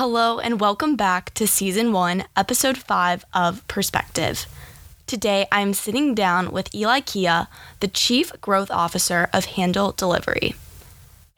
Hello, 0.00 0.38
and 0.38 0.60
welcome 0.60 0.94
back 0.94 1.34
to 1.34 1.44
Season 1.44 1.92
1, 1.92 2.22
Episode 2.36 2.78
5 2.78 3.24
of 3.34 3.66
Perspective. 3.66 4.46
Today, 5.08 5.48
I'm 5.50 5.74
sitting 5.74 6.14
down 6.14 6.52
with 6.52 6.72
Eli 6.72 7.00
Kia, 7.00 7.48
the 7.80 7.88
Chief 7.88 8.30
Growth 8.40 8.70
Officer 8.70 9.28
of 9.32 9.46
Handle 9.56 9.90
Delivery. 9.90 10.54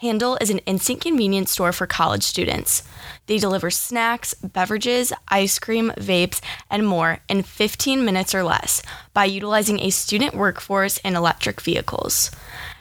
Handle 0.02 0.36
is 0.42 0.50
an 0.50 0.58
instant 0.66 1.00
convenience 1.00 1.50
store 1.50 1.72
for 1.72 1.86
college 1.86 2.22
students. 2.22 2.82
They 3.28 3.38
deliver 3.38 3.70
snacks, 3.70 4.34
beverages, 4.34 5.11
ice 5.29 5.58
cream, 5.58 5.90
vapes, 5.96 6.42
and 6.68 6.86
more 6.86 7.20
in 7.30 7.42
15 7.42 8.04
minutes 8.04 8.34
or 8.34 8.42
less 8.42 8.82
by 9.14 9.24
utilizing 9.24 9.80
a 9.80 9.88
student 9.88 10.34
workforce 10.34 10.98
and 10.98 11.16
electric 11.16 11.62
vehicles. 11.62 12.30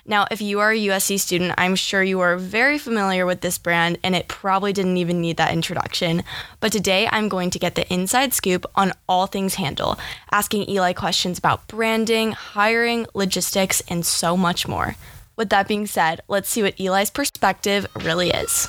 Now, 0.05 0.25
if 0.31 0.41
you 0.41 0.59
are 0.59 0.71
a 0.71 0.88
USC 0.88 1.20
student, 1.20 1.54
I'm 1.57 1.75
sure 1.75 2.04
you 2.04 2.20
are 2.20 2.38
very 2.38 2.77
familiar 2.77 3.25
with 3.25 3.41
this 3.41 3.57
brand 3.57 3.98
and 4.04 4.16
it 4.16 4.27
probably 4.27 4.73
didn't 4.73 4.98
even 4.98 5.21
need 5.21 5.38
that 5.38 5.54
introduction. 5.54 6.23
But 6.59 6.71
today 6.71 7.07
I'm 7.11 7.29
going 7.29 7.49
to 7.52 7.59
get 7.59 7.76
the 7.76 7.91
inside 7.94 8.34
scoop 8.34 8.66
on 8.76 8.93
all 9.07 9.27
things 9.27 9.55
Handle, 9.55 9.99
asking 10.31 10.70
Eli 10.70 10.93
questions 10.93 11.38
about 11.38 11.67
branding, 11.67 12.31
hiring, 12.31 13.05
logistics, 13.13 13.81
and 13.88 14.05
so 14.05 14.35
much 14.38 14.67
more. 14.67 14.95
With 15.35 15.49
that 15.49 15.67
being 15.67 15.88
said, 15.88 16.21
let's 16.27 16.49
see 16.49 16.63
what 16.63 16.79
Eli's 16.79 17.12
perspective 17.12 17.88
really 18.04 18.29
is. 18.29 18.68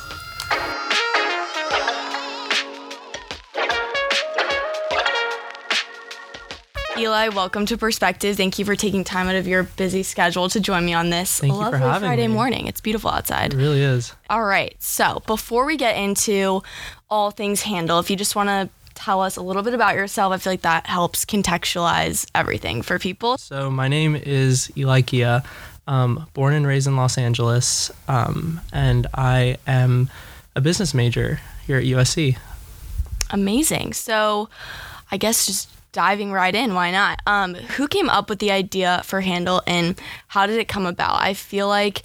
Eli, 6.98 7.28
welcome 7.28 7.64
to 7.66 7.78
Perspective. 7.78 8.36
Thank 8.36 8.58
you 8.58 8.64
for 8.64 8.76
taking 8.76 9.04
time 9.04 9.28
out 9.28 9.36
of 9.36 9.46
your 9.46 9.62
busy 9.62 10.02
schedule 10.02 10.48
to 10.50 10.60
join 10.60 10.84
me 10.84 10.92
on 10.92 11.08
this 11.08 11.38
Thank 11.40 11.52
you 11.52 11.58
for 11.58 11.64
lovely 11.64 11.78
having 11.80 12.08
Friday 12.08 12.26
me. 12.26 12.34
morning. 12.34 12.66
It's 12.66 12.80
beautiful 12.80 13.10
outside. 13.10 13.54
It 13.54 13.56
really 13.56 13.80
is. 13.80 14.12
All 14.28 14.44
right. 14.44 14.74
So 14.80 15.22
before 15.26 15.64
we 15.64 15.76
get 15.76 15.96
into 15.96 16.62
all 17.08 17.30
things 17.30 17.62
handle, 17.62 18.00
if 18.00 18.10
you 18.10 18.16
just 18.16 18.36
want 18.36 18.48
to 18.48 18.68
tell 18.94 19.22
us 19.22 19.36
a 19.36 19.42
little 19.42 19.62
bit 19.62 19.72
about 19.72 19.94
yourself, 19.94 20.32
I 20.32 20.38
feel 20.38 20.52
like 20.52 20.62
that 20.62 20.86
helps 20.86 21.24
contextualize 21.24 22.28
everything 22.34 22.82
for 22.82 22.98
people. 22.98 23.38
So 23.38 23.70
my 23.70 23.88
name 23.88 24.14
is 24.16 24.70
Eli 24.76 25.00
Kia. 25.02 25.42
Um, 25.86 26.26
born 26.34 26.52
and 26.54 26.66
raised 26.66 26.86
in 26.86 26.96
Los 26.96 27.18
Angeles, 27.18 27.90
um, 28.06 28.60
and 28.72 29.08
I 29.14 29.56
am 29.66 30.08
a 30.54 30.60
business 30.60 30.92
major 30.94 31.40
here 31.66 31.78
at 31.78 31.84
USC. 31.84 32.36
Amazing. 33.30 33.94
So 33.94 34.48
I 35.10 35.16
guess 35.16 35.46
just 35.46 35.68
diving 35.92 36.32
right 36.32 36.54
in, 36.54 36.74
why 36.74 36.90
not? 36.90 37.20
Um, 37.26 37.54
who 37.54 37.88
came 37.88 38.08
up 38.08 38.28
with 38.30 38.38
the 38.38 38.50
idea 38.50 39.02
for 39.04 39.20
Handle 39.20 39.62
and 39.66 40.00
how 40.28 40.46
did 40.46 40.58
it 40.58 40.68
come 40.68 40.86
about? 40.86 41.20
I 41.20 41.34
feel 41.34 41.68
like 41.68 42.02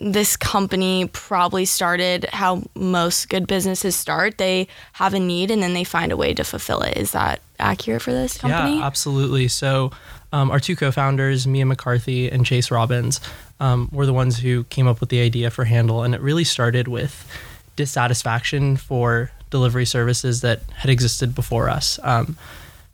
this 0.00 0.36
company 0.36 1.08
probably 1.12 1.64
started 1.64 2.26
how 2.32 2.62
most 2.74 3.28
good 3.28 3.46
businesses 3.46 3.96
start. 3.96 4.38
They 4.38 4.68
have 4.92 5.14
a 5.14 5.20
need 5.20 5.50
and 5.50 5.62
then 5.62 5.74
they 5.74 5.84
find 5.84 6.12
a 6.12 6.16
way 6.16 6.34
to 6.34 6.44
fulfill 6.44 6.82
it. 6.82 6.96
Is 6.96 7.12
that 7.12 7.40
accurate 7.58 8.02
for 8.02 8.12
this 8.12 8.38
company? 8.38 8.78
Yeah, 8.78 8.84
absolutely. 8.86 9.48
So 9.48 9.92
um, 10.32 10.50
our 10.50 10.60
two 10.60 10.76
co-founders, 10.76 11.46
Mia 11.46 11.64
McCarthy 11.64 12.30
and 12.30 12.44
Chase 12.44 12.70
Robbins, 12.70 13.20
um, 13.60 13.88
were 13.92 14.06
the 14.06 14.12
ones 14.12 14.38
who 14.38 14.64
came 14.64 14.86
up 14.86 15.00
with 15.00 15.08
the 15.08 15.20
idea 15.20 15.50
for 15.50 15.64
Handle, 15.64 16.02
and 16.02 16.14
it 16.14 16.20
really 16.20 16.44
started 16.44 16.88
with 16.88 17.26
dissatisfaction 17.76 18.76
for 18.76 19.30
delivery 19.50 19.86
services 19.86 20.40
that 20.40 20.62
had 20.74 20.90
existed 20.90 21.34
before 21.34 21.70
us. 21.70 21.98
Um, 22.02 22.36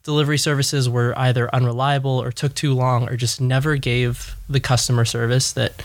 delivery 0.05 0.39
services 0.39 0.89
were 0.89 1.17
either 1.19 1.55
unreliable 1.55 2.23
or 2.23 2.33
took 2.33 2.55
too 2.55 2.75
long 2.75 3.09
or 3.09 3.17
just 3.17 3.41
never 3.41 3.77
gave 3.77 4.35
the 4.49 4.61
customer 4.61 5.05
service 5.05 5.53
that 5.53 5.83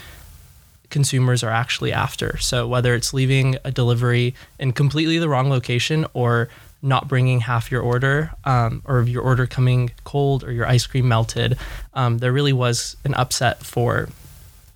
consumers 0.90 1.44
are 1.44 1.50
actually 1.50 1.92
after. 1.92 2.38
So 2.38 2.68
whether 2.68 2.96
it's 2.96 3.14
leaving 3.14 3.58
a 3.64 3.72
delivery 3.72 4.34
in 4.60 4.72
completely 4.72 5.18
the 5.18 5.28
wrong 5.28 5.50
location 5.50 6.06
or 6.14 6.48
not 6.82 7.08
bringing 7.08 7.42
half 7.42 7.72
your 7.72 7.82
order, 7.82 8.32
um, 8.46 8.82
or 8.86 9.02
your 9.04 9.24
order 9.24 9.48
coming 9.48 9.92
cold 10.04 10.44
or 10.44 10.52
your 10.52 10.68
ice 10.68 10.86
cream 10.86 11.08
melted, 11.08 11.58
um, 11.96 12.20
there 12.20 12.32
really 12.32 12.54
was 12.54 12.96
an 13.04 13.14
upset 13.16 13.66
for 13.66 14.08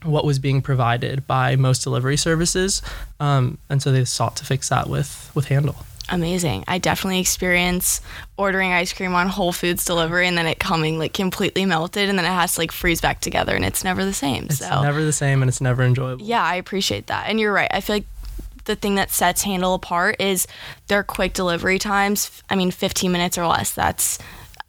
what 0.03 0.25
was 0.25 0.39
being 0.39 0.61
provided 0.61 1.27
by 1.27 1.55
most 1.55 1.83
delivery 1.83 2.17
services, 2.17 2.81
um, 3.19 3.57
and 3.69 3.81
so 3.81 3.91
they 3.91 4.05
sought 4.05 4.35
to 4.37 4.45
fix 4.45 4.69
that 4.69 4.87
with 4.87 5.29
with 5.35 5.45
Handle. 5.45 5.75
Amazing. 6.11 6.63
I 6.67 6.77
definitely 6.77 7.19
experience 7.19 8.01
ordering 8.37 8.71
ice 8.71 8.93
cream 8.93 9.13
on 9.13 9.27
Whole 9.27 9.51
Foods 9.51 9.85
delivery 9.85 10.27
and 10.27 10.37
then 10.37 10.47
it 10.47 10.59
coming 10.59 10.97
like 10.97 11.13
completely 11.13 11.65
melted 11.65 12.09
and 12.09 12.17
then 12.17 12.25
it 12.25 12.29
has 12.29 12.55
to 12.55 12.61
like 12.61 12.71
freeze 12.71 13.01
back 13.01 13.19
together 13.21 13.55
and 13.55 13.63
it's 13.63 13.83
never 13.83 14.03
the 14.03 14.13
same. 14.13 14.45
It's 14.45 14.59
so 14.59 14.81
never 14.81 15.03
the 15.03 15.13
same, 15.13 15.41
and 15.41 15.49
it's 15.49 15.61
never 15.61 15.83
enjoyable. 15.83 16.25
yeah, 16.25 16.43
I 16.43 16.55
appreciate 16.55 17.07
that. 17.07 17.27
And 17.27 17.39
you're 17.39 17.53
right. 17.53 17.69
I 17.71 17.81
feel 17.81 17.97
like 17.97 18.05
the 18.65 18.75
thing 18.75 18.95
that 18.95 19.11
sets 19.11 19.43
Handle 19.43 19.73
apart 19.73 20.17
is 20.19 20.47
their 20.87 21.03
quick 21.03 21.33
delivery 21.33 21.79
times. 21.79 22.43
I 22.49 22.55
mean, 22.55 22.71
15 22.71 23.11
minutes 23.11 23.37
or 23.37 23.47
less. 23.47 23.73
That's 23.73 24.19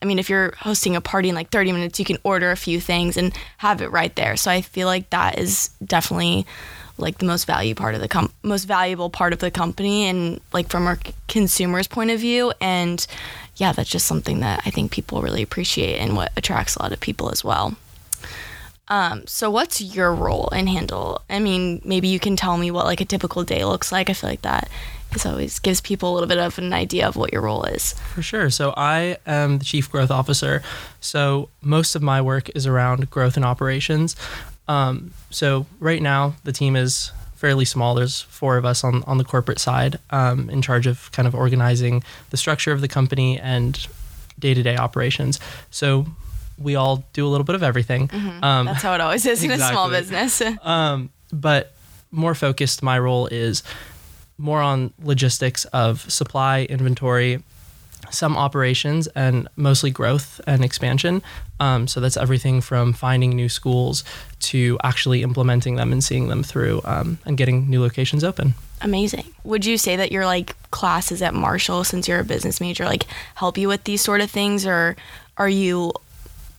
I 0.03 0.07
mean, 0.07 0.19
if 0.19 0.31
you're 0.31 0.55
hosting 0.59 0.97
a 0.97 1.01
party 1.01 1.28
in 1.28 1.34
like 1.34 1.51
30 1.51 1.72
minutes, 1.72 1.99
you 1.99 2.07
can 2.07 2.17
order 2.25 2.51
a 2.51 2.57
few 2.57 2.81
things 2.81 3.17
and 3.19 3.37
have 3.59 3.83
it 3.83 3.91
right 3.91 4.15
there. 4.17 4.37
So 4.37 4.51
I 4.51 4.62
feel 4.62 4.87
like 4.87 5.11
that 5.11 5.39
is 5.39 5.69
definitely 5.84 6.47
like 7.00 7.19
the 7.19 7.25
most 7.25 7.44
value 7.47 7.75
part 7.75 7.94
of 7.94 8.00
the 8.00 8.09
com- 8.09 8.33
most 8.43 8.65
valuable 8.65 9.11
part 9.11 9.33
of 9.33 9.38
the 9.38 9.50
company 9.50 10.06
and 10.06 10.41
like 10.53 10.69
from 10.69 10.87
our 10.87 10.97
c- 11.05 11.15
consumers 11.28 11.87
point 11.87 12.11
of 12.11 12.21
view 12.21 12.53
and 12.61 13.06
yeah 13.56 13.72
that's 13.72 13.91
just 13.91 14.06
something 14.06 14.41
that 14.41 14.62
i 14.66 14.71
think 14.71 14.91
people 14.91 15.22
really 15.22 15.43
appreciate 15.43 15.99
and 15.99 16.16
what 16.16 16.33
attracts 16.37 16.77
a 16.77 16.83
lot 16.83 16.93
of 16.93 17.00
people 17.00 17.31
as 17.31 17.43
well 17.44 17.75
um, 18.89 19.25
so 19.28 19.50
what's 19.50 19.81
your 19.81 20.12
role 20.15 20.49
in 20.49 20.66
handle 20.66 21.22
i 21.31 21.39
mean 21.39 21.81
maybe 21.84 22.09
you 22.09 22.19
can 22.21 22.37
tell 22.37 22.56
me 22.56 22.71
what 22.71 22.87
like 22.87 23.00
a 23.00 23.05
typical 23.05 23.44
day 23.44 23.65
looks 23.65 23.93
like 23.93 24.10
i 24.10 24.12
feel 24.12 24.31
like 24.31 24.43
that 24.43 24.69
is 25.15 25.27
always 25.27 25.59
gives 25.59 25.81
people 25.81 26.12
a 26.12 26.15
little 26.15 26.28
bit 26.28 26.39
of 26.39 26.59
an 26.59 26.72
idea 26.72 27.06
of 27.06 27.16
what 27.16 27.33
your 27.33 27.43
role 27.43 27.65
is 27.65 27.94
For 28.15 28.22
sure. 28.22 28.50
So 28.50 28.72
I 28.77 29.16
am 29.27 29.59
the 29.59 29.65
chief 29.65 29.91
growth 29.91 30.10
officer. 30.10 30.62
So 31.00 31.49
most 31.62 31.97
of 31.97 32.03
my 32.03 32.21
work 32.22 32.49
is 32.55 32.66
around 32.66 33.10
growth 33.10 33.37
and 33.37 33.44
operations. 33.44 34.15
Um, 34.70 35.12
so 35.31 35.66
right 35.81 36.00
now 36.00 36.34
the 36.44 36.53
team 36.53 36.76
is 36.76 37.10
fairly 37.34 37.64
small. 37.64 37.94
There's 37.94 38.20
four 38.20 38.56
of 38.56 38.64
us 38.64 38.84
on 38.84 39.03
on 39.06 39.19
the 39.19 39.25
corporate 39.25 39.58
side, 39.58 39.98
um, 40.10 40.48
in 40.50 40.62
charge 40.62 40.86
of 40.86 41.10
kind 41.12 41.26
of 41.26 41.34
organizing 41.34 42.03
the 42.31 42.36
structure 42.36 42.72
of 42.72 42.80
the 42.80 42.88
company 42.88 43.41
and 43.41 43.86
day 44.38 44.54
to 44.54 44.62
day 44.62 44.76
operations. 44.76 45.41
So 45.70 46.06
we 46.56 46.76
all 46.76 47.04
do 47.12 47.26
a 47.26 47.30
little 47.30 47.44
bit 47.44 47.56
of 47.56 47.62
everything. 47.62 48.10
Um, 48.42 48.66
that's 48.66 48.82
how 48.82 48.94
it 48.94 49.00
always 49.00 49.26
is 49.26 49.42
in 49.42 49.50
a 49.50 49.59
small 49.59 49.91
business 49.91 50.42
um, 50.62 51.10
but 51.32 51.75
more 52.10 52.34
focused, 52.34 52.82
my 52.82 52.98
role 52.98 53.26
is 53.26 53.62
more 54.38 54.60
on 54.60 54.92
logistics 55.03 55.64
of 55.66 56.10
supply, 56.10 56.64
inventory, 56.64 57.42
some 58.10 58.37
operations, 58.37 59.06
and 59.09 59.48
mostly 59.56 59.91
growth 59.91 60.41
and 60.47 60.65
expansion. 60.65 61.22
Um, 61.59 61.87
so 61.87 62.00
that's 62.00 62.16
everything 62.16 62.60
from 62.60 62.93
finding 62.93 63.31
new 63.31 63.48
schools 63.48 64.04
to 64.41 64.78
actually 64.82 65.22
implementing 65.22 65.76
them 65.76 65.93
and 65.93 66.03
seeing 66.03 66.28
them 66.28 66.43
through 66.43 66.81
um, 66.84 67.19
and 67.25 67.37
getting 67.37 67.69
new 67.69 67.81
locations 67.81 68.25
open. 68.25 68.54
Amazing. 68.82 69.26
Would 69.44 69.66
you 69.66 69.76
say 69.76 69.97
that 69.97 70.10
your 70.10 70.25
like 70.25 70.56
classes 70.71 71.21
at 71.21 71.34
Marshall, 71.34 71.84
since 71.84 72.09
you're 72.09 72.21
a 72.21 72.25
business 72.25 72.60
major, 72.60 72.84
like 72.84 73.04
help 73.34 73.59
you 73.59 73.69
with 73.69 73.84
these 73.84 74.00
sort 74.00 74.22
of 74.22 74.31
things, 74.31 74.66
or 74.66 74.97
are 75.37 75.48
you 75.48 75.92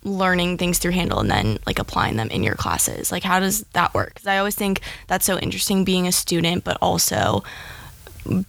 learning 0.03 0.57
things 0.57 0.79
through 0.79 0.91
Handle 0.91 1.19
and 1.19 1.29
then 1.29 1.59
like 1.65 1.79
applying 1.79 2.17
them 2.17 2.29
in 2.29 2.43
your 2.43 2.55
classes? 2.55 3.11
Like, 3.11 3.23
how 3.23 3.39
does 3.39 3.61
that 3.73 3.93
work? 3.93 4.13
Because 4.13 4.27
I 4.27 4.37
always 4.37 4.55
think 4.55 4.81
that's 5.07 5.25
so 5.25 5.37
interesting 5.39 5.83
being 5.83 6.07
a 6.07 6.11
student, 6.11 6.63
but 6.63 6.77
also 6.81 7.43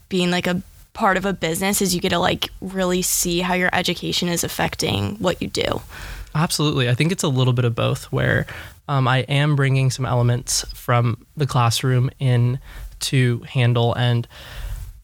being 0.08 0.30
like 0.30 0.46
a 0.46 0.62
part 0.92 1.16
of 1.16 1.24
a 1.24 1.32
business 1.32 1.80
is 1.80 1.94
you 1.94 2.00
get 2.00 2.10
to 2.10 2.18
like 2.18 2.50
really 2.60 3.02
see 3.02 3.40
how 3.40 3.54
your 3.54 3.70
education 3.72 4.28
is 4.28 4.44
affecting 4.44 5.16
what 5.16 5.40
you 5.40 5.48
do. 5.48 5.80
Absolutely. 6.34 6.88
I 6.88 6.94
think 6.94 7.12
it's 7.12 7.22
a 7.22 7.28
little 7.28 7.52
bit 7.52 7.64
of 7.64 7.74
both 7.74 8.04
where 8.12 8.46
um, 8.88 9.06
I 9.06 9.18
am 9.20 9.56
bringing 9.56 9.90
some 9.90 10.06
elements 10.06 10.64
from 10.74 11.26
the 11.36 11.46
classroom 11.46 12.10
in 12.18 12.58
to 13.00 13.40
handle, 13.40 13.94
and 13.94 14.26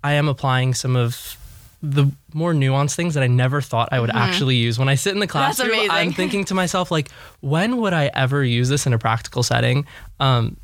I 0.03 0.15
am 0.15 0.29
applying 0.29 0.75
some 0.75 0.97
of 0.97 1.37
the 1.83 2.11
more 2.35 2.53
nuanced 2.53 2.97
things 2.97 3.15
that 3.15 3.23
I 3.23 3.29
never 3.29 3.61
thought 3.61 3.91
I 3.93 4.01
would 4.01 4.11
actually 4.11 4.57
use. 4.57 4.79
When 4.79 4.89
I 4.89 4.97
sit 4.97 5.15
in 5.15 5.21
the 5.21 5.29
classroom. 5.29 5.89
I'm 5.91 6.13
thinking 6.21 6.45
to 6.47 6.55
myself, 6.55 6.91
like, 6.91 7.11
when 7.41 7.77
would 7.77 7.93
I 7.93 8.11
ever 8.15 8.43
use 8.43 8.69
this 8.69 8.87
in 8.87 8.93
a 8.93 8.99
practical 8.99 9.43
setting? 9.43 9.87
Um, 10.19 10.57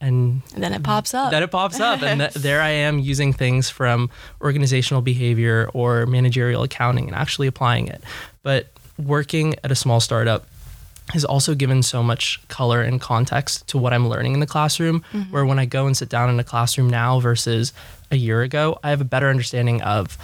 and 0.00 0.42
And 0.54 0.62
then 0.62 0.72
it 0.72 0.82
pops 0.82 1.14
up. 1.14 1.30
then 1.30 1.42
it 1.42 1.50
pops 1.50 1.80
up 1.80 2.02
and 2.02 2.20
th- 2.20 2.34
there 2.46 2.60
i 2.60 2.70
am 2.70 2.98
using 2.98 3.32
things 3.32 3.70
from 3.70 4.10
organizational 4.40 5.02
behavior 5.02 5.70
or 5.72 6.06
managerial 6.06 6.62
accounting 6.62 7.06
and 7.06 7.14
actually 7.14 7.46
applying 7.46 7.88
it. 7.88 8.02
But 8.42 8.68
working 8.98 9.54
at 9.64 9.72
a 9.72 9.74
small 9.74 10.00
startup 10.00 10.46
has 11.10 11.24
also 11.24 11.54
given 11.54 11.82
so 11.82 12.02
much 12.02 12.40
color 12.48 12.80
and 12.82 13.00
context 13.00 13.66
to 13.68 13.76
what 13.76 13.92
i'm 13.92 14.08
learning 14.08 14.32
in 14.34 14.40
the 14.40 14.46
classroom 14.46 15.04
mm-hmm. 15.12 15.30
where 15.32 15.44
when 15.44 15.58
i 15.58 15.66
go 15.66 15.86
and 15.86 15.96
sit 15.96 16.08
down 16.08 16.30
in 16.30 16.40
a 16.40 16.44
classroom 16.44 16.88
now 16.88 17.20
versus 17.20 17.72
a 18.10 18.16
year 18.16 18.42
ago 18.42 18.78
i 18.82 18.90
have 18.90 19.00
a 19.00 19.04
better 19.04 19.28
understanding 19.28 19.82
of 19.82 20.16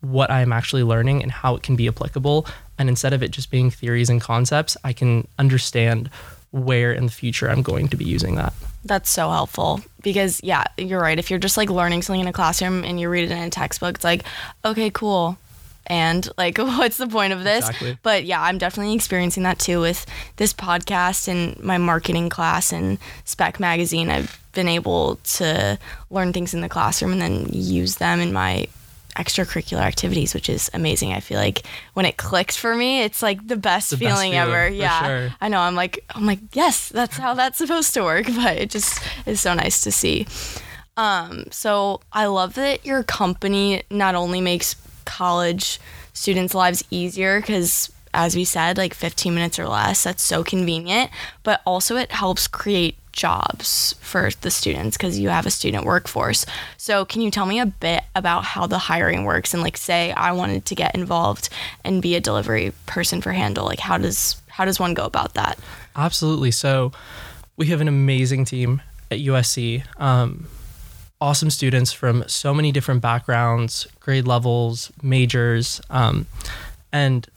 what 0.00 0.30
i 0.30 0.40
am 0.40 0.52
actually 0.52 0.82
learning 0.82 1.22
and 1.22 1.30
how 1.32 1.54
it 1.54 1.62
can 1.62 1.76
be 1.76 1.86
applicable. 1.86 2.44
And 2.78 2.88
instead 2.88 3.12
of 3.12 3.22
it 3.22 3.30
just 3.30 3.50
being 3.50 3.70
theories 3.70 4.10
and 4.10 4.20
concepts 4.20 4.76
i 4.84 4.92
can 4.92 5.26
understand 5.38 6.08
where 6.50 6.92
in 6.92 7.06
the 7.06 7.12
future 7.12 7.48
i'm 7.50 7.62
going 7.62 7.88
to 7.88 7.96
be 7.96 8.04
using 8.04 8.36
that 8.36 8.52
That's 8.84 9.10
so 9.10 9.30
helpful 9.30 9.80
because 10.02 10.40
yeah, 10.42 10.64
you're 10.76 11.00
right. 11.00 11.18
If 11.18 11.30
you're 11.30 11.38
just 11.38 11.56
like 11.56 11.70
learning 11.70 12.02
something 12.02 12.20
in 12.20 12.26
a 12.26 12.32
classroom 12.32 12.84
and 12.84 12.98
you 12.98 13.08
read 13.08 13.24
it 13.24 13.30
in 13.30 13.38
a 13.38 13.50
textbook, 13.50 13.96
it's 13.96 14.04
like, 14.04 14.24
okay, 14.64 14.90
cool. 14.90 15.38
And 15.86 16.28
like, 16.36 16.58
what's 16.58 16.96
the 16.96 17.06
point 17.06 17.32
of 17.32 17.44
this? 17.44 17.68
Exactly. 17.68 17.98
But 18.02 18.24
yeah, 18.24 18.42
I'm 18.42 18.58
definitely 18.58 18.94
experiencing 18.94 19.44
that 19.44 19.58
too 19.58 19.80
with 19.80 20.06
this 20.36 20.52
podcast 20.52 21.28
and 21.28 21.58
my 21.62 21.78
marketing 21.78 22.28
class 22.28 22.72
and 22.72 22.98
Spec 23.24 23.60
Magazine. 23.60 24.10
I've 24.10 24.38
been 24.52 24.68
able 24.68 25.16
to 25.16 25.78
learn 26.10 26.32
things 26.32 26.54
in 26.54 26.60
the 26.60 26.68
classroom 26.68 27.12
and 27.12 27.22
then 27.22 27.46
use 27.50 27.96
them 27.96 28.20
in 28.20 28.32
my 28.32 28.66
extracurricular 29.16 29.80
activities, 29.80 30.34
which 30.34 30.48
is 30.48 30.70
amazing. 30.74 31.12
I 31.12 31.20
feel 31.20 31.38
like 31.38 31.62
when 31.94 32.06
it 32.06 32.16
clicks 32.16 32.56
for 32.56 32.74
me, 32.74 33.02
it's 33.02 33.22
like 33.22 33.46
the 33.46 33.56
best 33.56 33.90
The 33.90 33.96
best 33.96 33.98
feeling 33.98 34.32
feeling, 34.32 34.34
ever. 34.34 34.68
Yeah. 34.68 35.06
sure. 35.06 35.34
I 35.40 35.48
know. 35.48 35.60
I'm 35.60 35.74
like, 35.74 36.04
I'm 36.10 36.26
like, 36.26 36.40
yes, 36.52 36.88
that's 36.88 37.16
how 37.16 37.34
that's 37.34 37.58
supposed 37.58 37.94
to 37.94 38.02
work. 38.02 38.26
But 38.34 38.56
it 38.56 38.70
just 38.70 39.00
is 39.26 39.40
so 39.40 39.54
nice 39.54 39.82
to 39.82 39.92
see. 39.92 40.26
Um, 40.96 41.44
so 41.50 42.00
I 42.12 42.26
love 42.26 42.54
that 42.54 42.84
your 42.84 43.02
company 43.02 43.82
not 43.90 44.14
only 44.14 44.40
makes 44.40 44.76
college 45.04 45.80
students' 46.12 46.54
lives 46.54 46.84
easier 46.90 47.40
because 47.40 47.90
as 48.14 48.36
we 48.36 48.44
said, 48.44 48.76
like 48.76 48.92
15 48.92 49.34
minutes 49.34 49.58
or 49.58 49.66
less, 49.66 50.02
that's 50.04 50.22
so 50.22 50.44
convenient, 50.44 51.10
but 51.42 51.62
also 51.64 51.96
it 51.96 52.12
helps 52.12 52.46
create 52.46 52.96
jobs 53.12 53.94
for 54.00 54.30
the 54.40 54.50
students 54.50 54.96
because 54.96 55.18
you 55.18 55.28
have 55.28 55.46
a 55.46 55.50
student 55.50 55.84
workforce. 55.84 56.44
So, 56.76 57.04
can 57.04 57.22
you 57.22 57.30
tell 57.30 57.46
me 57.46 57.60
a 57.60 57.66
bit 57.66 58.02
about 58.14 58.44
how 58.44 58.66
the 58.66 58.78
hiring 58.78 59.24
works 59.24 59.54
and 59.54 59.62
like 59.62 59.76
say 59.76 60.12
I 60.12 60.32
wanted 60.32 60.66
to 60.66 60.74
get 60.74 60.94
involved 60.94 61.48
and 61.84 62.02
be 62.02 62.14
a 62.16 62.20
delivery 62.20 62.72
person 62.86 63.20
for 63.20 63.32
Handle, 63.32 63.64
like 63.64 63.80
how 63.80 63.98
does 63.98 64.40
how 64.48 64.64
does 64.64 64.78
one 64.78 64.94
go 64.94 65.04
about 65.04 65.34
that? 65.34 65.58
Absolutely. 65.96 66.50
So 66.50 66.92
we 67.56 67.66
have 67.66 67.80
an 67.80 67.88
amazing 67.88 68.44
team 68.44 68.82
at 69.10 69.18
USC. 69.18 69.84
Um, 70.00 70.48
awesome 71.20 71.50
students 71.50 71.92
from 71.92 72.24
so 72.26 72.52
many 72.52 72.72
different 72.72 73.00
backgrounds, 73.00 73.86
grade 74.00 74.26
levels, 74.26 74.90
majors, 75.02 75.80
um, 75.88 76.26
and 76.92 77.28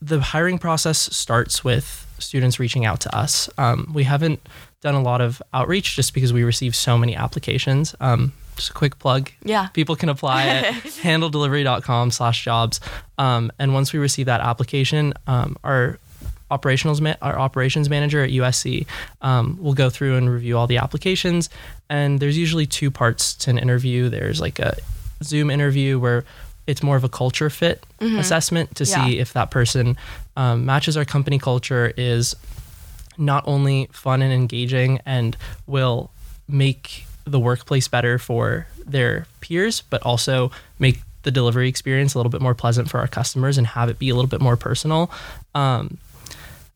the 0.00 0.20
hiring 0.20 0.58
process 0.58 0.98
starts 0.98 1.62
with 1.62 2.06
students 2.18 2.58
reaching 2.58 2.84
out 2.84 3.00
to 3.00 3.16
us. 3.16 3.48
Um, 3.56 3.90
we 3.94 4.04
haven't 4.04 4.40
done 4.82 4.94
a 4.94 5.00
lot 5.02 5.20
of 5.22 5.40
outreach 5.54 5.96
just 5.96 6.12
because 6.12 6.32
we 6.32 6.44
receive 6.44 6.76
so 6.76 6.98
many 6.98 7.16
applications. 7.16 7.94
Um, 8.00 8.32
just 8.56 8.70
a 8.70 8.74
quick 8.74 8.98
plug. 8.98 9.30
Yeah. 9.44 9.68
People 9.68 9.96
can 9.96 10.08
apply 10.10 10.44
at 10.46 10.64
handledelivery.com 10.84 12.10
slash 12.10 12.44
jobs. 12.44 12.80
Um, 13.16 13.50
and 13.58 13.72
once 13.72 13.92
we 13.94 13.98
receive 13.98 14.26
that 14.26 14.40
application, 14.42 15.14
um, 15.26 15.56
our 15.64 15.98
operationals 16.50 17.00
ma- 17.00 17.14
our 17.22 17.38
operations 17.38 17.88
manager 17.88 18.22
at 18.22 18.28
USC 18.30 18.86
um, 19.22 19.56
will 19.58 19.72
go 19.72 19.88
through 19.88 20.16
and 20.18 20.28
review 20.28 20.58
all 20.58 20.66
the 20.66 20.76
applications. 20.76 21.48
And 21.88 22.20
there's 22.20 22.36
usually 22.36 22.66
two 22.66 22.90
parts 22.90 23.32
to 23.36 23.50
an 23.50 23.56
interview. 23.58 24.08
There's 24.10 24.38
like 24.40 24.58
a 24.58 24.76
Zoom 25.22 25.50
interview 25.50 25.98
where 25.98 26.24
it's 26.66 26.82
more 26.82 26.96
of 26.96 27.04
a 27.04 27.08
culture 27.08 27.48
fit 27.50 27.82
assessment 28.00 28.76
to 28.76 28.84
Yeah. 28.84 29.06
see 29.06 29.18
if 29.18 29.32
that 29.32 29.50
person 29.50 29.96
um, 30.36 30.66
matches 30.66 30.96
our 30.96 31.04
company 31.04 31.38
culture, 31.38 31.92
is 31.96 32.36
not 33.18 33.44
only 33.46 33.88
fun 33.92 34.22
and 34.22 34.32
engaging 34.32 35.00
and 35.06 35.36
will 35.66 36.10
make 36.48 37.06
the 37.24 37.38
workplace 37.38 37.88
better 37.88 38.18
for 38.18 38.66
their 38.84 39.26
peers, 39.40 39.82
but 39.82 40.02
also 40.02 40.50
make 40.78 41.00
the 41.22 41.30
delivery 41.30 41.68
experience 41.68 42.14
a 42.14 42.18
little 42.18 42.30
bit 42.30 42.40
more 42.40 42.54
pleasant 42.54 42.90
for 42.90 42.98
our 42.98 43.06
customers 43.06 43.58
and 43.58 43.66
have 43.66 43.88
it 43.88 43.98
be 43.98 44.10
a 44.10 44.14
little 44.14 44.28
bit 44.28 44.40
more 44.40 44.56
personal. 44.56 45.10
Um, 45.54 45.98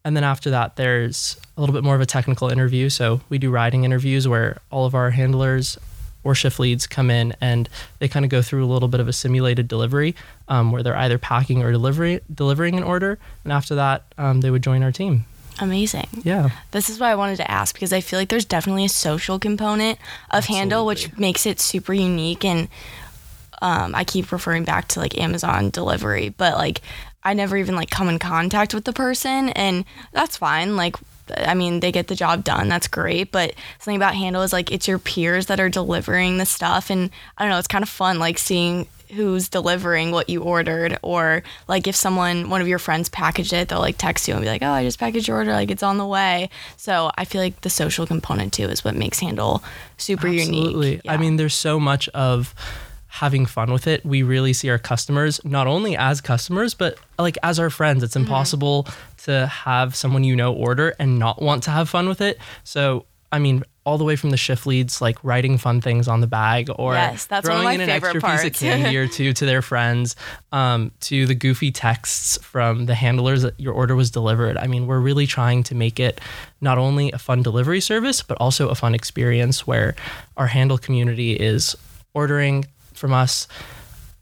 and 0.04 0.16
then 0.16 0.22
after 0.22 0.50
that, 0.50 0.76
there's 0.76 1.36
a 1.56 1.60
little 1.60 1.74
bit 1.74 1.82
more 1.82 1.96
of 1.96 2.00
a 2.00 2.06
technical 2.06 2.48
interview. 2.48 2.88
So 2.90 3.20
we 3.28 3.38
do 3.38 3.50
riding 3.50 3.82
interviews 3.82 4.28
where 4.28 4.58
all 4.70 4.86
of 4.86 4.94
our 4.94 5.10
handlers 5.10 5.78
or 6.22 6.34
shift 6.34 6.58
leads 6.60 6.86
come 6.86 7.10
in 7.10 7.34
and 7.40 7.68
they 7.98 8.08
kind 8.08 8.24
of 8.24 8.30
go 8.30 8.42
through 8.42 8.64
a 8.64 8.66
little 8.66 8.88
bit 8.88 9.00
of 9.00 9.08
a 9.08 9.12
simulated 9.12 9.68
delivery 9.68 10.14
um, 10.48 10.70
where 10.72 10.82
they're 10.82 10.96
either 10.96 11.18
packing 11.18 11.62
or 11.62 11.72
delivery, 11.72 12.20
delivering 12.32 12.76
an 12.76 12.82
order. 12.82 13.18
And 13.44 13.52
after 13.52 13.74
that, 13.76 14.04
um, 14.18 14.40
they 14.42 14.50
would 14.50 14.62
join 14.62 14.82
our 14.82 14.92
team. 14.92 15.24
Amazing. 15.58 16.08
Yeah. 16.22 16.50
This 16.72 16.90
is 16.90 17.00
why 17.00 17.10
I 17.10 17.14
wanted 17.14 17.36
to 17.36 17.50
ask 17.50 17.74
because 17.74 17.92
I 17.92 18.00
feel 18.00 18.18
like 18.18 18.28
there's 18.28 18.44
definitely 18.44 18.84
a 18.84 18.90
social 18.90 19.38
component 19.38 19.98
of 20.30 20.46
Handle, 20.46 20.84
which 20.84 21.16
makes 21.16 21.46
it 21.46 21.60
super 21.60 21.94
unique. 21.94 22.44
And 22.44 22.68
um, 23.62 23.94
I 23.94 24.04
keep 24.04 24.32
referring 24.32 24.64
back 24.64 24.88
to 24.88 25.00
like 25.00 25.16
Amazon 25.18 25.70
delivery, 25.70 26.28
but 26.28 26.54
like 26.54 26.82
I 27.22 27.34
never 27.34 27.56
even 27.56 27.74
like 27.74 27.90
come 27.90 28.08
in 28.08 28.18
contact 28.18 28.74
with 28.74 28.84
the 28.84 28.92
person, 28.92 29.48
and 29.50 29.84
that's 30.12 30.36
fine. 30.36 30.76
Like, 30.76 30.96
I 31.36 31.54
mean, 31.54 31.80
they 31.80 31.90
get 31.90 32.06
the 32.06 32.14
job 32.14 32.44
done. 32.44 32.68
That's 32.68 32.86
great. 32.86 33.32
But 33.32 33.54
something 33.80 33.96
about 33.96 34.14
Handle 34.14 34.42
is 34.42 34.52
like 34.52 34.70
it's 34.70 34.86
your 34.86 34.98
peers 34.98 35.46
that 35.46 35.58
are 35.58 35.70
delivering 35.70 36.36
the 36.36 36.46
stuff, 36.46 36.90
and 36.90 37.10
I 37.36 37.44
don't 37.44 37.50
know. 37.50 37.58
It's 37.58 37.66
kind 37.66 37.82
of 37.82 37.88
fun, 37.88 38.18
like 38.18 38.38
seeing 38.38 38.86
who's 39.14 39.48
delivering 39.48 40.10
what 40.10 40.28
you 40.28 40.42
ordered 40.42 40.98
or 41.02 41.42
like 41.68 41.86
if 41.86 41.94
someone 41.96 42.48
one 42.50 42.60
of 42.60 42.68
your 42.68 42.78
friends 42.78 43.08
packaged 43.08 43.52
it 43.52 43.68
they'll 43.68 43.78
like 43.80 43.96
text 43.98 44.26
you 44.28 44.34
and 44.34 44.42
be 44.42 44.48
like 44.48 44.62
oh 44.62 44.70
i 44.70 44.82
just 44.82 44.98
packaged 44.98 45.28
your 45.28 45.36
order 45.36 45.52
like 45.52 45.70
it's 45.70 45.82
on 45.82 45.96
the 45.98 46.06
way 46.06 46.48
so 46.76 47.10
i 47.16 47.24
feel 47.24 47.40
like 47.40 47.60
the 47.60 47.70
social 47.70 48.06
component 48.06 48.52
too 48.52 48.64
is 48.64 48.84
what 48.84 48.94
makes 48.94 49.20
handle 49.20 49.62
super 49.96 50.26
Absolutely. 50.28 50.88
unique 50.90 51.02
I 51.08 51.12
Yeah. 51.14 51.20
mean, 51.20 51.36
there's 51.36 51.54
so 51.54 51.78
much 51.80 52.08
of 52.10 52.54
having 53.08 53.46
fun 53.46 53.72
with 53.72 53.86
it. 53.86 54.04
We 54.04 54.22
really 54.22 54.52
see 54.52 54.68
our 54.68 54.78
customers 54.78 55.40
not 55.44 55.66
only 55.66 55.96
as 55.96 56.20
customers, 56.20 56.74
but 56.74 56.98
like 57.18 57.38
as 57.42 57.58
our 57.58 57.70
friends. 57.70 58.02
It's 58.02 58.14
Mm-hmm. 58.14 58.24
impossible 58.24 58.86
to 59.24 59.46
have 59.46 59.96
someone 59.96 60.22
you 60.24 60.36
know 60.36 60.52
order 60.52 60.94
and 60.98 61.18
not 61.18 61.40
want 61.40 61.62
to 61.62 61.70
have 61.70 61.88
fun 61.88 62.08
with 62.08 62.20
it. 62.20 62.38
So, 62.64 63.06
I 63.32 63.38
mean, 63.38 63.62
all 63.86 63.96
the 63.98 64.04
way 64.04 64.16
from 64.16 64.30
the 64.30 64.36
shift 64.36 64.66
leads, 64.66 65.00
like 65.00 65.16
writing 65.22 65.56
fun 65.56 65.80
things 65.80 66.08
on 66.08 66.20
the 66.20 66.26
bag 66.26 66.68
or 66.76 66.94
Yes, 66.94 67.26
that's 67.26 67.48
one 67.48 67.56
of 67.56 67.62
throwing 67.62 67.74
in 67.76 67.80
an 67.82 67.90
extra 67.90 68.20
piece 68.20 68.44
of 68.44 68.52
candy 68.52 68.96
or 68.98 69.06
two 69.06 69.32
to 69.32 69.46
their 69.46 69.62
friends, 69.62 70.16
um, 70.50 70.90
to 71.00 71.24
the 71.24 71.36
goofy 71.36 71.70
texts 71.70 72.36
from 72.42 72.86
the 72.86 72.96
handlers 72.96 73.42
that 73.42 73.58
your 73.58 73.72
order 73.72 73.94
was 73.94 74.10
delivered. 74.10 74.56
I 74.56 74.66
mean, 74.66 74.88
we're 74.88 74.98
really 74.98 75.26
trying 75.26 75.62
to 75.64 75.76
make 75.76 76.00
it 76.00 76.20
not 76.60 76.78
only 76.78 77.12
a 77.12 77.18
fun 77.18 77.42
delivery 77.42 77.80
service, 77.80 78.22
but 78.22 78.36
also 78.40 78.68
a 78.68 78.74
fun 78.74 78.92
experience 78.92 79.66
where 79.66 79.94
our 80.36 80.48
handle 80.48 80.78
community 80.78 81.34
is 81.34 81.76
ordering 82.12 82.66
from 82.92 83.12
us, 83.12 83.46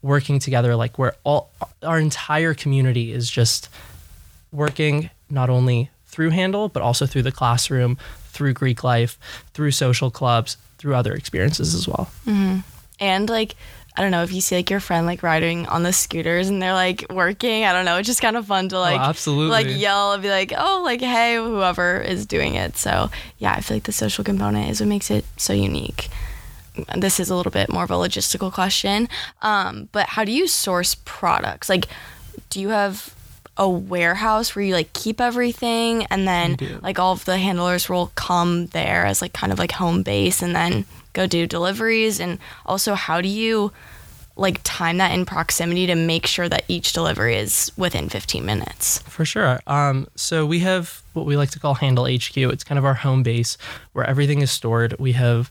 working 0.03 0.37
together, 0.37 0.75
like 0.75 0.99
where 0.99 1.15
all 1.23 1.49
our 1.81 1.99
entire 1.99 2.53
community 2.53 3.11
is 3.11 3.29
just 3.29 3.67
working 4.51 5.09
not 5.29 5.49
only 5.49 5.89
through 6.15 6.29
Handle, 6.29 6.69
but 6.69 6.81
also 6.81 7.05
through 7.05 7.23
the 7.23 7.31
classroom, 7.31 7.97
through 8.35 8.53
Greek 8.53 8.83
life, 8.83 9.17
through 9.53 9.71
social 9.71 10.11
clubs, 10.11 10.57
through 10.77 10.93
other 10.93 11.13
experiences 11.13 11.73
as 11.73 11.87
well. 11.87 12.11
and 12.99 13.29
like 13.29 13.55
I 13.97 14.01
don't 14.01 14.11
know 14.11 14.23
if 14.23 14.33
you 14.33 14.41
see 14.41 14.57
like 14.57 14.69
your 14.69 14.81
friend 14.81 15.05
like 15.07 15.23
riding 15.23 15.65
on 15.67 15.83
the 15.83 15.93
scooters 15.93 16.49
and 16.49 16.61
they're 16.61 16.73
like 16.73 17.05
working. 17.09 17.63
I 17.63 17.71
don't 17.71 17.85
know. 17.85 17.95
It's 17.97 18.07
just 18.07 18.21
kind 18.21 18.35
of 18.35 18.45
fun 18.45 18.67
to 18.69 18.77
like 18.79 18.99
Oh, 18.99 19.03
absolutely. 19.03 19.51
like 19.51 19.67
yell 19.69 20.11
and 20.11 20.21
be 20.21 20.29
like, 20.29 20.51
oh, 20.55 20.81
like 20.83 20.99
hey, 20.99 21.35
whoever 21.37 22.01
is 22.01 22.25
doing 22.25 22.55
it. 22.55 22.75
So 22.75 23.09
yeah, 23.37 23.53
I 23.53 23.61
feel 23.61 23.77
like 23.77 23.83
the 23.85 23.93
social 23.93 24.25
component 24.25 24.69
is 24.69 24.81
what 24.81 24.89
makes 24.89 25.09
it 25.09 25.23
so 25.37 25.53
unique. 25.53 26.09
This 26.97 27.21
is 27.21 27.29
a 27.29 27.35
little 27.37 27.53
bit 27.53 27.71
more 27.71 27.85
of 27.85 27.89
a 27.91 27.93
logistical 27.95 28.51
question, 28.51 29.07
um, 29.41 29.87
but 29.93 30.07
how 30.09 30.25
do 30.25 30.33
you 30.33 30.45
source 30.45 30.95
products? 31.05 31.69
Like, 31.69 31.87
do 32.49 32.59
you 32.59 32.67
have 32.69 33.15
a 33.57 33.69
warehouse 33.69 34.55
where 34.55 34.65
you 34.65 34.73
like 34.73 34.91
keep 34.93 35.21
everything 35.21 36.05
and 36.07 36.27
then 36.27 36.57
like 36.81 36.99
all 36.99 37.13
of 37.13 37.23
the 37.25 37.37
handlers 37.37 37.87
will 37.89 38.11
come 38.15 38.67
there 38.67 39.05
as 39.05 39.21
like 39.21 39.33
kind 39.33 39.53
of 39.53 39.59
like 39.59 39.71
home 39.71 40.03
base 40.03 40.41
and 40.41 40.55
then 40.55 40.85
go 41.13 41.25
do 41.25 41.47
deliveries 41.47 42.19
and 42.19 42.37
also 42.65 42.95
how 42.95 43.21
do 43.21 43.29
you 43.29 43.71
like 44.37 44.59
time 44.63 44.97
that 44.97 45.13
in 45.13 45.25
proximity 45.25 45.87
to 45.87 45.95
make 45.95 46.25
sure 46.27 46.49
that 46.49 46.65
each 46.67 46.91
delivery 46.91 47.37
is 47.37 47.71
within 47.77 48.09
15 48.09 48.45
minutes 48.45 48.99
For 49.03 49.23
sure. 49.23 49.61
Um, 49.65 50.07
so 50.15 50.45
we 50.45 50.59
have 50.59 51.01
what 51.13 51.25
we 51.25 51.37
like 51.37 51.51
to 51.51 51.59
call 51.59 51.75
Handle 51.75 52.05
HQ. 52.05 52.35
It's 52.35 52.65
kind 52.65 52.77
of 52.77 52.83
our 52.83 52.95
home 52.95 53.23
base 53.23 53.57
where 53.93 54.05
everything 54.05 54.41
is 54.41 54.51
stored. 54.51 54.99
We 54.99 55.13
have 55.13 55.49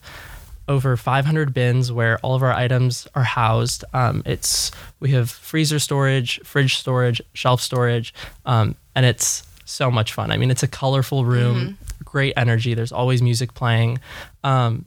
over 0.68 0.96
500 0.96 1.52
bins 1.52 1.92
where 1.92 2.18
all 2.18 2.34
of 2.34 2.42
our 2.42 2.52
items 2.52 3.06
are 3.14 3.22
housed. 3.22 3.84
Um, 3.92 4.22
it's 4.24 4.70
we 5.00 5.10
have 5.10 5.30
freezer 5.30 5.78
storage, 5.78 6.40
fridge 6.44 6.76
storage, 6.76 7.20
shelf 7.34 7.60
storage, 7.60 8.14
um, 8.46 8.76
and 8.94 9.04
it's 9.04 9.42
so 9.64 9.90
much 9.90 10.12
fun. 10.12 10.30
I 10.30 10.36
mean, 10.36 10.50
it's 10.50 10.62
a 10.62 10.68
colorful 10.68 11.24
room, 11.24 11.78
great 12.04 12.34
energy. 12.36 12.74
There's 12.74 12.92
always 12.92 13.22
music 13.22 13.54
playing, 13.54 13.98
um, 14.42 14.84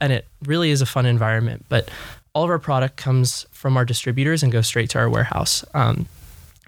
and 0.00 0.12
it 0.12 0.26
really 0.44 0.70
is 0.70 0.80
a 0.82 0.86
fun 0.86 1.06
environment. 1.06 1.66
But 1.68 1.90
all 2.34 2.44
of 2.44 2.50
our 2.50 2.58
product 2.58 2.96
comes 2.96 3.46
from 3.50 3.76
our 3.76 3.84
distributors 3.84 4.42
and 4.42 4.52
goes 4.52 4.66
straight 4.66 4.90
to 4.90 4.98
our 4.98 5.08
warehouse. 5.08 5.64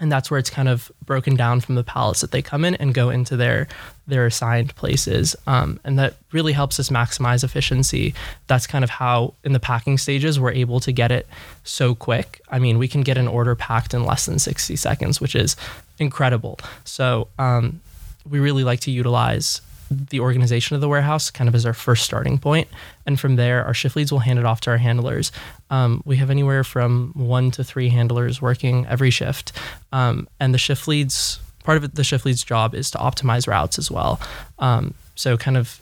And 0.00 0.11
that's 0.11 0.30
where 0.30 0.38
it's 0.38 0.50
kind 0.50 0.68
of 0.68 0.90
broken 1.04 1.37
down 1.37 1.61
from 1.61 1.76
the 1.76 1.84
pallets 1.84 2.22
that 2.22 2.32
they 2.32 2.42
come 2.42 2.64
in 2.64 2.75
and 2.76 2.92
go 2.94 3.11
into 3.11 3.37
their 3.37 3.68
their 4.06 4.26
assigned 4.26 4.75
places. 4.75 5.37
Um, 5.46 5.78
and 5.84 5.99
that 5.99 6.14
really 6.32 6.52
helps 6.52 6.80
us 6.80 6.88
maximize 6.88 7.44
efficiency. 7.44 8.14
That's 8.49 8.66
kind 8.66 8.82
of 8.82 8.90
how 8.90 9.34
in 9.44 9.52
the 9.52 9.61
packing 9.61 9.99
stages 9.99 10.40
we're 10.40 10.52
able 10.52 10.80
to 10.80 10.92
get 10.92 11.12
it 11.12 11.26
so 11.62 11.94
quick. 11.94 12.40
I 12.49 12.58
mean 12.58 12.78
we 12.78 12.88
can 12.88 13.02
get 13.02 13.16
an 13.16 13.28
order 13.28 13.54
packed 13.54 13.94
in 13.94 14.04
less 14.04 14.26
than 14.26 14.38
60 14.38 14.75
seconds 14.76 15.20
which 15.20 15.37
is 15.37 15.56
incredible. 15.99 16.58
So 16.84 17.28
um, 17.38 17.80
we 18.28 18.40
really 18.40 18.64
like 18.64 18.80
to 18.80 18.90
utilize 18.90 19.61
the 19.92 20.20
organization 20.20 20.75
of 20.75 20.80
the 20.80 20.88
warehouse 20.88 21.30
kind 21.30 21.49
of 21.49 21.54
as 21.54 21.64
our 21.66 21.75
first 21.75 22.04
starting 22.04 22.38
point. 22.38 22.68
And 23.06 23.18
from 23.18 23.37
there, 23.37 23.64
our 23.64 23.75
shift 23.75 23.96
leads 23.96 24.11
will 24.11 24.20
hand 24.20 24.38
it 24.38 24.44
off 24.44 24.61
to 24.62 24.70
our 24.70 24.78
handlers. 24.78 25.32
Um, 25.70 26.02
we 26.04 26.16
have 26.16 26.30
anywhere 26.30 26.64
from 26.64 27.12
one 27.14 27.50
to 27.52 27.64
three 27.64 27.88
handlers 27.88 28.42
working 28.42 28.87
every 28.87 29.11
shift. 29.11 29.52
Um, 29.92 30.28
and 30.40 30.52
the 30.52 30.58
shift 30.58 30.88
leads, 30.88 31.40
part 31.64 31.76
of 31.76 31.84
it, 31.84 31.94
the 31.94 32.04
shift 32.04 32.25
lead's 32.25 32.44
job 32.44 32.75
is 32.75 32.90
to 32.92 32.99
optimize 32.99 33.46
routes 33.46 33.78
as 33.78 33.90
well. 33.90 34.20
Um, 34.58 34.94
so, 35.14 35.37
kind 35.37 35.56
of 35.56 35.80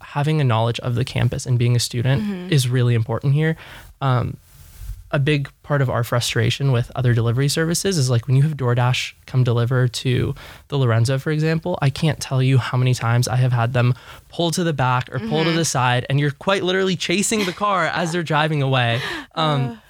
having 0.00 0.40
a 0.40 0.44
knowledge 0.44 0.78
of 0.80 0.94
the 0.94 1.04
campus 1.04 1.46
and 1.46 1.58
being 1.58 1.74
a 1.74 1.80
student 1.80 2.52
is 2.52 2.68
really 2.68 2.94
important 2.94 3.32
here. 3.32 3.56
Um, 4.02 4.36
a 5.12 5.18
big 5.18 5.50
part 5.62 5.82
of 5.82 5.90
our 5.90 6.02
frustration 6.02 6.72
with 6.72 6.90
other 6.96 7.12
delivery 7.12 7.48
services 7.48 7.98
is 7.98 8.08
like 8.08 8.26
when 8.26 8.34
you 8.34 8.42
have 8.42 8.56
DoorDash 8.56 9.12
come 9.26 9.44
deliver 9.44 9.86
to 9.86 10.34
the 10.68 10.78
Lorenzo, 10.78 11.18
for 11.18 11.30
example, 11.30 11.78
I 11.82 11.90
can't 11.90 12.18
tell 12.18 12.42
you 12.42 12.56
how 12.56 12.78
many 12.78 12.94
times 12.94 13.28
I 13.28 13.36
have 13.36 13.52
had 13.52 13.74
them 13.74 13.94
pull 14.30 14.50
to 14.52 14.64
the 14.64 14.72
back 14.72 15.14
or 15.14 15.18
pull 15.18 15.44
to 15.44 15.52
the 15.52 15.66
side, 15.66 16.06
and 16.08 16.18
you're 16.18 16.30
quite 16.30 16.62
literally 16.62 16.96
chasing 16.96 17.44
the 17.44 17.52
car 17.52 17.86
as 17.86 18.12
they're 18.12 18.22
driving 18.22 18.62
away. 18.62 19.00
Um, 19.34 19.80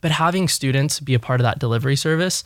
but 0.00 0.12
having 0.12 0.46
students 0.46 1.00
be 1.00 1.14
a 1.14 1.18
part 1.18 1.40
of 1.40 1.44
that 1.44 1.58
delivery 1.58 1.96
service 1.96 2.44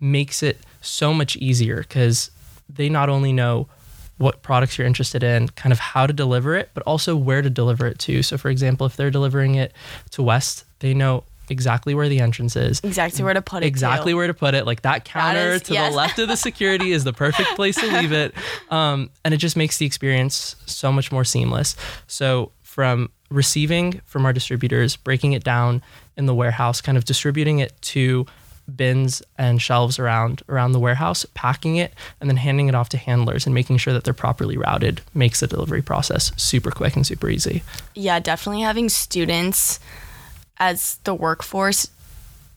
makes 0.00 0.42
it 0.42 0.58
so 0.80 1.12
much 1.12 1.36
easier 1.36 1.78
because 1.82 2.30
they 2.68 2.88
not 2.88 3.10
only 3.10 3.32
know 3.32 3.68
what 4.16 4.42
products 4.42 4.78
you're 4.78 4.86
interested 4.86 5.22
in, 5.22 5.48
kind 5.48 5.72
of 5.72 5.78
how 5.78 6.06
to 6.06 6.12
deliver 6.12 6.56
it, 6.56 6.70
but 6.72 6.82
also 6.84 7.14
where 7.14 7.42
to 7.42 7.50
deliver 7.50 7.86
it 7.86 7.98
to. 7.98 8.22
So, 8.22 8.38
for 8.38 8.48
example, 8.48 8.86
if 8.86 8.96
they're 8.96 9.10
delivering 9.10 9.56
it 9.56 9.74
to 10.12 10.22
West, 10.22 10.64
they 10.78 10.94
know 10.94 11.24
exactly 11.48 11.94
where 11.94 12.08
the 12.08 12.20
entrance 12.20 12.56
is, 12.56 12.80
Exactly 12.84 13.24
where 13.24 13.34
to 13.34 13.42
put 13.42 13.62
it. 13.62 13.66
exactly 13.66 14.12
too. 14.12 14.16
where 14.16 14.26
to 14.26 14.34
put 14.34 14.54
it. 14.54 14.64
Like 14.66 14.82
that 14.82 15.04
counter 15.04 15.52
is- 15.54 15.62
to 15.62 15.72
yes. 15.74 15.90
the 15.90 15.96
left 15.96 16.18
of 16.18 16.28
the 16.28 16.36
security 16.36 16.92
is 16.92 17.04
the 17.04 17.12
perfect 17.12 17.50
place 17.56 17.76
to 17.76 17.86
leave 17.86 18.12
it. 18.12 18.34
Um, 18.70 19.10
and 19.24 19.34
it 19.34 19.36
just 19.36 19.54
makes 19.56 19.76
the 19.76 19.84
experience 19.84 20.56
so 20.64 20.90
much 20.90 21.12
more 21.12 21.24
seamless. 21.24 21.76
So 22.06 22.52
from 22.62 23.10
receiving 23.28 24.00
from 24.06 24.24
our 24.24 24.32
distributors, 24.32 24.96
breaking 24.96 25.32
it 25.34 25.44
down 25.44 25.82
in 26.16 26.24
the 26.26 26.34
warehouse, 26.34 26.80
kind 26.80 26.96
of 26.96 27.04
distributing 27.04 27.58
it 27.58 27.72
to 27.82 28.24
bins 28.74 29.22
and 29.36 29.60
shelves 29.60 29.98
around 29.98 30.42
around 30.48 30.72
the 30.72 30.78
warehouse, 30.78 31.26
packing 31.34 31.76
it, 31.76 31.92
and 32.20 32.30
then 32.30 32.36
handing 32.38 32.68
it 32.68 32.74
off 32.74 32.88
to 32.90 32.96
handlers 32.96 33.44
and 33.44 33.54
making 33.54 33.76
sure 33.76 33.92
that 33.92 34.04
they're 34.04 34.14
properly 34.14 34.56
routed 34.56 35.02
makes 35.12 35.40
the 35.40 35.46
delivery 35.46 35.82
process 35.82 36.32
super 36.36 36.70
quick 36.70 36.94
and 36.96 37.06
super 37.06 37.28
easy. 37.28 37.62
yeah, 37.94 38.18
definitely 38.20 38.62
having 38.62 38.88
students 38.88 39.80
as 40.62 40.98
the 41.04 41.12
workforce 41.14 41.88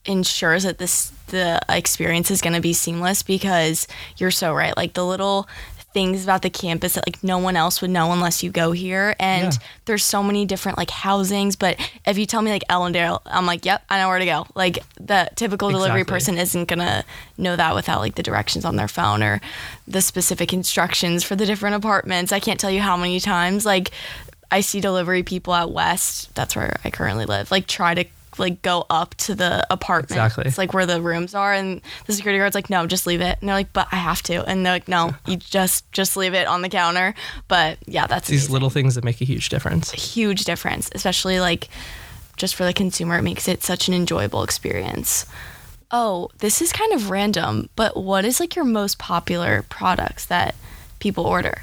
ensures 0.04 0.62
that 0.62 0.78
this 0.78 1.12
the 1.28 1.60
experience 1.68 2.30
is 2.30 2.40
going 2.40 2.52
to 2.54 2.60
be 2.60 2.72
seamless 2.72 3.24
because 3.24 3.88
you're 4.16 4.30
so 4.30 4.54
right. 4.54 4.76
Like 4.76 4.92
the 4.94 5.04
little 5.04 5.48
things 5.92 6.22
about 6.22 6.42
the 6.42 6.50
campus 6.50 6.92
that 6.92 7.04
like 7.08 7.24
no 7.24 7.38
one 7.38 7.56
else 7.56 7.80
would 7.80 7.90
know 7.90 8.12
unless 8.12 8.42
you 8.42 8.50
go 8.50 8.70
here 8.70 9.16
and 9.18 9.44
Yeah. 9.54 9.58
there's 9.86 10.04
so 10.04 10.22
many 10.22 10.44
different 10.44 10.76
like 10.76 10.90
housings 10.90 11.56
but 11.56 11.74
if 12.06 12.18
you 12.18 12.26
tell 12.26 12.42
me 12.42 12.50
like 12.50 12.64
Ellendale 12.68 13.22
I'm 13.24 13.46
like 13.46 13.64
yep 13.64 13.82
I 13.88 13.98
know 13.98 14.08
where 14.08 14.18
to 14.18 14.26
go 14.26 14.46
like 14.54 14.80
the 15.00 15.30
typical 15.36 15.70
delivery 15.70 16.02
Exactly. 16.02 16.14
person 16.14 16.38
isn't 16.38 16.66
gonna 16.68 17.02
know 17.38 17.56
that 17.56 17.74
without 17.74 18.00
like 18.00 18.14
the 18.14 18.22
directions 18.22 18.66
on 18.66 18.76
their 18.76 18.88
phone 18.88 19.22
or 19.22 19.40
the 19.88 20.02
specific 20.02 20.52
instructions 20.52 21.24
for 21.24 21.34
the 21.34 21.46
different 21.46 21.76
apartments 21.76 22.30
I 22.30 22.40
can't 22.40 22.60
tell 22.60 22.70
you 22.70 22.82
how 22.82 22.98
many 22.98 23.18
times 23.18 23.64
like 23.64 23.90
I 24.50 24.60
see 24.60 24.80
delivery 24.80 25.22
people 25.22 25.54
at 25.54 25.70
West, 25.70 26.34
that's 26.34 26.54
where 26.56 26.78
I 26.84 26.90
currently 26.90 27.24
live, 27.26 27.50
like 27.50 27.66
try 27.66 27.94
to 27.94 28.04
like 28.38 28.60
go 28.60 28.84
up 28.90 29.14
to 29.14 29.34
the 29.34 29.66
apartment. 29.70 30.10
Exactly. 30.10 30.44
It's 30.46 30.58
like 30.58 30.74
where 30.74 30.84
the 30.84 31.00
rooms 31.00 31.34
are 31.34 31.54
and 31.54 31.80
the 32.06 32.12
security 32.12 32.38
guard's 32.38 32.54
like, 32.54 32.68
no, 32.68 32.86
just 32.86 33.06
leave 33.06 33.22
it. 33.22 33.38
And 33.40 33.48
they're 33.48 33.56
like, 33.56 33.72
but 33.72 33.88
I 33.90 33.96
have 33.96 34.22
to. 34.24 34.44
And 34.44 34.64
they're 34.64 34.74
like, 34.74 34.88
no, 34.88 35.14
you 35.26 35.36
just 35.36 35.90
just 35.92 36.16
leave 36.16 36.34
it 36.34 36.46
on 36.46 36.60
the 36.62 36.68
counter. 36.68 37.14
But 37.48 37.78
yeah, 37.86 38.06
that's 38.06 38.28
These 38.28 38.42
amazing. 38.42 38.52
little 38.52 38.70
things 38.70 38.94
that 38.94 39.04
make 39.04 39.20
a 39.20 39.24
huge 39.24 39.48
difference. 39.48 39.90
huge 39.92 40.44
difference, 40.44 40.90
especially 40.94 41.40
like 41.40 41.68
just 42.36 42.54
for 42.54 42.64
the 42.64 42.74
consumer, 42.74 43.16
it 43.18 43.22
makes 43.22 43.48
it 43.48 43.62
such 43.62 43.88
an 43.88 43.94
enjoyable 43.94 44.42
experience. 44.42 45.24
Oh, 45.90 46.28
this 46.38 46.60
is 46.60 46.72
kind 46.72 46.92
of 46.92 47.10
random, 47.10 47.70
but 47.76 47.96
what 47.96 48.24
is 48.26 48.38
like 48.40 48.54
your 48.54 48.64
most 48.66 48.98
popular 48.98 49.62
products 49.70 50.26
that 50.26 50.54
people 50.98 51.24
order? 51.24 51.62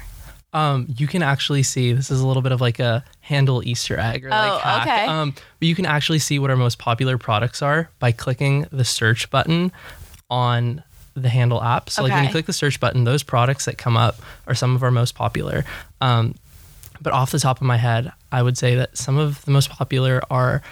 Um, 0.54 0.86
you 0.96 1.06
can 1.08 1.22
actually 1.22 1.62
see 1.64 1.92
this 1.92 2.10
is 2.10 2.20
a 2.20 2.26
little 2.26 2.40
bit 2.42 2.52
of 2.52 2.60
like 2.60 2.78
a 2.78 3.04
handle 3.20 3.62
Easter 3.66 3.98
egg 3.98 4.24
or 4.24 4.30
like 4.30 4.52
Oh, 4.52 4.58
hack. 4.58 4.82
okay. 4.86 5.06
Um, 5.06 5.32
but 5.58 5.68
you 5.68 5.74
can 5.74 5.84
actually 5.84 6.20
see 6.20 6.38
what 6.38 6.48
our 6.50 6.56
most 6.56 6.78
popular 6.78 7.18
products 7.18 7.60
are 7.60 7.90
by 7.98 8.12
clicking 8.12 8.66
the 8.70 8.84
search 8.84 9.28
button 9.30 9.72
on 10.30 10.82
the 11.14 11.28
handle 11.28 11.62
app. 11.62 11.90
So 11.90 12.02
like 12.04 12.12
when 12.12 12.24
you 12.24 12.30
click 12.30 12.46
the 12.46 12.52
search 12.52 12.78
button, 12.80 13.04
those 13.04 13.22
products 13.22 13.64
that 13.66 13.78
come 13.78 13.96
up 13.96 14.16
are 14.46 14.54
some 14.54 14.74
of 14.76 14.82
our 14.82 14.90
most 14.90 15.14
popular. 15.14 15.64
Um, 16.00 16.34
but 17.00 17.12
off 17.12 17.30
the 17.32 17.38
top 17.40 17.58
of 17.60 17.66
my 17.66 17.76
head, 17.76 18.12
I 18.32 18.42
would 18.42 18.56
say 18.56 18.76
that 18.76 18.96
some 18.96 19.18
of 19.18 19.44
the 19.44 19.50
most 19.50 19.70
popular 19.70 20.22
are 20.30 20.62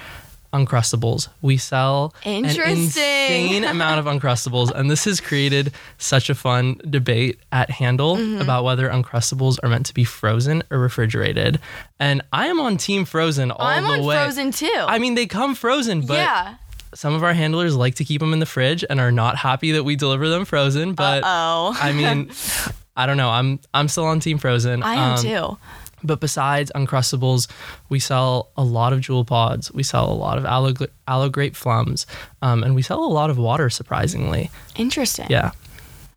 Uncrustables. 0.53 1.29
We 1.41 1.57
sell 1.57 2.15
an 2.25 2.45
insane 2.45 3.65
amount 3.65 3.99
of 4.01 4.07
Uncrustables, 4.07 4.71
and 4.71 4.91
this 4.91 5.05
has 5.05 5.21
created 5.21 5.73
such 5.99 6.29
a 6.31 6.35
fun 6.35 6.81
debate 6.89 7.39
at 7.51 7.71
Handle 7.71 8.17
Mm-hmm. 8.17 8.41
about 8.43 8.65
whether 8.65 8.89
Uncrustables 8.91 9.59
are 9.63 9.69
meant 9.69 9.87
to 9.87 9.95
be 9.95 10.05
frozen 10.05 10.63
or 10.71 10.79
refrigerated. 10.79 11.61
And 11.99 12.23
I 12.33 12.49
am 12.49 12.61
on 12.61 12.77
Team 12.77 13.05
Frozen 13.05 13.51
all 13.51 13.67
I'm 13.67 13.85
the 13.85 13.91
on 13.91 14.05
way. 14.05 14.17
Frozen 14.17 14.53
too. 14.53 14.71
I 14.87 14.99
mean, 14.99 15.15
they 15.15 15.27
come 15.27 15.55
frozen, 15.55 16.05
but 16.05 16.19
yeah. 16.19 16.57
some 16.95 17.15
of 17.15 17.23
our 17.23 17.33
handlers 17.33 17.75
like 17.77 17.95
to 17.97 18.05
keep 18.05 18.21
them 18.21 18.33
in 18.33 18.39
the 18.41 18.47
fridge 18.47 18.85
and 18.91 19.01
are 19.01 19.13
not 19.13 19.37
happy 19.37 19.73
that 19.73 19.85
we 19.85 19.97
deliver 19.97 20.29
them 20.29 20.45
frozen. 20.45 20.95
But 20.95 21.23
Oh. 21.25 21.77
I 21.81 21.93
mean, 21.93 22.31
I 22.97 23.07
don't 23.07 23.17
know. 23.17 23.31
I'm 23.31 23.59
I'm 23.73 23.89
still 23.89 24.05
on 24.05 24.21
Team 24.21 24.37
Frozen. 24.39 24.83
I 24.83 24.95
am 24.95 25.13
Um, 25.13 25.19
too. 25.23 25.59
But 26.05 26.21
besides 26.21 26.71
Uncrustables, 26.75 27.49
we 27.89 27.99
sell 27.99 28.51
a 28.57 28.65
lot 28.65 28.93
of 28.93 29.01
Juul 29.01 29.27
Pods. 29.27 29.73
We 29.73 29.83
sell 29.83 30.11
a 30.11 30.15
lot 30.15 30.39
of 30.39 30.45
aloe, 30.45 30.75
aloe 31.07 31.29
grape 31.29 31.55
flums, 31.55 32.07
um, 32.41 32.63
and 32.63 32.75
we 32.75 32.83
sell 32.83 33.05
a 33.05 33.07
lot 33.07 33.31
of 33.31 33.39
water. 33.39 33.71
Surprisingly, 33.71 34.51
Interesting. 34.77 35.27
yeah. 35.31 35.53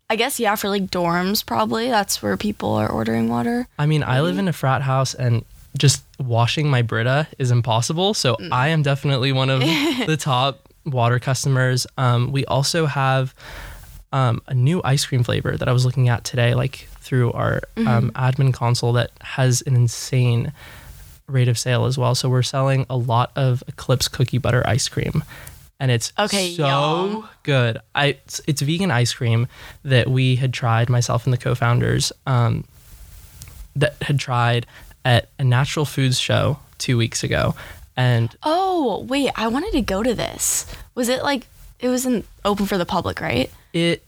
I 0.08 0.14
guess 0.16 0.38
yeah, 0.38 0.54
for 0.54 0.68
like 0.68 0.86
dorms 0.86 1.44
probably 1.44 1.88
that's 1.88 2.22
where 2.22 2.36
people 2.36 2.72
are 2.74 2.88
ordering 2.88 3.28
water. 3.28 3.66
I 3.78 3.86
mean, 3.86 4.04
I 4.04 4.20
live 4.20 4.38
in 4.38 4.46
a 4.46 4.52
frat 4.52 4.82
house, 4.82 5.14
and 5.14 5.44
just 5.76 6.04
washing 6.18 6.68
my 6.68 6.82
Brita 6.82 7.28
is 7.38 7.50
impossible. 7.50 8.14
So 8.14 8.36
I 8.52 8.68
am 8.68 8.82
definitely 8.82 9.32
one 9.32 9.50
of 9.50 9.60
the 10.06 10.16
top 10.18 10.60
water 10.84 11.18
customers. 11.18 11.86
Um, 11.98 12.32
we 12.32 12.44
also 12.46 12.86
have 12.86 13.34
um, 14.12 14.40
a 14.46 14.54
new 14.54 14.80
ice 14.84 15.04
cream 15.04 15.22
flavor 15.22 15.56
that 15.56 15.68
I 15.68 15.72
was 15.72 15.84
looking 15.84 16.08
at 16.08 16.24
today, 16.24 16.54
like 16.54 16.88
through 17.06 17.32
our 17.32 17.62
um, 17.76 18.10
admin 18.16 18.52
console, 18.52 18.92
that 18.94 19.10
has 19.20 19.62
an 19.62 19.74
insane 19.76 20.52
rate 21.28 21.48
of 21.48 21.56
sale 21.58 21.84
as 21.86 21.96
well. 21.96 22.14
So 22.14 22.28
we're 22.28 22.42
selling 22.42 22.84
a 22.90 22.96
lot 22.96 23.30
of 23.36 23.62
Eclipse 23.68 24.08
cookie 24.08 24.38
butter 24.38 24.62
ice 24.66 24.88
cream. 24.88 25.22
And 25.78 25.90
it's 25.90 26.12
Okay, 26.18 26.54
so 26.54 27.28
good. 27.42 27.78
I 27.94 28.06
it's, 28.24 28.40
it's 28.46 28.62
vegan 28.62 28.90
ice 28.90 29.12
cream 29.12 29.46
that 29.84 30.08
we 30.08 30.36
had 30.36 30.52
tried 30.52 30.88
myself 30.88 31.24
and 31.26 31.32
the 31.32 31.38
co-founders 31.38 32.12
um, 32.26 32.64
that 33.76 33.94
had 34.02 34.18
tried 34.18 34.66
at 35.04 35.28
a 35.38 35.44
natural 35.44 35.84
foods 35.84 36.18
show 36.18 36.58
two 36.78 36.96
weeks 36.96 37.22
ago, 37.22 37.54
and 37.96 38.34
Oh, 38.42 39.04
wait, 39.08 39.30
I 39.36 39.48
wanted 39.48 39.72
to 39.72 39.82
go 39.82 40.02
to 40.02 40.14
this. 40.14 40.66
Was 40.94 41.08
it 41.08 41.22
like 41.22 41.46
it 41.78 41.88
was 41.88 42.06
in 42.06 42.24
open 42.44 42.66
for 42.66 42.78
the 42.78 42.86
public, 42.86 43.20
right? 43.20 43.50
it 43.74 44.02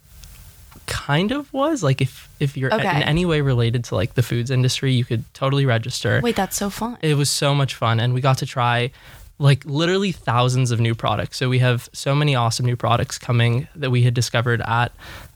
kind 0.89 1.31
of 1.31 1.53
was 1.53 1.83
like 1.85 2.01
if 2.01 2.29
if 2.41 2.57
you're 2.57 2.75
Okay. 2.75 2.89
in 2.97 3.03
any 3.05 3.25
way 3.25 3.41
related 3.41 3.85
to 3.85 3.95
like 3.95 4.15
the 4.15 4.23
foods 4.23 4.51
industry, 4.51 4.93
you 4.93 5.05
could 5.05 5.23
totally 5.35 5.65
register. 5.67 6.21
Wait, 6.23 6.35
that's 6.35 6.57
so 6.57 6.69
fun. 6.71 6.99
It 7.03 7.15
was 7.17 7.31
so 7.31 7.55
much 7.55 7.75
fun, 7.77 8.01
and 8.01 8.13
we 8.15 8.21
got 8.21 8.39
to 8.39 8.47
try 8.47 8.91
like 9.39 9.65
literally 9.65 10.11
thousands 10.11 10.73
of 10.73 10.81
new 10.81 10.95
products. 10.97 11.37
So 11.39 11.49
we 11.49 11.61
have 11.61 11.89
so 11.93 12.13
many 12.15 12.35
awesome 12.35 12.67
new 12.67 12.75
products 12.75 13.19
coming 13.19 13.69
that 13.77 13.91
we 13.91 14.03
had 14.03 14.13
discovered 14.15 14.61
at 14.63 14.91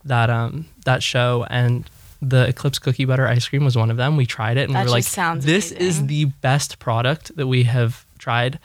that 0.04 0.28
um 0.30 0.66
that 0.84 1.02
show, 1.02 1.46
and 1.50 1.88
the 2.20 2.48
Eclipse 2.48 2.78
cookie 2.78 3.04
butter 3.04 3.26
ice 3.28 3.48
cream 3.48 3.64
was 3.64 3.76
one 3.76 3.90
of 3.90 3.96
them. 3.96 4.16
We 4.16 4.26
tried 4.26 4.56
it, 4.56 4.64
and 4.68 4.74
That 4.74 4.86
we 4.86 4.90
were 4.92 4.98
like, 4.98 5.40
"This 5.42 5.70
is 5.72 6.06
the 6.06 6.24
best 6.40 6.78
product 6.78 7.36
that 7.36 7.46
we 7.46 7.64
have 7.64 8.04
tried 8.18 8.58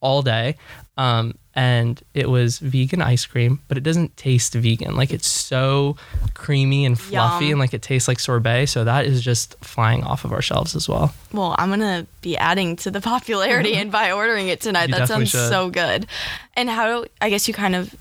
all 0.00 0.22
day." 0.22 0.56
Um, 0.96 1.34
and 1.54 2.02
it 2.12 2.28
was 2.28 2.58
vegan 2.58 3.00
ice 3.00 3.24
cream, 3.24 3.60
but 3.68 3.78
it 3.78 3.82
doesn't 3.82 4.16
taste 4.16 4.54
vegan. 4.54 4.94
Like 4.94 5.10
it's 5.10 5.26
so 5.26 5.96
creamy 6.34 6.84
and 6.84 6.98
fluffy, 6.98 7.46
Yum. 7.46 7.52
and 7.52 7.60
like 7.60 7.72
it 7.72 7.82
tastes 7.82 8.08
like 8.08 8.20
sorbet. 8.20 8.66
So 8.66 8.84
that 8.84 9.06
is 9.06 9.22
just 9.22 9.56
flying 9.64 10.04
off 10.04 10.24
of 10.24 10.32
our 10.32 10.42
shelves 10.42 10.76
as 10.76 10.88
well. 10.88 11.14
Well, 11.32 11.54
I'm 11.58 11.70
gonna 11.70 12.06
be 12.20 12.36
adding 12.36 12.76
to 12.76 12.90
the 12.90 13.00
popularity 13.12 13.74
and 13.76 13.90
by 13.90 14.12
ordering 14.12 14.48
it 14.48 14.60
tonight. 14.60 14.88
You 14.90 14.96
that 14.96 15.08
sounds 15.08 15.30
should. 15.30 15.48
so 15.48 15.70
good. 15.70 16.06
And 16.54 16.68
how 16.68 17.06
I 17.20 17.30
guess 17.30 17.48
you 17.48 17.54
kind 17.54 17.74
of 17.74 17.94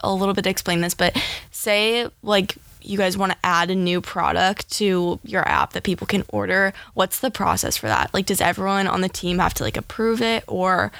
a 0.00 0.12
little 0.12 0.34
bit 0.34 0.46
explain 0.46 0.80
this, 0.80 0.94
but 0.94 1.16
say 1.50 2.06
like 2.22 2.56
you 2.82 2.96
guys 2.96 3.16
want 3.16 3.32
to 3.32 3.38
add 3.44 3.70
a 3.70 3.74
new 3.74 4.00
product 4.00 4.70
to 4.72 5.18
your 5.24 5.46
app 5.46 5.72
that 5.74 5.82
people 5.82 6.06
can 6.06 6.24
order. 6.30 6.72
What's 6.94 7.20
the 7.20 7.30
process 7.30 7.76
for 7.76 7.88
that? 7.88 8.12
Like, 8.14 8.26
does 8.26 8.40
everyone 8.40 8.86
on 8.86 9.00
the 9.02 9.08
team 9.08 9.38
have 9.38 9.54
to 9.54 9.64
like 9.64 9.76
approve 9.76 10.22
it, 10.22 10.44
or 10.46 10.90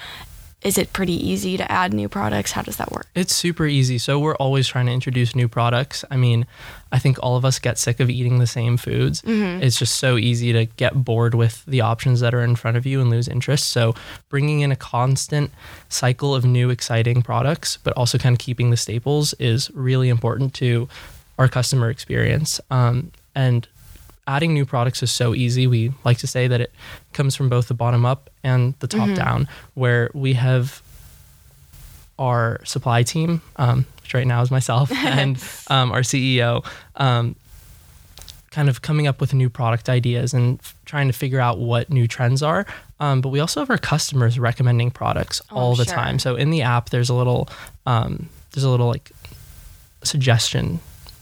is 0.62 0.76
it 0.76 0.92
pretty 0.92 1.14
easy 1.14 1.56
to 1.56 1.72
add 1.72 1.94
new 1.94 2.08
products? 2.08 2.52
How 2.52 2.62
does 2.62 2.76
that 2.76 2.92
work? 2.92 3.06
It's 3.14 3.34
super 3.34 3.66
easy. 3.66 3.96
So 3.96 4.18
we're 4.18 4.36
always 4.36 4.68
trying 4.68 4.86
to 4.86 4.92
introduce 4.92 5.34
new 5.34 5.48
products. 5.48 6.04
I 6.10 6.16
mean, 6.16 6.46
I 6.92 6.98
think 6.98 7.18
all 7.22 7.36
of 7.36 7.44
us 7.44 7.58
get 7.58 7.78
sick 7.78 7.98
of 7.98 8.10
eating 8.10 8.38
the 8.38 8.46
same 8.46 8.76
foods. 8.76 9.22
It's 9.24 9.78
just 9.78 9.96
so 9.96 10.18
easy 10.18 10.52
to 10.52 10.66
get 10.66 11.04
bored 11.04 11.34
with 11.34 11.64
the 11.64 11.80
options 11.80 12.20
that 12.20 12.34
are 12.34 12.42
in 12.42 12.56
front 12.56 12.76
of 12.76 12.84
you 12.84 13.00
and 13.00 13.08
lose 13.08 13.26
interest. 13.26 13.70
So 13.70 13.94
bringing 14.28 14.60
in 14.60 14.70
a 14.70 14.76
constant 14.76 15.50
cycle 15.88 16.34
of 16.34 16.44
new 16.44 16.68
exciting 16.68 17.22
products, 17.22 17.78
but 17.78 17.94
also 17.96 18.18
kind 18.18 18.34
of 18.34 18.38
keeping 18.38 18.70
the 18.70 18.76
staples 18.76 19.32
is 19.34 19.70
really 19.72 20.10
important 20.10 20.52
to 20.54 20.88
our 21.38 21.48
customer 21.48 21.88
experience. 21.88 22.60
Um, 22.70 23.12
and 23.34 23.66
adding 24.30 24.54
new 24.54 24.64
products 24.64 25.02
is 25.02 25.10
so 25.10 25.34
easy. 25.34 25.66
We 25.66 25.92
like 26.04 26.18
to 26.18 26.26
say 26.28 26.46
that 26.46 26.60
it 26.60 26.72
comes 27.12 27.34
from 27.34 27.48
both 27.48 27.66
the 27.66 27.74
bottom 27.74 28.06
up 28.06 28.30
and 28.44 28.74
the 28.78 28.86
top 28.86 29.14
down, 29.16 29.48
where 29.74 30.10
we 30.14 30.34
have 30.34 30.82
our 32.16 32.60
supply 32.64 33.02
team, 33.02 33.42
um, 33.56 33.86
which 34.02 34.14
right 34.14 34.26
now 34.26 34.40
is 34.40 34.50
myself, 34.50 34.92
and 35.04 35.36
um, 35.68 35.90
our 35.90 36.02
CEO, 36.02 36.64
um, 36.94 37.34
kind 38.52 38.68
of 38.68 38.82
coming 38.82 39.08
up 39.08 39.20
with 39.20 39.34
new 39.34 39.50
product 39.50 39.88
ideas 39.88 40.32
and 40.32 40.60
f- 40.60 40.76
trying 40.84 41.08
to 41.08 41.12
figure 41.12 41.40
out 41.40 41.58
what 41.58 41.90
new 41.90 42.06
trends 42.06 42.42
are. 42.42 42.66
Um, 43.00 43.20
but 43.20 43.30
we 43.30 43.40
also 43.40 43.60
have 43.60 43.70
our 43.70 43.78
customers 43.78 44.38
recommending 44.38 44.90
products 44.92 45.42
all 45.50 45.74
the 45.74 45.84
sure. 45.84 45.94
time. 45.94 46.18
So 46.18 46.36
in 46.36 46.50
the 46.50 46.62
app, 46.62 46.90
there's 46.90 47.08
a 47.08 47.14
little, 47.14 47.48
um, 47.86 48.28
there's 48.52 48.64
a 48.64 48.70
little 48.70 48.88
like 48.88 49.10
suggestion 50.04 50.80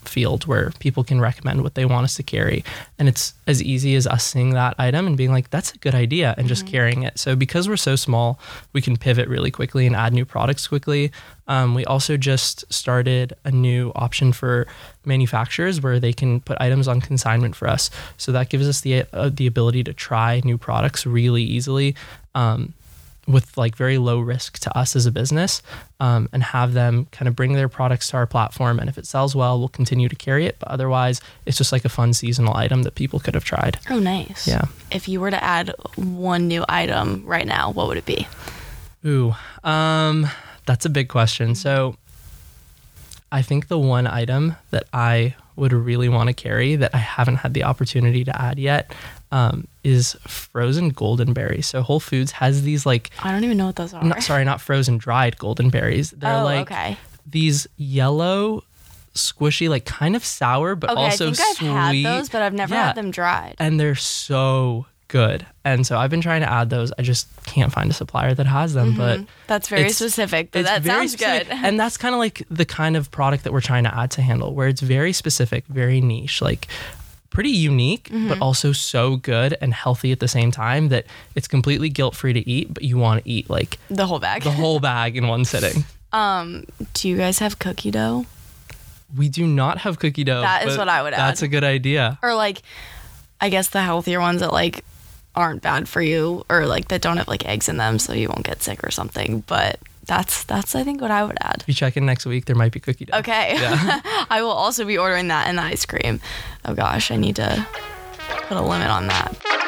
field 0.08 0.46
where 0.46 0.72
people 0.78 1.04
can 1.04 1.20
recommend 1.20 1.62
what 1.62 1.74
they 1.74 1.84
want 1.84 2.04
us 2.04 2.14
to 2.16 2.22
carry. 2.22 2.64
And 2.98 3.08
it's 3.08 3.34
as 3.46 3.62
easy 3.62 3.94
as 3.94 4.06
us 4.06 4.24
seeing 4.24 4.50
that 4.50 4.74
item 4.78 5.06
and 5.06 5.16
being 5.16 5.30
like, 5.30 5.50
that's 5.50 5.72
a 5.72 5.78
good 5.78 5.94
idea, 5.94 6.34
and 6.36 6.48
just 6.48 6.66
carrying 6.66 7.02
it. 7.02 7.18
So 7.18 7.36
because 7.36 7.68
we're 7.68 7.76
so 7.76 7.96
small, 7.96 8.40
we 8.72 8.80
can 8.80 8.96
pivot 8.96 9.28
really 9.28 9.50
quickly 9.50 9.86
and 9.86 9.94
add 9.94 10.12
new 10.12 10.24
products 10.24 10.66
quickly. 10.66 11.12
Um, 11.46 11.74
we 11.74 11.84
also 11.84 12.16
just 12.16 12.70
started 12.72 13.32
a 13.44 13.50
new 13.50 13.92
option 13.94 14.32
for 14.32 14.66
manufacturers 15.04 15.80
where 15.80 15.98
they 15.98 16.12
can 16.12 16.40
put 16.40 16.58
items 16.60 16.88
on 16.88 17.00
consignment 17.00 17.56
for 17.56 17.68
us. 17.68 17.90
So 18.16 18.32
that 18.32 18.50
gives 18.50 18.68
us 18.68 18.80
the 18.82 19.04
uh, 19.12 19.30
the 19.32 19.46
ability 19.46 19.84
to 19.84 19.92
try 19.92 20.42
new 20.44 20.58
products 20.58 21.06
really 21.06 21.42
easily. 21.42 21.94
Um, 22.34 22.74
with 23.28 23.56
like 23.58 23.76
very 23.76 23.98
low 23.98 24.18
risk 24.18 24.58
to 24.58 24.74
us 24.76 24.96
as 24.96 25.04
a 25.06 25.12
business 25.12 25.62
um, 26.00 26.28
and 26.32 26.42
have 26.42 26.72
them 26.72 27.06
kind 27.12 27.28
of 27.28 27.36
bring 27.36 27.52
their 27.52 27.68
products 27.68 28.08
to 28.08 28.16
our 28.16 28.26
platform 28.26 28.78
and 28.80 28.88
if 28.88 28.96
it 28.96 29.06
sells 29.06 29.36
well 29.36 29.58
we'll 29.58 29.68
continue 29.68 30.08
to 30.08 30.16
carry 30.16 30.46
it 30.46 30.56
but 30.58 30.68
otherwise 30.68 31.20
it's 31.44 31.58
just 31.58 31.70
like 31.70 31.84
a 31.84 31.88
fun 31.90 32.14
seasonal 32.14 32.56
item 32.56 32.84
that 32.84 32.94
people 32.94 33.20
could 33.20 33.34
have 33.34 33.44
tried 33.44 33.78
Oh, 33.90 33.98
nice. 33.98 34.48
Yeah. 34.48 34.64
If 34.90 35.08
you 35.08 35.20
were 35.20 35.30
to 35.30 35.44
add 35.44 35.74
one 35.96 36.48
new 36.48 36.64
item 36.68 37.22
right 37.26 37.46
now, 37.46 37.70
what 37.70 37.86
would 37.88 37.98
it 37.98 38.06
be? 38.06 38.26
ooh 39.06 39.34
um, 39.62 40.26
that's 40.66 40.84
a 40.86 40.90
big 40.90 41.08
question 41.08 41.54
so 41.54 41.96
i 43.32 43.42
think 43.42 43.68
the 43.68 43.78
one 43.78 44.06
item 44.06 44.54
that 44.70 44.84
i 44.92 45.34
would 45.56 45.72
really 45.72 46.08
want 46.08 46.28
to 46.28 46.32
carry 46.34 46.76
that 46.76 46.94
i 46.94 46.98
haven't 46.98 47.36
had 47.36 47.52
the 47.54 47.64
opportunity 47.64 48.24
to 48.24 48.40
add 48.42 48.58
yet 48.58 48.92
um, 49.32 49.66
is 49.84 50.14
frozen 50.26 50.88
golden 50.90 51.32
berries 51.34 51.66
so 51.66 51.82
whole 51.82 52.00
foods 52.00 52.32
has 52.32 52.62
these 52.62 52.86
like 52.86 53.10
I 53.22 53.30
don't 53.32 53.44
even 53.44 53.56
know 53.58 53.66
what 53.66 53.76
those 53.76 53.92
are. 53.92 54.02
not, 54.02 54.22
sorry 54.22 54.44
not 54.44 54.60
frozen 54.60 54.96
dried 54.98 55.36
golden 55.38 55.68
berries 55.70 56.10
they're 56.12 56.36
oh, 56.36 56.44
like 56.44 56.70
okay. 56.70 56.96
these 57.26 57.66
yellow, 57.76 58.64
squishy, 59.14 59.68
like 59.68 59.84
kind 59.84 60.16
of 60.16 60.24
sour, 60.24 60.74
but 60.76 60.90
Okay, 60.90 61.00
also 61.02 61.30
I 61.30 61.32
think 61.34 61.40
I've 61.50 61.56
sweet. 61.56 61.68
had 61.68 62.04
those, 62.04 62.28
but 62.30 62.40
I've 62.40 62.54
never 62.54 62.74
Yeah. 62.74 62.86
had 62.86 62.94
them 62.96 63.10
dried. 63.10 63.56
And 63.58 63.78
they're 63.78 63.94
so 63.96 64.86
good. 65.08 65.46
And 65.64 65.86
so 65.86 65.98
I've 65.98 66.10
been 66.10 66.20
trying 66.20 66.42
to 66.42 66.50
add 66.50 66.70
those. 66.70 66.92
I 66.98 67.02
just 67.02 67.26
can't 67.44 67.72
find 67.72 67.90
a 67.90 67.94
supplier 67.94 68.34
that 68.34 68.46
has 68.46 68.74
them, 68.74 68.96
but 68.96 69.20
That's 69.46 69.68
very 69.68 69.88
specific, 69.90 70.50
but 70.52 70.60
it's 70.60 70.68
that 70.68 70.82
very 70.82 71.08
sounds 71.08 71.12
specific. 71.12 71.48
good. 71.48 71.56
And 71.64 71.80
that's 71.80 71.96
kind 71.96 72.14
of 72.14 72.18
like 72.18 72.42
the 72.50 72.64
kind 72.64 72.96
of 72.96 73.10
product 73.10 73.44
that 73.44 73.52
we're 73.52 73.60
trying 73.60 73.84
to 73.84 73.94
add 73.96 74.10
to 74.12 74.22
handle, 74.22 74.54
where 74.54 74.68
it's 74.68 74.80
very 74.80 75.12
specific, 75.12 75.64
very 75.66 76.00
niche, 76.00 76.40
like 76.42 76.68
pretty 77.30 77.50
unique, 77.50 78.08
Mm-hmm. 78.10 78.28
but 78.28 78.40
also 78.40 78.72
so 78.72 79.16
good 79.16 79.56
and 79.60 79.74
healthy 79.74 80.12
at 80.12 80.20
the 80.20 80.28
same 80.28 80.50
time 80.50 80.88
that 80.88 81.04
it's 81.34 81.48
completely 81.48 81.88
guilt 81.90 82.14
free 82.14 82.32
to 82.32 82.48
eat, 82.48 82.72
but 82.72 82.82
you 82.82 82.96
want 82.98 83.22
to 83.24 83.30
eat 83.30 83.48
like 83.50 83.78
the 83.90 84.06
whole 84.06 84.18
bag. 84.18 84.42
the 84.44 84.50
whole 84.50 84.80
bag 84.80 85.16
in 85.16 85.26
one 85.28 85.44
sitting. 85.44 85.84
um, 86.12 86.64
do 86.94 87.08
you 87.08 87.16
guys 87.16 87.38
have 87.38 87.58
cookie 87.58 87.90
dough? 87.90 88.24
We 89.16 89.28
do 89.30 89.46
not 89.46 89.78
have 89.78 89.98
cookie 89.98 90.24
dough. 90.24 90.40
That 90.42 90.66
is 90.68 90.76
what 90.76 90.88
I 90.88 91.02
would 91.02 91.12
That's 91.14 91.42
add. 91.42 91.46
a 91.46 91.48
good 91.48 91.64
idea. 91.64 92.18
Or 92.22 92.34
like, 92.34 92.60
I 93.40 93.48
guess 93.50 93.68
the 93.68 93.80
healthier 93.82 94.20
ones 94.20 94.40
that 94.40 94.52
like 94.52 94.84
aren't 95.38 95.62
bad 95.62 95.88
for 95.88 96.02
you, 96.02 96.44
or 96.50 96.66
like 96.66 96.88
that 96.88 97.00
don't 97.00 97.16
have 97.16 97.28
like 97.28 97.46
eggs 97.46 97.68
in 97.68 97.76
them, 97.76 97.98
so 97.98 98.12
you 98.12 98.28
won't 98.28 98.44
get 98.44 98.62
sick 98.62 98.84
or 98.84 98.90
something. 98.90 99.44
But 99.46 99.78
that's 100.06 100.44
that's 100.44 100.74
I 100.74 100.82
think 100.84 101.00
what 101.00 101.10
I 101.10 101.24
would 101.24 101.38
add. 101.40 101.58
If 101.60 101.68
you 101.68 101.74
check 101.74 101.96
in 101.96 102.06
next 102.06 102.26
week, 102.26 102.46
there 102.46 102.56
might 102.56 102.72
be 102.72 102.80
cookie 102.80 103.04
dough. 103.04 103.18
Okay. 103.18 103.54
Yeah. 103.60 104.00
I 104.30 104.42
will 104.42 104.50
also 104.50 104.84
be 104.84 104.98
ordering 104.98 105.28
that 105.28 105.46
and 105.46 105.58
the 105.58 105.62
ice 105.62 105.86
cream. 105.86 106.20
Oh 106.64 106.74
gosh, 106.74 107.10
I 107.10 107.16
need 107.16 107.36
to 107.36 107.66
put 108.48 108.56
a 108.56 108.62
limit 108.62 108.88
on 108.88 109.06
that. 109.06 109.58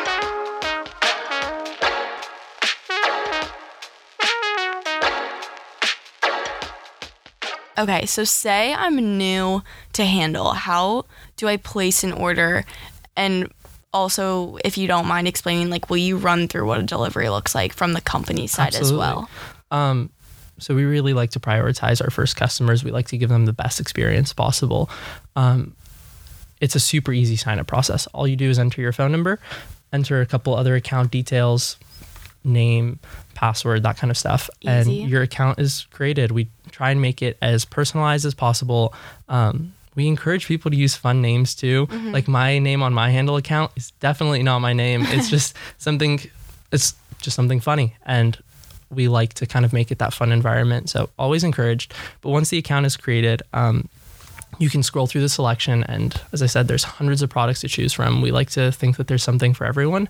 Okay, 7.79 8.05
so 8.05 8.25
say 8.25 8.75
I'm 8.75 8.97
new 9.17 9.63
to 9.95 10.05
handle. 10.05 10.53
How 10.53 11.07
do 11.37 11.49
I 11.49 11.57
place 11.57 12.05
an 12.05 12.13
order? 12.13 12.67
And 13.17 13.51
also, 13.93 14.57
if 14.65 14.79
you 14.79 14.87
don't 14.87 15.07
mind 15.07 15.27
explaining, 15.27 15.71
like, 15.71 15.91
will 15.91 15.97
you 15.97 16.17
run 16.17 16.49
through 16.49 16.67
what 16.67 16.81
a 16.81 16.83
delivery 16.83 17.29
looks 17.29 17.55
like 17.55 17.73
from 17.73 17.93
the 17.93 18.01
company 18.01 18.47
side 18.47 18.75
as 18.75 18.93
well? 18.93 19.29
Um, 19.71 20.11
so 20.59 20.75
we 20.75 20.85
really 20.85 21.13
like 21.13 21.31
to 21.31 21.41
prioritize 21.41 22.03
our 22.03 22.11
first 22.11 22.37
customers. 22.37 22.85
We 22.85 22.91
like 22.91 23.09
to 23.09 23.19
give 23.19 23.29
them 23.29 23.47
the 23.47 23.53
best 23.53 23.81
experience 23.81 24.33
possible. 24.33 24.91
Um, 25.35 25.75
it's 26.61 26.75
a 26.75 26.81
super 26.81 27.13
easy 27.13 27.37
sign 27.37 27.59
up 27.59 27.67
process. 27.67 28.07
All 28.09 28.29
you 28.29 28.37
do 28.37 28.51
is 28.51 28.59
enter 28.59 28.81
your 28.81 28.93
phone 28.93 29.11
number, 29.11 29.41
enter 29.93 30.21
a 30.21 30.27
couple 30.27 30.55
other 30.55 30.75
account 30.77 31.11
details, 31.11 31.77
name, 32.45 33.01
password, 33.35 33.83
that 33.83 33.97
kind 33.97 34.11
of 34.11 34.17
stuff, 34.17 34.51
Easy. 34.61 34.69
and 34.69 35.11
your 35.11 35.23
account 35.23 35.59
is 35.59 35.87
created. 35.91 36.31
We 36.31 36.49
try 36.71 36.91
and 36.91 37.01
make 37.01 37.23
it 37.23 37.39
as 37.41 37.65
personalized 37.65 38.27
as 38.27 38.35
possible. 38.35 38.95
Um, 39.29 39.73
we 39.95 40.07
encourage 40.07 40.47
people 40.47 40.71
to 40.71 40.77
use 40.77 40.95
fun 40.95 41.21
names 41.21 41.55
too. 41.55 41.87
Like 42.13 42.29
my 42.29 42.59
name 42.59 42.83
on 42.83 42.93
my 42.93 43.11
handle 43.11 43.37
account 43.37 43.73
is 43.77 43.91
definitely 44.01 44.43
not 44.43 44.61
my 44.61 44.73
name. 44.73 45.03
It's 45.07 45.29
just 45.37 45.57
something. 45.79 46.21
It's 46.73 46.95
just 47.21 47.35
something 47.37 47.61
funny, 47.61 47.97
and 48.07 48.39
we 48.91 49.09
like 49.09 49.35
to 49.35 49.47
kind 49.47 49.65
of 49.65 49.73
make 49.73 49.91
it 49.91 49.99
that 49.99 50.13
fun 50.13 50.33
environment. 50.33 50.91
So 50.91 51.11
always 51.19 51.45
encouraged. 51.45 51.95
But 52.21 52.31
once 52.31 52.51
the 52.51 52.59
account 52.59 52.87
is 52.87 52.97
created, 52.97 53.43
um, 53.53 53.89
you 54.59 54.71
can 54.71 54.83
scroll 54.83 55.07
through 55.07 55.23
the 55.23 55.29
selection, 55.29 55.85
and 55.85 56.21
as 56.33 56.43
I 56.43 56.47
said, 56.47 56.69
there's 56.69 56.85
hundreds 56.85 57.23
of 57.23 57.31
products 57.31 57.61
to 57.61 57.69
choose 57.69 57.93
from. 57.93 58.23
We 58.23 58.31
like 58.31 58.51
to 58.51 58.73
think 58.73 58.97
that 58.97 59.09
there's 59.09 59.23
something 59.23 59.55
for 59.55 59.65
everyone. 59.65 60.09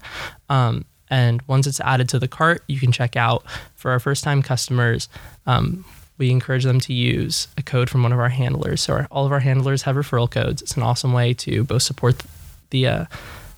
Um, 0.49 0.85
and 1.09 1.43
once 1.49 1.66
it's 1.66 1.81
added 1.81 2.09
to 2.11 2.19
the 2.19 2.29
cart, 2.29 2.62
you 2.69 2.79
can 2.79 2.93
check 2.93 3.16
out. 3.16 3.45
For 3.75 3.90
our 3.90 3.99
first-time 3.99 4.43
customers, 4.43 5.09
um, 5.47 5.85
we 6.21 6.31
encourage 6.31 6.65
them 6.65 6.79
to 6.79 6.93
use 6.93 7.49
a 7.57 7.63
code 7.63 7.89
from 7.89 8.03
one 8.03 8.13
of 8.13 8.19
our 8.21 8.29
handlers. 8.29 8.83
So 8.83 8.93
our, 8.93 9.09
all 9.11 9.25
of 9.25 9.33
our 9.33 9.41
handlers 9.41 9.83
have 9.83 9.97
referral 9.97 10.31
codes. 10.31 10.61
It's 10.61 10.77
an 10.77 10.83
awesome 10.83 11.15
way 11.15 11.33
to 11.35 11.65
both 11.65 11.83
support 11.83 12.23
the 12.69 12.87
uh, 12.87 13.05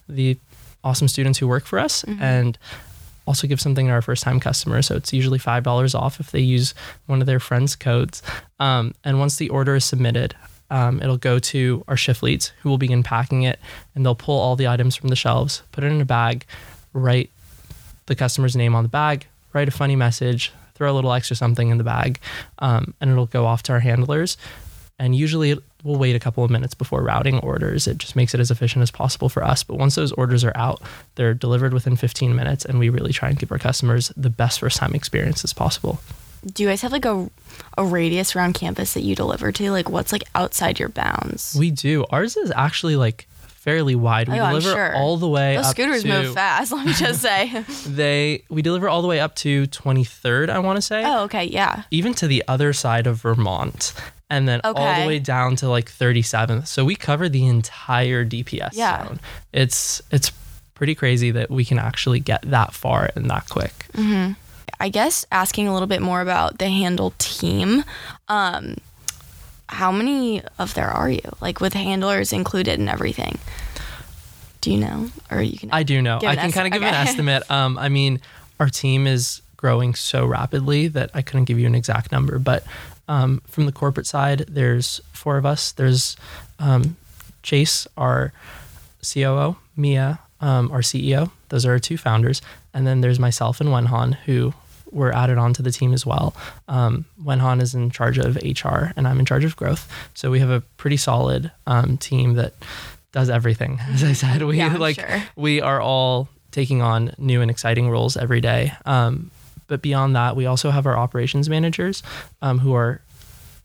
the 0.08 0.38
awesome 0.84 1.08
students 1.08 1.38
who 1.38 1.48
work 1.48 1.66
for 1.66 1.78
us 1.78 2.04
and 2.20 2.58
also 3.26 3.46
give 3.46 3.60
something 3.60 3.86
to 3.86 3.92
our 3.92 4.02
first 4.02 4.22
time 4.22 4.40
customers. 4.40 4.86
So 4.86 4.96
it's 4.96 5.12
usually 5.12 5.38
$5 5.38 5.94
off 5.94 6.20
if 6.20 6.30
they 6.30 6.40
use 6.40 6.74
one 7.06 7.20
of 7.20 7.26
their 7.26 7.40
friends' 7.40 7.76
codes. 7.76 8.22
Um, 8.58 8.94
and 9.04 9.18
once 9.18 9.36
the 9.36 9.48
order 9.48 9.76
is 9.76 9.84
submitted, 9.84 10.34
um, 10.70 11.00
it'll 11.00 11.18
go 11.18 11.38
to 11.38 11.84
our 11.86 11.96
shift 11.96 12.22
leads 12.22 12.48
who 12.60 12.68
will 12.68 12.78
begin 12.78 13.02
packing 13.02 13.42
it 13.42 13.60
and 13.94 14.04
they'll 14.04 14.14
pull 14.14 14.38
all 14.38 14.56
the 14.56 14.68
items 14.68 14.96
from 14.96 15.08
the 15.08 15.16
shelves, 15.16 15.62
put 15.72 15.84
it 15.84 15.92
in 15.92 16.00
a 16.00 16.04
bag, 16.04 16.46
write 16.92 17.30
the 18.06 18.14
customer's 18.14 18.56
name 18.56 18.74
on 18.74 18.82
the 18.82 18.88
bag, 18.88 19.26
write 19.52 19.68
a 19.68 19.72
funny 19.72 19.94
message, 19.96 20.52
throw 20.82 20.92
a 20.92 20.96
little 20.96 21.12
extra 21.12 21.36
something 21.36 21.68
in 21.68 21.78
the 21.78 21.84
bag, 21.84 22.18
um, 22.58 22.92
and 23.00 23.08
it'll 23.08 23.26
go 23.26 23.46
off 23.46 23.62
to 23.62 23.72
our 23.72 23.78
handlers. 23.78 24.36
And 24.98 25.14
usually 25.14 25.56
we'll 25.84 25.98
wait 25.98 26.16
a 26.16 26.18
couple 26.18 26.42
of 26.42 26.50
minutes 26.50 26.74
before 26.74 27.02
routing 27.02 27.38
orders. 27.38 27.86
It 27.86 27.98
just 27.98 28.16
makes 28.16 28.34
it 28.34 28.40
as 28.40 28.50
efficient 28.50 28.82
as 28.82 28.90
possible 28.90 29.28
for 29.28 29.44
us. 29.44 29.62
But 29.62 29.78
once 29.78 29.94
those 29.94 30.10
orders 30.12 30.42
are 30.42 30.52
out, 30.56 30.82
they're 31.14 31.34
delivered 31.34 31.72
within 31.72 31.94
15 31.94 32.34
minutes, 32.34 32.64
and 32.64 32.80
we 32.80 32.88
really 32.88 33.12
try 33.12 33.28
and 33.28 33.38
give 33.38 33.52
our 33.52 33.58
customers 33.58 34.10
the 34.16 34.28
best 34.28 34.58
first 34.58 34.76
time 34.76 34.92
experience 34.92 35.44
as 35.44 35.52
possible. 35.52 36.00
Do 36.44 36.64
you 36.64 36.68
guys 36.68 36.82
have 36.82 36.90
like 36.90 37.04
a, 37.04 37.30
a 37.78 37.84
radius 37.84 38.34
around 38.34 38.54
campus 38.54 38.94
that 38.94 39.02
you 39.02 39.14
deliver 39.14 39.52
to? 39.52 39.70
Like, 39.70 39.88
what's 39.88 40.10
like 40.10 40.24
outside 40.34 40.80
your 40.80 40.88
bounds? 40.88 41.54
We 41.56 41.70
do. 41.70 42.04
Ours 42.10 42.36
is 42.36 42.52
actually 42.56 42.96
like 42.96 43.28
fairly 43.62 43.94
wide. 43.94 44.28
We 44.28 44.38
Oh, 44.40 44.46
deliver 44.48 44.70
sure. 44.72 44.94
all 44.94 45.16
the 45.16 45.28
way 45.28 45.56
Those 45.56 45.66
up 45.66 45.70
scooters 45.72 46.02
to 46.02 46.08
move 46.08 46.34
fast. 46.34 46.72
Let 46.72 46.84
me 46.86 46.92
just 46.92 47.22
say. 47.22 47.64
they 47.86 48.42
we 48.50 48.60
deliver 48.62 48.88
all 48.88 49.02
the 49.02 49.08
way 49.08 49.20
up 49.20 49.34
to 49.36 49.66
23rd, 49.68 50.50
I 50.50 50.58
want 50.58 50.76
to 50.76 50.82
say. 50.82 51.02
oh, 51.04 51.24
okay, 51.24 51.44
yeah. 51.44 51.84
even 51.90 52.12
to 52.14 52.26
the 52.26 52.42
other 52.48 52.72
side 52.72 53.06
of 53.06 53.16
Vermont 53.18 53.94
and 54.28 54.48
then 54.48 54.60
all 54.64 54.72
the 54.74 55.06
way 55.06 55.18
down 55.18 55.56
to 55.56 55.68
like 55.68 55.90
37th. 55.90 56.66
So 56.66 56.84
we 56.84 56.96
cover 56.96 57.28
the 57.28 57.46
entire 57.46 58.24
DPS 58.24 58.70
Yeah. 58.72 59.06
zone. 59.06 59.20
It's 59.52 60.02
it's 60.10 60.32
pretty 60.74 60.94
crazy 60.94 61.30
that 61.30 61.50
we 61.50 61.64
can 61.64 61.78
actually 61.78 62.18
get 62.18 62.42
that 62.42 62.72
far 62.74 63.10
and 63.14 63.30
that 63.30 63.48
quick. 63.48 63.86
I 64.80 64.88
guess 64.88 65.24
asking 65.30 65.68
a 65.68 65.72
little 65.72 65.86
bit 65.86 66.02
more 66.02 66.20
about 66.20 66.58
the 66.58 66.68
Handle 66.68 67.12
team. 67.18 67.84
Um, 68.26 68.76
how 69.72 69.90
many 69.90 70.42
of 70.58 70.74
there 70.74 70.88
are 70.90 71.10
you? 71.10 71.22
Like 71.40 71.60
with 71.60 71.72
handlers 71.72 72.32
included 72.32 72.78
and 72.78 72.88
everything. 72.88 73.38
Do 74.60 74.70
you 74.70 74.78
know, 74.78 75.10
or 75.30 75.42
you 75.42 75.58
can? 75.58 75.70
I 75.72 75.82
do 75.82 76.00
know. 76.02 76.18
I 76.18 76.36
can 76.36 76.46
esti- 76.46 76.52
kind 76.52 76.66
of 76.68 76.72
give 76.72 76.82
an 76.82 76.94
estimate. 76.94 77.50
Um, 77.50 77.78
I 77.78 77.88
mean, 77.88 78.20
our 78.60 78.68
team 78.68 79.06
is 79.06 79.42
growing 79.56 79.94
so 79.94 80.26
rapidly 80.26 80.88
that 80.88 81.10
I 81.14 81.22
couldn't 81.22 81.44
give 81.44 81.58
you 81.58 81.66
an 81.66 81.74
exact 81.74 82.12
number. 82.12 82.38
But 82.38 82.64
um, 83.08 83.42
from 83.46 83.66
the 83.66 83.72
corporate 83.72 84.06
side, 84.06 84.44
there's 84.48 85.00
four 85.12 85.36
of 85.36 85.46
us. 85.46 85.72
There's 85.72 86.16
um, 86.58 86.96
Chase, 87.42 87.88
our 87.96 88.32
COO, 89.02 89.56
Mia, 89.76 90.20
um, 90.40 90.70
our 90.70 90.80
CEO. 90.80 91.30
Those 91.48 91.66
are 91.66 91.72
our 91.72 91.78
two 91.78 91.96
founders. 91.96 92.42
And 92.74 92.86
then 92.86 93.00
there's 93.00 93.18
myself 93.18 93.60
and 93.60 93.70
Wenhan, 93.70 94.14
who 94.26 94.54
were 94.92 95.12
added 95.14 95.38
onto 95.38 95.62
the 95.62 95.70
team 95.72 95.92
as 95.94 96.04
well. 96.06 96.34
Um, 96.68 97.06
Wenhan 97.24 97.60
is 97.62 97.74
in 97.74 97.90
charge 97.90 98.18
of 98.18 98.36
HR, 98.36 98.92
and 98.96 99.08
I'm 99.08 99.18
in 99.18 99.24
charge 99.24 99.42
of 99.44 99.56
growth. 99.56 99.90
So 100.14 100.30
we 100.30 100.38
have 100.40 100.50
a 100.50 100.60
pretty 100.76 100.98
solid 100.98 101.50
um, 101.66 101.96
team 101.96 102.34
that 102.34 102.52
does 103.12 103.30
everything. 103.30 103.78
As 103.88 104.04
I 104.04 104.12
said, 104.12 104.42
we 104.42 104.58
Yeah, 104.58 104.76
like 104.76 105.00
sure. 105.00 105.22
we 105.34 105.60
are 105.60 105.80
all 105.80 106.28
taking 106.50 106.82
on 106.82 107.14
new 107.18 107.40
and 107.40 107.50
exciting 107.50 107.88
roles 107.90 108.16
every 108.16 108.40
day. 108.42 108.72
Um, 108.84 109.30
but 109.66 109.80
beyond 109.80 110.14
that, 110.16 110.36
we 110.36 110.44
also 110.44 110.70
have 110.70 110.86
our 110.86 110.96
operations 110.98 111.48
managers 111.48 112.02
um, 112.42 112.58
who 112.58 112.74
are 112.74 113.00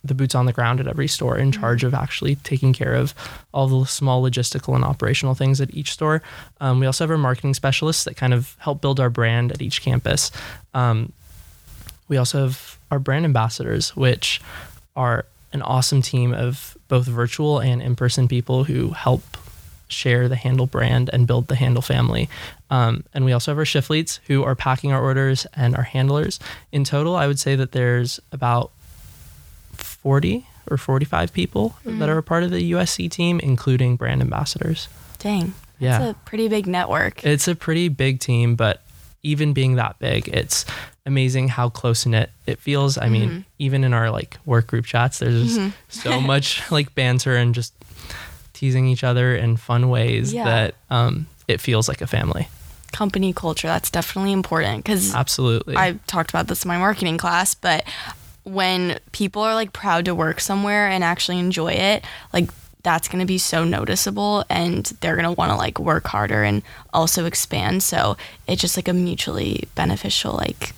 the 0.07 0.13
boots 0.13 0.35
on 0.35 0.45
the 0.45 0.53
ground 0.53 0.79
at 0.79 0.87
every 0.87 1.07
store 1.07 1.37
in 1.37 1.51
charge 1.51 1.83
of 1.83 1.93
actually 1.93 2.35
taking 2.37 2.73
care 2.73 2.93
of 2.93 3.13
all 3.53 3.67
the 3.67 3.85
small 3.85 4.23
logistical 4.23 4.75
and 4.75 4.83
operational 4.83 5.35
things 5.35 5.61
at 5.61 5.73
each 5.73 5.91
store. 5.91 6.21
Um, 6.59 6.79
we 6.79 6.85
also 6.85 7.03
have 7.03 7.11
our 7.11 7.17
marketing 7.17 7.53
specialists 7.53 8.03
that 8.05 8.17
kind 8.17 8.33
of 8.33 8.55
help 8.59 8.81
build 8.81 8.99
our 8.99 9.09
brand 9.09 9.51
at 9.51 9.61
each 9.61 9.81
campus. 9.81 10.31
Um, 10.73 11.11
we 12.07 12.17
also 12.17 12.41
have 12.41 12.77
our 12.91 12.99
brand 12.99 13.25
ambassadors, 13.25 13.95
which 13.95 14.41
are 14.95 15.25
an 15.53 15.61
awesome 15.61 16.01
team 16.01 16.33
of 16.33 16.77
both 16.87 17.05
virtual 17.05 17.59
and 17.59 17.81
in 17.81 17.95
person 17.95 18.27
people 18.27 18.63
who 18.63 18.91
help 18.91 19.21
share 19.89 20.27
the 20.27 20.35
Handle 20.35 20.67
brand 20.67 21.09
and 21.13 21.27
build 21.27 21.47
the 21.47 21.55
Handle 21.55 21.81
family. 21.81 22.29
Um, 22.69 23.03
and 23.13 23.23
we 23.25 23.31
also 23.31 23.51
have 23.51 23.57
our 23.57 23.65
shift 23.65 23.89
leads 23.89 24.19
who 24.27 24.43
are 24.43 24.55
packing 24.55 24.91
our 24.91 25.01
orders 25.01 25.47
and 25.53 25.75
our 25.75 25.83
handlers. 25.83 26.39
In 26.71 26.83
total, 26.83 27.15
I 27.15 27.27
would 27.27 27.39
say 27.39 27.55
that 27.55 27.71
there's 27.71 28.19
about 28.31 28.71
40 30.07 30.47
or 30.71 30.77
45 30.77 31.33
people 31.33 31.75
that 31.83 31.91
mm. 31.91 32.07
are 32.07 32.17
a 32.17 32.23
part 32.23 32.43
of 32.43 32.49
the 32.49 32.71
USC 32.71 33.11
team, 33.11 33.41
including 33.41 33.97
brand 33.97 34.21
ambassadors. 34.21 34.87
Dang. 35.19 35.53
Yeah. 35.79 35.99
That's 35.99 36.11
a 36.11 36.19
pretty 36.23 36.47
big 36.47 36.65
network. 36.65 37.25
It's 37.25 37.49
a 37.49 37.55
pretty 37.55 37.89
big 37.89 38.21
team, 38.21 38.55
but 38.55 38.81
even 39.21 39.51
being 39.51 39.75
that 39.75 39.99
big, 39.99 40.29
it's 40.29 40.63
amazing 41.05 41.49
how 41.49 41.67
close 41.67 42.05
knit 42.05 42.29
it 42.45 42.57
feels. 42.59 42.97
I 42.97 43.09
mean, 43.09 43.29
mm-hmm. 43.29 43.39
even 43.59 43.83
in 43.83 43.93
our 43.93 44.09
like 44.09 44.37
work 44.45 44.67
group 44.67 44.85
chats, 44.85 45.19
there's 45.19 45.43
just 45.43 45.59
mm-hmm. 45.59 45.71
so 45.89 46.21
much 46.33 46.71
like 46.71 46.95
banter 46.95 47.35
and 47.35 47.53
just 47.53 47.73
teasing 48.53 48.87
each 48.87 49.03
other 49.03 49.35
in 49.35 49.57
fun 49.57 49.89
ways 49.89 50.33
Yeah. 50.33 50.45
that 50.45 50.75
um, 50.89 51.27
it 51.49 51.59
feels 51.59 51.89
like 51.89 51.99
a 51.99 52.07
family. 52.07 52.47
Company 52.93 53.33
culture, 53.33 53.67
that's 53.67 53.91
definitely 53.91 54.31
important 54.31 54.85
because 54.85 55.13
Absolutely. 55.13 55.75
I 55.75 55.99
talked 56.07 56.29
about 56.29 56.47
this 56.47 56.63
in 56.63 56.69
my 56.69 56.77
marketing 56.77 57.17
class, 57.17 57.53
but 57.55 57.83
when 58.47 58.99
people 59.11 59.41
are 59.41 59.53
like 59.53 59.73
proud 59.73 60.05
to 60.05 60.15
work 60.15 60.39
somewhere 60.39 60.87
and 60.87 61.03
actually 61.03 61.39
enjoy 61.39 61.73
it, 61.73 62.03
like 62.33 62.49
that's 62.83 63.07
going 63.07 63.19
to 63.19 63.25
be 63.25 63.37
so 63.37 63.63
noticeable 63.65 64.45
and 64.49 64.85
they're 65.01 65.15
going 65.15 65.25
to 65.25 65.31
want 65.31 65.51
to 65.51 65.57
like 65.57 65.77
work 65.79 66.07
harder 66.07 66.43
and 66.43 66.61
also 66.93 67.25
expand. 67.25 67.83
So 67.83 68.15
it's 68.47 68.61
just 68.61 68.77
like 68.77 68.87
a 68.87 68.93
mutually 68.93 69.63
beneficial, 69.75 70.33
like 70.33 70.73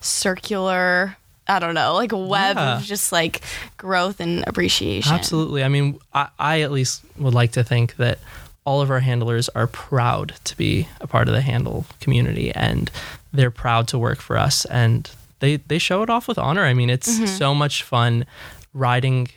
circular, 0.00 1.16
I 1.46 1.58
don't 1.58 1.74
know, 1.74 1.94
like 1.94 2.12
a 2.12 2.18
web 2.18 2.56
Yeah. 2.56 2.76
of 2.76 2.82
just 2.84 3.12
like 3.12 3.42
growth 3.76 4.20
and 4.20 4.44
appreciation. 4.46 5.12
Absolutely. 5.12 5.64
I 5.64 5.68
mean, 5.68 5.98
I, 6.14 6.28
I 6.38 6.60
at 6.62 6.70
least 6.72 7.02
would 7.16 7.34
like 7.34 7.52
to 7.52 7.64
think 7.64 7.96
that 7.96 8.18
all 8.64 8.80
of 8.82 8.90
our 8.90 9.00
handlers 9.00 9.48
are 9.50 9.66
proud 9.66 10.34
to 10.44 10.56
be 10.56 10.86
a 11.00 11.06
part 11.06 11.26
of 11.28 11.34
the 11.34 11.40
handle 11.40 11.86
community 12.00 12.52
and 12.54 12.90
they're 13.32 13.50
proud 13.50 13.88
to 13.88 13.98
work 13.98 14.18
for 14.20 14.36
us 14.36 14.64
and 14.66 15.10
they, 15.40 15.56
they 15.56 15.78
show 15.78 16.02
it 16.02 16.10
off 16.10 16.28
with 16.28 16.38
honor. 16.38 16.64
I 16.64 16.74
mean, 16.74 16.90
it's 16.90 17.36
so 17.36 17.54
much 17.54 17.82
fun 17.82 18.26
riding 18.74 19.28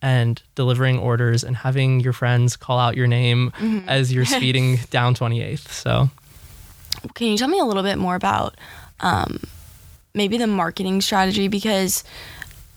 and 0.00 0.40
delivering 0.54 0.98
orders 0.98 1.42
and 1.42 1.56
having 1.56 2.00
your 2.00 2.12
friends 2.12 2.56
call 2.56 2.78
out 2.78 2.96
your 2.96 3.06
name 3.08 3.52
as 3.88 4.12
you're 4.12 4.24
speeding 4.36 4.76
down 4.90 5.14
28th. 5.14 5.68
So, 5.68 6.10
Can 7.14 7.28
you 7.28 7.36
tell 7.36 7.48
me 7.48 7.58
a 7.58 7.64
little 7.64 7.82
bit 7.82 7.98
more 7.98 8.14
about 8.14 8.56
um, 9.00 9.40
maybe 10.14 10.38
the 10.38 10.46
marketing 10.46 11.00
strategy? 11.00 11.48
Because 11.48 12.04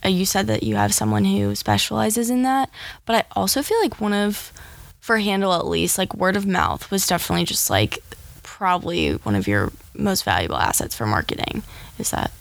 uh, 0.04 0.08
you 0.08 0.26
said 0.26 0.48
that 0.48 0.62
you 0.64 0.74
have 0.76 0.92
someone 0.92 1.24
who 1.24 1.54
specializes 1.54 2.28
in 2.28 2.42
that, 2.42 2.68
but 3.06 3.14
I 3.16 3.24
also 3.36 3.62
feel 3.62 3.80
like 3.80 4.00
one 4.00 4.12
of, 4.12 4.52
for 5.00 5.18
Handle 5.18 5.52
at 5.54 5.66
least, 5.66 5.98
like 5.98 6.14
word 6.14 6.36
of 6.36 6.44
mouth 6.46 6.90
was 6.90 7.06
definitely 7.06 7.44
just 7.44 7.70
like 7.70 7.98
probably 8.42 9.12
one 9.12 9.34
of 9.36 9.46
your 9.46 9.70
most 9.94 10.24
valuable 10.24 10.56
assets 10.56 10.96
for 10.96 11.06
marketing. 11.06 11.62
Is 11.98 12.10
that 12.10 12.32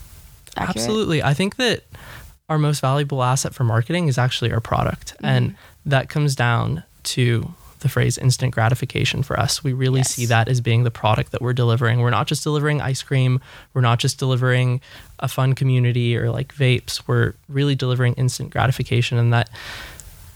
accurate? 0.58 0.78
Absolutely. 0.78 1.24
I 1.24 1.34
think 1.34 1.56
that 1.58 1.84
our 2.50 2.58
most 2.58 2.82
valuable 2.82 3.24
asset 3.24 3.54
for 3.54 3.64
marketing 3.64 4.08
is 4.08 4.18
actually 4.18 4.52
our 4.52 4.60
product. 4.60 5.14
Mm-hmm. 5.16 5.26
And 5.26 5.56
that 5.86 6.10
comes 6.10 6.36
down 6.36 6.84
to 7.04 7.54
the 7.80 7.90
phrase 7.90 8.18
instant 8.20 8.54
gratification 8.54 9.24
for 9.24 9.40
us. 9.40 9.64
We 9.64 9.74
really 9.74 10.02
Yes. 10.02 10.14
see 10.14 10.26
that 10.28 10.48
as 10.48 10.62
being 10.62 10.84
the 10.84 10.92
product 10.92 11.32
that 11.32 11.42
we're 11.42 11.54
delivering. 11.54 12.00
We're 12.00 12.12
not 12.12 12.28
just 12.28 12.44
delivering 12.44 12.80
ice 12.80 13.02
cream, 13.02 13.42
we're 13.74 13.82
not 13.82 13.98
just 13.98 14.20
delivering 14.20 14.82
a 15.18 15.28
fun 15.28 15.54
community 15.54 16.16
or 16.16 16.30
like 16.30 16.54
vapes. 16.54 17.02
We're 17.08 17.34
really 17.50 17.74
delivering 17.74 18.14
instant 18.16 18.52
gratification 18.52 19.18
and 19.18 19.34
that 19.34 19.50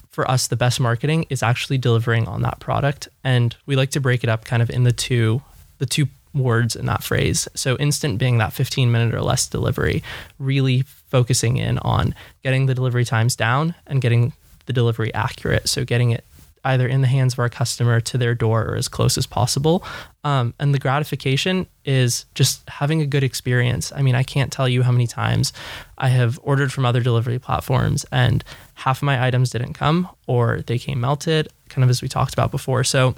for 0.09 0.29
us 0.31 0.47
the 0.47 0.55
best 0.55 0.79
marketing 0.79 1.25
is 1.29 1.43
actually 1.43 1.77
delivering 1.77 2.27
on 2.27 2.41
that 2.41 2.59
product 2.59 3.09
and 3.23 3.55
we 3.65 3.75
like 3.75 3.91
to 3.91 3.99
break 3.99 4.23
it 4.23 4.29
up 4.29 4.45
kind 4.45 4.61
of 4.63 4.69
in 4.69 4.83
the 4.83 4.93
two 4.93 5.41
the 5.77 5.85
two 5.85 6.07
words 6.35 6.75
in 6.75 6.85
that 6.85 7.03
phrase. 7.03 7.47
So 7.55 7.75
instant 7.77 8.19
being 8.19 8.37
that 8.37 8.53
15 8.53 8.91
minute 8.91 9.15
or 9.15 9.21
less 9.21 9.47
delivery 9.47 10.03
really 10.37 10.81
focusing 10.81 11.57
in 11.57 11.79
on 11.79 12.13
getting 12.43 12.65
the 12.65 12.75
delivery 12.75 13.05
times 13.05 13.35
down 13.35 13.73
and 13.87 14.01
getting 14.01 14.33
the 14.65 14.73
delivery 14.73 15.13
accurate. 15.13 15.69
So 15.69 15.85
getting 15.85 16.11
it 16.11 16.25
either 16.65 16.87
in 16.87 17.01
the 17.01 17.07
hands 17.07 17.33
of 17.33 17.39
our 17.39 17.47
customer 17.47 18.01
to 18.01 18.17
their 18.17 18.33
door 18.33 18.65
or 18.65 18.75
as 18.75 18.87
close 18.87 19.17
as 19.17 19.27
possible. 19.27 19.83
Um, 20.23 20.55
and 20.59 20.73
the 20.73 20.79
gratification 20.79 21.67
is 21.85 22.25
just 22.33 22.67
having 22.67 23.01
a 23.01 23.05
good 23.05 23.23
experience. 23.23 23.91
I 23.95 24.01
mean 24.01 24.15
i 24.15 24.23
can't 24.23 24.51
tell 24.51 24.67
you 24.67 24.81
how 24.81 24.91
many 24.91 25.05
times 25.05 25.53
i 25.99 26.09
have 26.09 26.39
ordered 26.41 26.73
from 26.73 26.85
other 26.85 27.01
delivery 27.01 27.37
platforms 27.37 28.03
and 28.11 28.43
half 28.73 28.99
of 28.99 29.03
my 29.03 29.25
items 29.25 29.51
didn't 29.51 29.73
come 29.73 30.09
or 30.25 30.61
they 30.65 30.79
came 30.79 30.99
melted 30.99 31.47
kind 31.69 31.83
of 31.83 31.89
as 31.89 32.01
we 32.01 32.07
talked 32.07 32.33
about 32.33 32.51
before. 32.51 32.83
So 32.83 33.15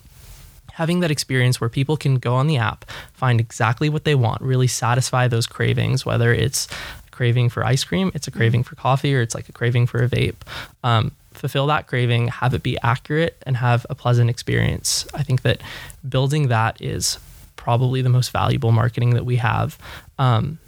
having 0.77 0.99
that 0.99 1.09
experience 1.09 1.59
where 1.59 1.71
people 1.71 1.97
can 1.97 2.19
go 2.19 2.35
on 2.35 2.45
the 2.45 2.55
app, 2.55 2.85
find 3.11 3.39
exactly 3.39 3.89
what 3.89 4.03
they 4.03 4.13
want, 4.13 4.39
really 4.43 4.67
satisfy 4.67 5.27
those 5.27 5.47
cravings, 5.47 6.05
whether 6.05 6.31
it's 6.31 6.67
a 7.07 7.09
craving 7.09 7.49
for 7.49 7.65
ice 7.65 7.83
cream, 7.83 8.11
it's 8.13 8.27
a 8.27 8.31
craving 8.31 8.61
for 8.61 8.75
coffee, 8.75 9.15
or 9.15 9.21
it's 9.21 9.33
like 9.33 9.49
a 9.49 9.51
craving 9.51 9.87
for 9.87 10.03
a 10.03 10.07
vape. 10.07 10.35
Um, 10.83 11.13
fulfill 11.31 11.65
that 11.65 11.87
craving, 11.87 12.27
have 12.27 12.53
it 12.53 12.61
be 12.61 12.77
accurate, 12.83 13.41
and 13.47 13.57
have 13.57 13.87
a 13.89 13.95
pleasant 13.95 14.29
experience. 14.29 15.07
I 15.15 15.23
think 15.23 15.41
that 15.41 15.63
building 16.07 16.49
that 16.49 16.79
is 16.79 17.17
probably 17.55 18.03
the 18.03 18.09
most 18.09 18.29
valuable 18.29 18.71
marketing 18.71 19.15
that 19.15 19.25
we 19.25 19.37
have. 19.37 19.79
Um, 20.19 20.59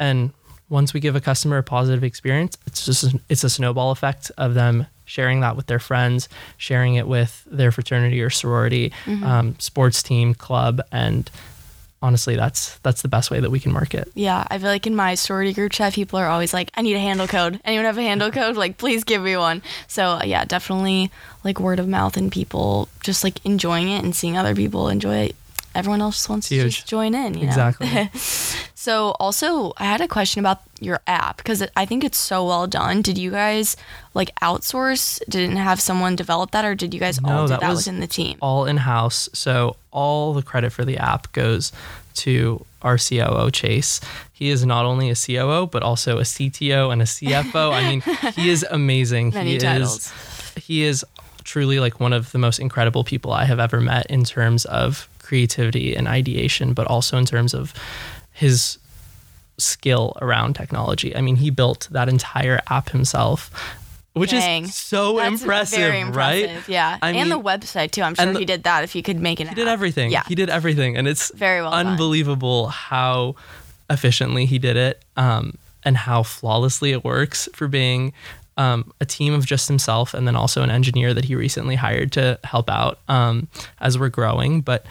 and 0.00 0.32
once 0.68 0.92
we 0.92 0.98
give 0.98 1.14
a 1.14 1.20
customer 1.20 1.58
a 1.58 1.62
positive 1.62 2.02
experience, 2.02 2.58
it's 2.66 2.84
just 2.84 3.14
it's 3.28 3.44
a 3.44 3.50
snowball 3.50 3.92
effect 3.92 4.32
of 4.36 4.54
them 4.54 4.88
sharing 5.12 5.40
that 5.40 5.56
with 5.56 5.66
their 5.66 5.78
friends, 5.78 6.28
sharing 6.56 6.94
it 6.94 7.06
with 7.06 7.44
their 7.46 7.70
fraternity 7.70 8.22
or 8.22 8.30
sorority, 8.30 8.92
um, 9.06 9.54
sports 9.58 10.02
team, 10.02 10.34
club, 10.34 10.80
and 10.90 11.30
honestly, 12.00 12.34
that's 12.34 12.78
that's 12.78 13.02
the 13.02 13.08
best 13.08 13.30
way 13.30 13.38
that 13.38 13.50
we 13.50 13.60
can 13.60 13.72
market. 13.72 14.10
Yeah, 14.14 14.44
I 14.50 14.58
feel 14.58 14.68
like 14.68 14.86
in 14.86 14.96
my 14.96 15.14
sorority 15.14 15.52
group 15.52 15.70
chat, 15.72 15.92
people 15.92 16.18
are 16.18 16.28
always 16.28 16.54
like, 16.54 16.70
"I 16.74 16.80
need 16.80 16.94
a 16.94 16.98
handle 16.98 17.26
code. 17.26 17.60
Anyone 17.64 17.84
have 17.84 17.98
a 17.98 18.02
handle 18.02 18.30
code? 18.40 18.56
Like, 18.56 18.78
please 18.78 19.04
give 19.04 19.22
me 19.22 19.36
one." 19.36 19.60
So 19.86 20.02
uh, 20.04 20.22
yeah, 20.24 20.46
definitely 20.46 21.10
like 21.44 21.60
word 21.60 21.78
of 21.78 21.86
mouth 21.86 22.16
and 22.16 22.32
people 22.32 22.88
just 23.02 23.22
like 23.22 23.44
enjoying 23.44 23.90
it 23.90 24.02
and 24.02 24.16
seeing 24.16 24.38
other 24.38 24.54
people 24.54 24.88
enjoy 24.88 25.16
it. 25.16 25.36
Everyone 25.74 26.00
else 26.00 26.28
wants 26.28 26.48
to 26.48 26.70
just 26.70 26.86
join 26.86 27.14
in. 27.14 27.38
Exactly. 27.38 28.10
So 28.82 29.14
also, 29.20 29.72
I 29.76 29.84
had 29.84 30.00
a 30.00 30.08
question 30.08 30.40
about 30.40 30.60
your 30.80 30.98
app 31.06 31.36
because 31.36 31.64
I 31.76 31.86
think 31.86 32.02
it's 32.02 32.18
so 32.18 32.44
well 32.44 32.66
done. 32.66 33.00
Did 33.00 33.16
you 33.16 33.30
guys 33.30 33.76
like 34.12 34.34
outsource? 34.40 35.20
Didn't 35.28 35.54
have 35.54 35.80
someone 35.80 36.16
develop 36.16 36.50
that, 36.50 36.64
or 36.64 36.74
did 36.74 36.92
you 36.92 36.98
guys 36.98 37.20
all 37.22 37.30
No, 37.30 37.42
do 37.42 37.48
that 37.50 37.60
that 37.60 37.70
was 37.70 37.86
within 37.86 38.00
the 38.00 38.08
team? 38.08 38.38
all 38.42 38.64
in 38.64 38.78
house. 38.78 39.28
So 39.34 39.76
all 39.92 40.34
the 40.34 40.42
credit 40.42 40.72
for 40.72 40.84
the 40.84 40.98
app 40.98 41.30
goes 41.30 41.70
to 42.14 42.66
our 42.82 42.98
COO 42.98 43.52
Chase. 43.52 44.00
He 44.32 44.50
is 44.50 44.66
not 44.66 44.84
only 44.84 45.10
a 45.10 45.14
COO 45.14 45.68
but 45.68 45.84
also 45.84 46.18
a 46.18 46.22
CTO 46.22 46.92
and 46.92 47.02
a 47.02 47.04
CFO. 47.04 47.72
I 47.72 47.88
mean, 47.88 48.00
he 48.34 48.50
is 48.50 48.66
amazing. 48.68 49.30
Many 49.30 49.52
he 49.52 49.58
titles. 49.58 50.12
is 50.56 50.64
he 50.64 50.82
is 50.82 51.04
truly 51.44 51.78
like 51.78 52.00
one 52.00 52.12
of 52.12 52.32
the 52.32 52.38
most 52.38 52.58
incredible 52.58 53.04
people 53.04 53.32
I 53.32 53.44
have 53.44 53.60
ever 53.60 53.80
met 53.80 54.06
in 54.06 54.24
terms 54.24 54.64
of 54.64 55.08
creativity 55.20 55.94
and 55.94 56.08
ideation, 56.08 56.74
but 56.74 56.88
also 56.88 57.16
in 57.16 57.26
terms 57.26 57.54
of 57.54 57.72
his 58.32 58.78
skill 59.58 60.16
around 60.20 60.54
technology. 60.54 61.14
I 61.14 61.20
mean, 61.20 61.36
he 61.36 61.50
built 61.50 61.88
that 61.92 62.08
entire 62.08 62.60
app 62.68 62.88
himself, 62.90 63.50
which 64.14 64.30
Dang. 64.30 64.64
is 64.64 64.74
so 64.74 65.18
impressive, 65.20 65.94
impressive, 65.94 66.16
right? 66.16 66.68
Yeah, 66.68 66.98
I 67.00 67.12
and 67.12 67.30
the 67.30 67.38
website 67.40 67.90
too. 67.92 68.02
I'm 68.02 68.14
sure 68.14 68.32
the- 68.32 68.38
he 68.38 68.44
did 68.44 68.64
that 68.64 68.82
if 68.84 68.92
he 68.92 69.02
could 69.02 69.20
make 69.20 69.40
it. 69.40 69.48
He 69.48 69.54
did 69.54 69.68
everything. 69.68 70.10
Yeah, 70.10 70.24
He 70.26 70.34
did 70.34 70.50
everything. 70.50 70.96
And 70.96 71.06
it's 71.06 71.32
Very 71.34 71.62
well 71.62 71.70
done. 71.70 71.86
unbelievable 71.88 72.68
how 72.68 73.36
efficiently 73.90 74.46
he 74.46 74.58
did 74.58 74.76
it 74.76 75.02
um, 75.16 75.56
and 75.84 75.96
how 75.96 76.22
flawlessly 76.22 76.92
it 76.92 77.04
works 77.04 77.48
for 77.54 77.68
being 77.68 78.12
um, 78.56 78.92
a 79.00 79.06
team 79.06 79.32
of 79.34 79.46
just 79.46 79.68
himself 79.68 80.12
and 80.14 80.26
then 80.26 80.36
also 80.36 80.62
an 80.62 80.70
engineer 80.70 81.14
that 81.14 81.24
he 81.26 81.34
recently 81.34 81.74
hired 81.76 82.12
to 82.12 82.38
help 82.44 82.68
out 82.70 82.98
um, 83.08 83.48
as 83.80 83.98
we're 83.98 84.08
growing. 84.10 84.60
But 84.60 84.84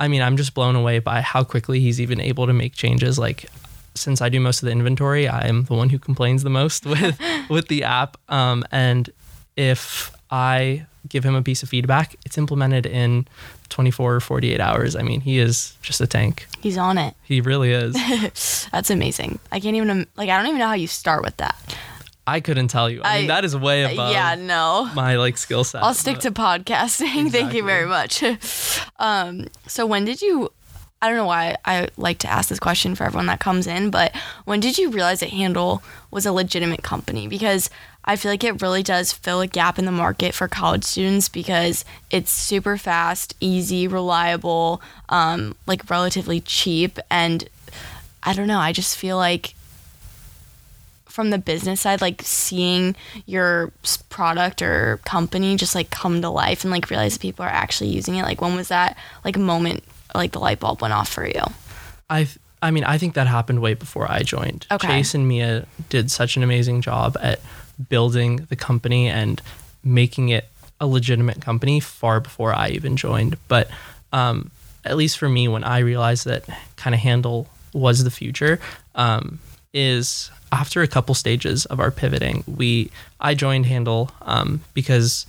I 0.00 0.08
mean, 0.08 0.22
I'm 0.22 0.36
just 0.36 0.54
blown 0.54 0.76
away 0.76 1.00
by 1.00 1.20
how 1.20 1.44
quickly 1.44 1.80
he's 1.80 2.00
even 2.00 2.20
able 2.20 2.46
to 2.46 2.52
make 2.52 2.74
changes. 2.74 3.18
Like, 3.18 3.46
since 3.94 4.20
I 4.20 4.28
do 4.28 4.38
most 4.40 4.62
of 4.62 4.66
the 4.66 4.72
inventory, 4.72 5.28
I'm 5.28 5.64
the 5.64 5.74
one 5.74 5.88
who 5.90 5.98
complains 5.98 6.42
the 6.42 6.50
most 6.50 6.86
with 6.92 7.18
with 7.48 7.68
the 7.68 7.84
app. 7.84 8.16
Um, 8.28 8.64
and 8.70 9.10
if 9.56 10.14
I 10.30 10.86
give 11.08 11.24
him 11.24 11.34
a 11.34 11.42
piece 11.42 11.62
of 11.62 11.68
feedback, 11.68 12.16
it's 12.24 12.38
implemented 12.38 12.86
in 12.86 13.26
24 13.70 14.16
or 14.16 14.20
48 14.20 14.60
hours. 14.60 14.94
I 14.94 15.02
mean, 15.02 15.20
he 15.20 15.38
is 15.38 15.74
just 15.82 16.00
a 16.00 16.06
tank. 16.06 16.46
He's 16.60 16.76
on 16.76 16.98
it. 16.98 17.14
He 17.22 17.40
really 17.40 17.72
is. 17.72 17.94
That's 18.72 18.90
amazing. 18.90 19.38
I 19.50 19.60
can't 19.60 19.76
even 19.76 20.06
like. 20.16 20.28
I 20.28 20.36
don't 20.36 20.46
even 20.46 20.58
know 20.58 20.68
how 20.68 20.74
you 20.74 20.86
start 20.86 21.24
with 21.24 21.36
that. 21.38 21.56
I 22.28 22.40
couldn't 22.40 22.68
tell 22.68 22.90
you. 22.90 23.00
I, 23.02 23.20
mean, 23.20 23.28
that 23.28 23.44
is 23.44 23.56
way 23.56 23.90
above 23.90 24.12
yeah, 24.12 24.34
no. 24.34 24.90
my 24.94 25.16
like 25.16 25.38
skill 25.38 25.64
set. 25.64 25.82
I'll 25.82 25.94
stick 25.94 26.18
to 26.20 26.30
podcasting. 26.30 27.30
Thank 27.32 27.54
you 27.54 27.64
very 27.64 27.86
much. 27.86 28.22
um, 28.98 29.46
so 29.66 29.86
when 29.86 30.04
did 30.04 30.20
you? 30.20 30.52
I 31.00 31.08
don't 31.08 31.16
know 31.16 31.26
why 31.26 31.56
I 31.64 31.88
like 31.96 32.18
to 32.18 32.28
ask 32.28 32.48
this 32.48 32.58
question 32.58 32.94
for 32.94 33.04
everyone 33.04 33.26
that 33.26 33.40
comes 33.40 33.66
in, 33.66 33.90
but 33.90 34.14
when 34.44 34.60
did 34.60 34.78
you 34.78 34.90
realize 34.90 35.20
that 35.20 35.30
Handle 35.30 35.82
was 36.10 36.26
a 36.26 36.32
legitimate 36.32 36.82
company? 36.82 37.28
Because 37.28 37.70
I 38.04 38.16
feel 38.16 38.30
like 38.32 38.44
it 38.44 38.60
really 38.60 38.82
does 38.82 39.12
fill 39.12 39.40
a 39.40 39.46
gap 39.46 39.78
in 39.78 39.84
the 39.84 39.92
market 39.92 40.34
for 40.34 40.48
college 40.48 40.84
students 40.84 41.28
because 41.28 41.84
it's 42.10 42.32
super 42.32 42.76
fast, 42.76 43.36
easy, 43.40 43.86
reliable, 43.86 44.82
um, 45.08 45.54
like 45.66 45.88
relatively 45.88 46.40
cheap, 46.40 46.98
and 47.10 47.48
I 48.22 48.34
don't 48.34 48.48
know. 48.48 48.58
I 48.58 48.72
just 48.72 48.98
feel 48.98 49.16
like 49.16 49.54
from 51.08 51.30
the 51.30 51.38
business 51.38 51.80
side, 51.80 52.00
like 52.00 52.22
seeing 52.22 52.94
your 53.26 53.72
product 54.08 54.62
or 54.62 55.00
company 55.04 55.56
just 55.56 55.74
like 55.74 55.90
come 55.90 56.22
to 56.22 56.30
life 56.30 56.64
and 56.64 56.70
like 56.70 56.90
realize 56.90 57.14
that 57.14 57.20
people 57.20 57.44
are 57.44 57.48
actually 57.48 57.90
using 57.90 58.16
it. 58.16 58.22
Like 58.22 58.40
when 58.40 58.54
was 58.54 58.68
that 58.68 58.96
like 59.24 59.36
moment 59.36 59.82
like 60.14 60.32
the 60.32 60.38
light 60.38 60.60
bulb 60.60 60.80
went 60.80 60.94
off 60.94 61.08
for 61.08 61.26
you? 61.26 61.42
I 62.08 62.28
I 62.60 62.70
mean, 62.70 62.84
I 62.84 62.98
think 62.98 63.14
that 63.14 63.26
happened 63.26 63.60
way 63.60 63.74
before 63.74 64.10
I 64.10 64.22
joined. 64.22 64.66
Okay. 64.70 64.88
Chase 64.88 65.14
and 65.14 65.28
Mia 65.28 65.66
did 65.88 66.10
such 66.10 66.36
an 66.36 66.42
amazing 66.42 66.80
job 66.80 67.16
at 67.20 67.40
building 67.88 68.46
the 68.48 68.56
company 68.56 69.08
and 69.08 69.40
making 69.84 70.30
it 70.30 70.48
a 70.80 70.86
legitimate 70.86 71.40
company 71.40 71.80
far 71.80 72.20
before 72.20 72.52
I 72.52 72.70
even 72.70 72.96
joined. 72.96 73.36
But 73.46 73.68
um, 74.12 74.50
at 74.84 74.96
least 74.96 75.18
for 75.18 75.28
me, 75.28 75.48
when 75.48 75.64
I 75.64 75.78
realized 75.78 76.24
that 76.24 76.44
kind 76.76 76.94
of 76.94 77.00
handle 77.00 77.48
was 77.72 78.02
the 78.02 78.10
future, 78.10 78.60
um, 78.94 79.38
is 79.78 80.30
after 80.50 80.82
a 80.82 80.88
couple 80.88 81.14
stages 81.14 81.66
of 81.72 81.78
our 81.80 81.90
pivoting, 81.90 82.42
we 82.46 82.90
I 83.20 83.34
joined 83.34 83.66
Handle 83.66 84.10
um, 84.22 84.60
because 84.74 85.26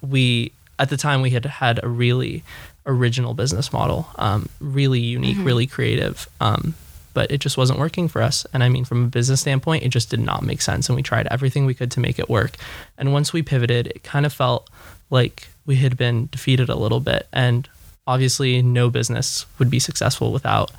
we 0.00 0.52
at 0.78 0.88
the 0.90 0.96
time 0.96 1.18
we 1.22 1.30
had 1.30 1.44
had 1.46 1.76
a 1.82 1.88
really 1.88 2.42
original 2.86 3.32
business 3.34 3.72
model 3.72 4.06
um, 4.16 4.40
really 4.60 5.00
unique 5.00 5.38
really 5.50 5.66
creative 5.66 6.16
um, 6.40 6.74
but 7.14 7.30
it 7.30 7.38
just 7.46 7.56
wasn't 7.56 7.78
working 7.78 8.08
for 8.08 8.20
us. 8.28 8.44
And 8.52 8.60
i 8.64 8.68
mean 8.68 8.84
from 8.84 9.04
a 9.04 9.08
business 9.18 9.40
standpoint 9.40 9.84
it 9.86 9.88
just 9.98 10.10
did 10.10 10.20
not 10.20 10.42
make 10.50 10.60
sense. 10.70 10.88
And 10.88 10.96
we 10.96 11.02
tried 11.02 11.26
everything 11.28 11.62
we 11.66 11.74
could 11.78 11.90
to 11.92 12.00
make 12.00 12.18
it 12.18 12.28
work. 12.38 12.52
And 12.98 13.12
once 13.18 13.32
we 13.32 13.42
pivoted 13.42 13.86
it 13.94 14.02
kind 14.12 14.26
of 14.26 14.32
felt 14.32 14.68
like 15.10 15.36
we 15.68 15.76
had 15.76 15.96
been 15.96 16.28
defeated 16.30 16.68
a 16.68 16.76
little 16.84 17.00
bit. 17.00 17.22
And 17.32 17.68
obviously 18.06 18.60
no 18.62 18.90
business 18.90 19.46
would 19.58 19.70
be 19.70 19.78
successful 19.78 20.28
without 20.32 20.70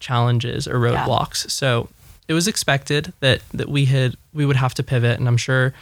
challenges 0.00 0.66
or 0.66 0.76
Yeah. 0.78 0.84
roadblocks. 1.06 1.48
So 1.50 1.88
it 2.32 2.34
was 2.34 2.48
expected 2.48 3.12
that 3.20 3.40
that 3.52 3.68
we 3.68 3.84
had 3.84 4.16
we 4.32 4.44
would 4.46 4.56
have 4.56 4.74
to 4.74 4.82
pivot 4.82 5.18
and 5.18 5.28
i'm 5.28 5.36
sure 5.36 5.74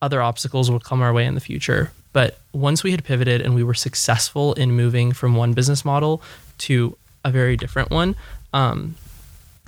other 0.00 0.22
obstacles 0.22 0.70
will 0.70 0.80
come 0.80 1.02
our 1.02 1.12
way 1.12 1.26
in 1.26 1.34
the 1.34 1.40
future. 1.40 1.90
But 2.12 2.38
once 2.52 2.82
we 2.82 2.92
had 2.92 3.04
pivoted 3.04 3.40
and 3.40 3.54
we 3.54 3.62
were 3.62 3.74
successful 3.74 4.54
in 4.54 4.72
moving 4.72 5.12
from 5.12 5.34
one 5.34 5.52
business 5.52 5.84
model 5.84 6.22
to 6.58 6.96
a 7.24 7.30
very 7.30 7.56
different 7.56 7.90
one 7.90 8.16
um, 8.52 8.94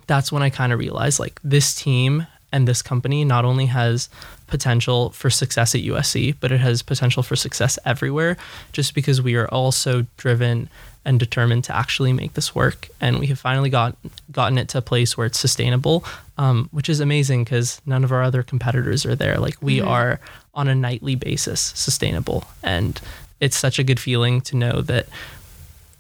that's 0.07 0.33
when 0.33 0.43
i 0.43 0.51
kind 0.51 0.73
of 0.73 0.79
realized 0.79 1.21
like 1.21 1.39
this 1.45 1.75
team 1.75 2.27
and 2.53 2.67
this 2.67 2.83
company 2.83 3.25
not 3.25 3.45
only 3.45 3.67
has 3.67 4.09
potential 4.47 5.11
for 5.11 5.31
success 5.31 5.75
at 5.75 5.83
usc 5.83 6.35
but 6.41 6.51
it 6.51 6.59
has 6.59 6.83
potential 6.83 7.23
for 7.23 7.37
success 7.37 7.79
everywhere 7.85 8.37
just 8.73 8.95
because 8.95 9.21
we 9.21 9.37
are 9.37 9.47
all 9.49 9.71
so 9.71 10.07
driven 10.17 10.69
and 11.05 11.19
determined 11.19 11.65
to 11.65 11.75
actually 11.75 12.13
make 12.13 12.35
this 12.35 12.55
work. 12.55 12.89
And 13.01 13.19
we 13.19 13.27
have 13.29 13.39
finally 13.39 13.71
got 13.71 13.97
gotten 14.31 14.59
it 14.59 14.69
to 14.71 14.79
a 14.79 14.83
place 14.83 15.17
where 15.17 15.27
it's 15.27 15.39
sustainable, 15.39 16.05
um, 16.37 16.69
which 16.73 16.89
is 16.89 17.01
amazing 17.01 17.45
because 17.45 17.81
none 17.87 18.05
of 18.05 18.13
our 18.13 18.23
other 18.23 18.43
competitors 18.43 19.07
are 19.07 19.17
there. 19.17 19.39
Like 19.39 19.57
we 19.63 19.81
are 19.81 20.21
on 20.55 20.69
a 20.69 20.75
nightly 20.75 21.15
basis 21.15 21.61
sustainable, 21.61 22.45
and 22.63 23.01
it's 23.41 23.57
such 23.57 23.79
a 23.79 23.85
good 23.85 23.99
feeling 23.99 24.41
to 24.43 24.57
know 24.57 24.83
that 24.83 25.07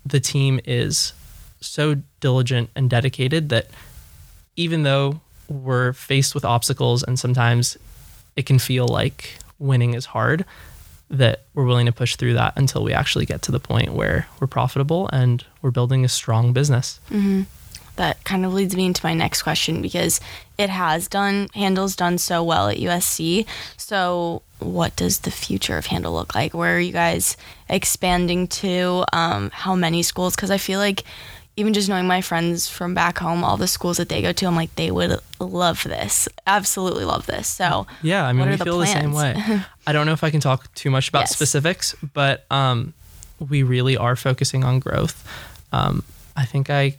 the 0.04 0.20
team 0.20 0.60
is 0.64 1.12
so 1.60 1.96
diligent 2.20 2.70
and 2.74 2.88
dedicated 2.88 3.48
that 3.50 3.68
even 4.56 4.82
though 4.82 5.20
we're 5.48 5.92
faced 5.92 6.34
with 6.34 6.44
obstacles 6.44 7.02
and 7.02 7.18
sometimes 7.18 7.76
it 8.36 8.46
can 8.46 8.58
feel 8.58 8.86
like 8.86 9.38
winning 9.58 9.94
is 9.94 10.06
hard 10.06 10.44
that 11.10 11.42
we're 11.54 11.64
willing 11.64 11.86
to 11.86 11.92
push 11.92 12.16
through 12.16 12.34
that 12.34 12.52
until 12.56 12.84
we 12.84 12.92
actually 12.92 13.26
get 13.26 13.42
to 13.42 13.52
the 13.52 13.60
point 13.60 13.92
where 13.92 14.28
we're 14.38 14.46
profitable 14.46 15.08
and 15.12 15.44
we're 15.60 15.72
building 15.72 16.04
a 16.04 16.08
strong 16.08 16.52
business. 16.52 17.00
That 17.96 18.22
kind 18.24 18.46
of 18.46 18.54
leads 18.54 18.74
me 18.76 18.86
into 18.86 19.04
my 19.04 19.12
next 19.12 19.42
question 19.42 19.82
because 19.82 20.20
it 20.56 20.70
has 20.70 21.08
done 21.08 21.48
Handle's 21.54 21.96
done 21.96 22.16
so 22.18 22.42
well 22.42 22.68
at 22.68 22.78
USC. 22.78 23.44
So 23.76 24.42
what 24.60 24.94
does 24.96 25.20
the 25.20 25.30
future 25.30 25.76
of 25.76 25.86
Handle 25.86 26.12
look 26.12 26.34
like? 26.34 26.54
Where 26.54 26.76
are 26.76 26.80
you 26.80 26.92
guys 26.92 27.36
expanding 27.68 28.46
to? 28.48 29.04
Um, 29.12 29.50
how 29.52 29.74
many 29.74 30.02
schools? 30.02 30.36
Because 30.36 30.50
I 30.50 30.58
feel 30.58 30.78
like 30.78 31.04
even 31.60 31.74
just 31.74 31.88
knowing 31.88 32.06
my 32.06 32.20
friends 32.22 32.68
from 32.68 32.94
back 32.94 33.18
home, 33.18 33.44
all 33.44 33.56
the 33.56 33.66
schools 33.68 33.98
that 33.98 34.08
they 34.08 34.22
go 34.22 34.32
to, 34.32 34.46
I'm 34.46 34.56
like 34.56 34.74
they 34.76 34.90
would 34.90 35.18
love 35.38 35.84
this, 35.84 36.26
absolutely 36.46 37.04
love 37.04 37.26
this. 37.26 37.46
So 37.46 37.86
Yeah, 38.02 38.26
I 38.26 38.32
mean, 38.32 38.48
we 38.48 38.56
the 38.56 38.64
feel 38.64 38.78
the 38.78 38.86
same 38.86 39.12
way. 39.12 39.36
I 39.86 39.92
don't 39.92 40.06
know 40.06 40.12
if 40.12 40.24
I 40.24 40.30
can 40.30 40.40
talk 40.40 40.72
too 40.74 40.90
much 40.90 41.08
about 41.10 41.20
Yes. 41.22 41.32
specifics, 41.36 41.94
but 42.14 42.44
um, 42.50 42.94
we 43.38 43.62
really 43.62 43.96
are 43.96 44.16
focusing 44.16 44.64
on 44.64 44.78
growth. 44.80 45.22
Um, 45.72 46.02
I 46.36 46.44
think 46.46 46.70
I, 46.70 46.96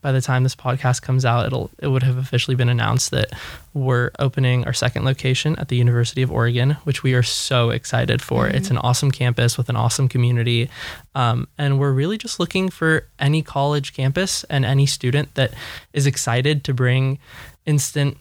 by 0.00 0.12
the 0.12 0.20
time 0.20 0.42
this 0.42 0.56
podcast 0.56 1.02
comes 1.02 1.24
out, 1.24 1.46
it'll 1.46 1.70
it 1.78 1.88
would 1.88 2.02
have 2.02 2.16
officially 2.16 2.54
been 2.54 2.68
announced 2.68 3.10
that 3.10 3.32
we're 3.72 4.10
opening 4.18 4.64
our 4.64 4.72
second 4.72 5.04
location 5.04 5.56
at 5.56 5.68
the 5.68 5.76
University 5.76 6.22
of 6.22 6.30
Oregon, 6.30 6.72
which 6.84 7.02
we 7.02 7.14
are 7.14 7.22
so 7.22 7.70
excited 7.70 8.22
for. 8.22 8.46
It's 8.46 8.70
an 8.70 8.78
awesome 8.78 9.10
campus 9.10 9.58
with 9.58 9.68
an 9.68 9.76
awesome 9.76 10.08
community, 10.08 10.70
um, 11.14 11.48
and 11.58 11.78
we're 11.78 11.92
really 11.92 12.18
just 12.18 12.38
looking 12.40 12.68
for 12.68 13.06
any 13.18 13.42
college 13.42 13.94
campus 13.94 14.44
and 14.44 14.64
any 14.64 14.86
student 14.86 15.34
that 15.34 15.52
is 15.92 16.06
excited 16.06 16.64
to 16.64 16.74
bring 16.74 17.18
instant 17.66 18.16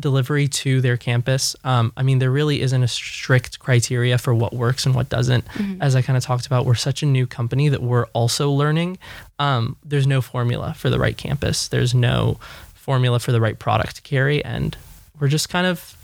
delivery 0.00 0.48
to 0.48 0.80
their 0.80 0.96
campus. 0.96 1.54
Um, 1.64 1.92
I 1.96 2.02
mean, 2.02 2.18
there 2.18 2.30
really 2.30 2.60
isn't 2.60 2.82
a 2.82 2.88
strict 2.88 3.58
criteria 3.58 4.18
for 4.18 4.34
what 4.34 4.52
works 4.52 4.84
and 4.86 4.94
what 4.94 5.08
doesn't. 5.08 5.44
As 5.80 5.94
I 5.96 6.02
kind 6.02 6.16
of 6.16 6.24
talked 6.24 6.46
about, 6.46 6.66
we're 6.66 6.74
such 6.74 7.02
a 7.02 7.06
new 7.06 7.26
company 7.26 7.68
that 7.68 7.82
we're 7.82 8.06
also 8.06 8.50
learning. 8.50 8.98
Um, 9.38 9.76
there's 9.84 10.06
no 10.06 10.20
formula 10.20 10.74
for 10.74 10.90
the 10.90 10.98
right 10.98 11.16
campus. 11.16 11.68
There's 11.68 11.94
no 11.94 12.38
formula 12.74 13.20
for 13.20 13.32
the 13.32 13.40
right 13.40 13.58
product 13.58 13.96
to 13.96 14.02
carry, 14.02 14.44
and 14.44 14.76
we're 15.20 15.28
just 15.28 15.48
kind 15.48 15.66
of 15.66 15.96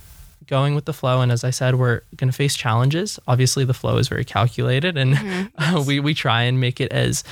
going 0.46 0.74
with 0.74 0.84
the 0.84 0.92
flow. 0.92 1.20
And 1.20 1.30
as 1.32 1.44
I 1.44 1.50
said, 1.50 1.74
we're 1.74 2.02
going 2.16 2.30
to 2.30 2.36
face 2.36 2.54
challenges. 2.54 3.18
Obviously, 3.26 3.64
the 3.64 3.74
flow 3.74 3.98
is 3.98 4.08
very 4.08 4.24
calculated, 4.24 4.96
and 4.96 5.50
uh, 5.58 5.82
we 5.86 6.00
we 6.00 6.14
try 6.14 6.42
and 6.42 6.60
make 6.60 6.80
it 6.80 6.92
as 6.92 7.24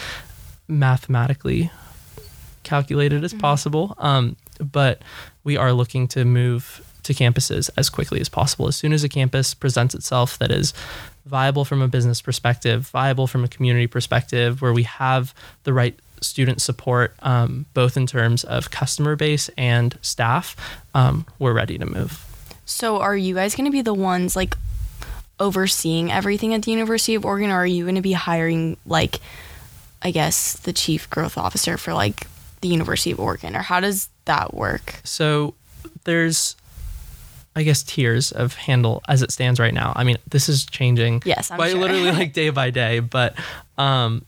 mathematically 0.69 1.71
calculated 2.63 3.25
as 3.25 3.33
possible. 3.33 3.95
Um, 3.99 4.37
but 4.59 5.01
we 5.47 5.57
are 5.57 5.73
looking 5.73 6.09
to 6.09 6.25
move 6.25 6.85
to 7.05 7.15
campuses 7.15 7.71
as 7.77 7.89
quickly 7.89 8.21
as 8.21 8.29
possible. 8.29 8.67
As 8.67 8.75
soon 8.75 8.93
as 8.93 9.05
a 9.05 9.09
campus 9.09 9.55
presents 9.55 9.95
itself 9.95 10.39
that 10.39 10.51
is 10.51 10.75
viable 11.25 11.65
from 11.65 11.81
a 11.81 11.87
business 11.87 12.21
perspective, 12.21 12.89
viable 12.89 13.29
from 13.29 13.45
a 13.45 13.49
community 13.49 13.87
perspective, 13.87 14.61
where 14.61 14.73
we 14.73 14.83
have 14.83 15.33
the 15.63 15.73
right 15.73 15.97
student 16.21 16.61
support, 16.61 17.15
um, 17.23 17.65
both 17.75 17.97
in 17.97 18.07
terms 18.07 18.43
of 18.43 18.73
customer 18.73 19.15
base 19.15 19.49
and 19.57 19.97
staff, 20.03 20.57
um, 20.95 21.25
we're 21.39 21.53
ready 21.53 21.79
to 21.79 21.87
move. 21.87 22.25
So 22.65 22.99
are 23.01 23.17
you 23.17 23.37
guys 23.37 23.55
going 23.55 23.67
to 23.67 23.73
be 23.73 23.83
the 23.83 23.95
ones 23.95 24.35
like 24.35 24.57
overseeing 25.39 26.11
everything 26.11 26.55
at 26.55 26.63
the 26.63 26.73
University 26.73 27.15
of 27.15 27.25
Oregon 27.25 27.51
or 27.51 27.59
are 27.59 27.67
you 27.67 27.85
going 27.85 27.95
to 27.95 28.01
be 28.01 28.15
hiring 28.15 28.77
like 28.85 29.21
I 30.03 30.11
guess 30.11 30.55
the 30.55 30.73
chief 30.73 31.09
growth 31.09 31.39
officer 31.39 31.77
for 31.77 31.95
like 31.95 32.27
the 32.61 32.69
University 32.69 33.11
of 33.11 33.21
Oregon, 33.21 33.57
or 33.57 33.63
how 33.63 33.81
does 33.81 34.09
that 34.25 34.55
work? 34.55 35.01
So 35.05 35.55
there's, 36.05 36.57
I 37.55 37.63
guess, 37.63 37.83
tiers 37.83 38.33
of 38.33 38.55
handle 38.55 39.03
as 39.09 39.23
it 39.23 39.31
stands 39.31 39.61
right 39.61 39.75
now. 39.75 39.93
I 39.97 40.05
mean, 40.05 40.17
this 40.31 40.49
is 40.49 40.65
changing. 40.65 41.23
Yes, 41.25 41.51
I'm 41.51 41.59
quite 41.59 41.73
sure. 41.73 41.81
literally 41.81 42.11
like 42.13 42.33
day 42.33 42.51
by 42.51 42.71
day. 42.71 43.01
But 43.01 43.37
um, 43.79 44.25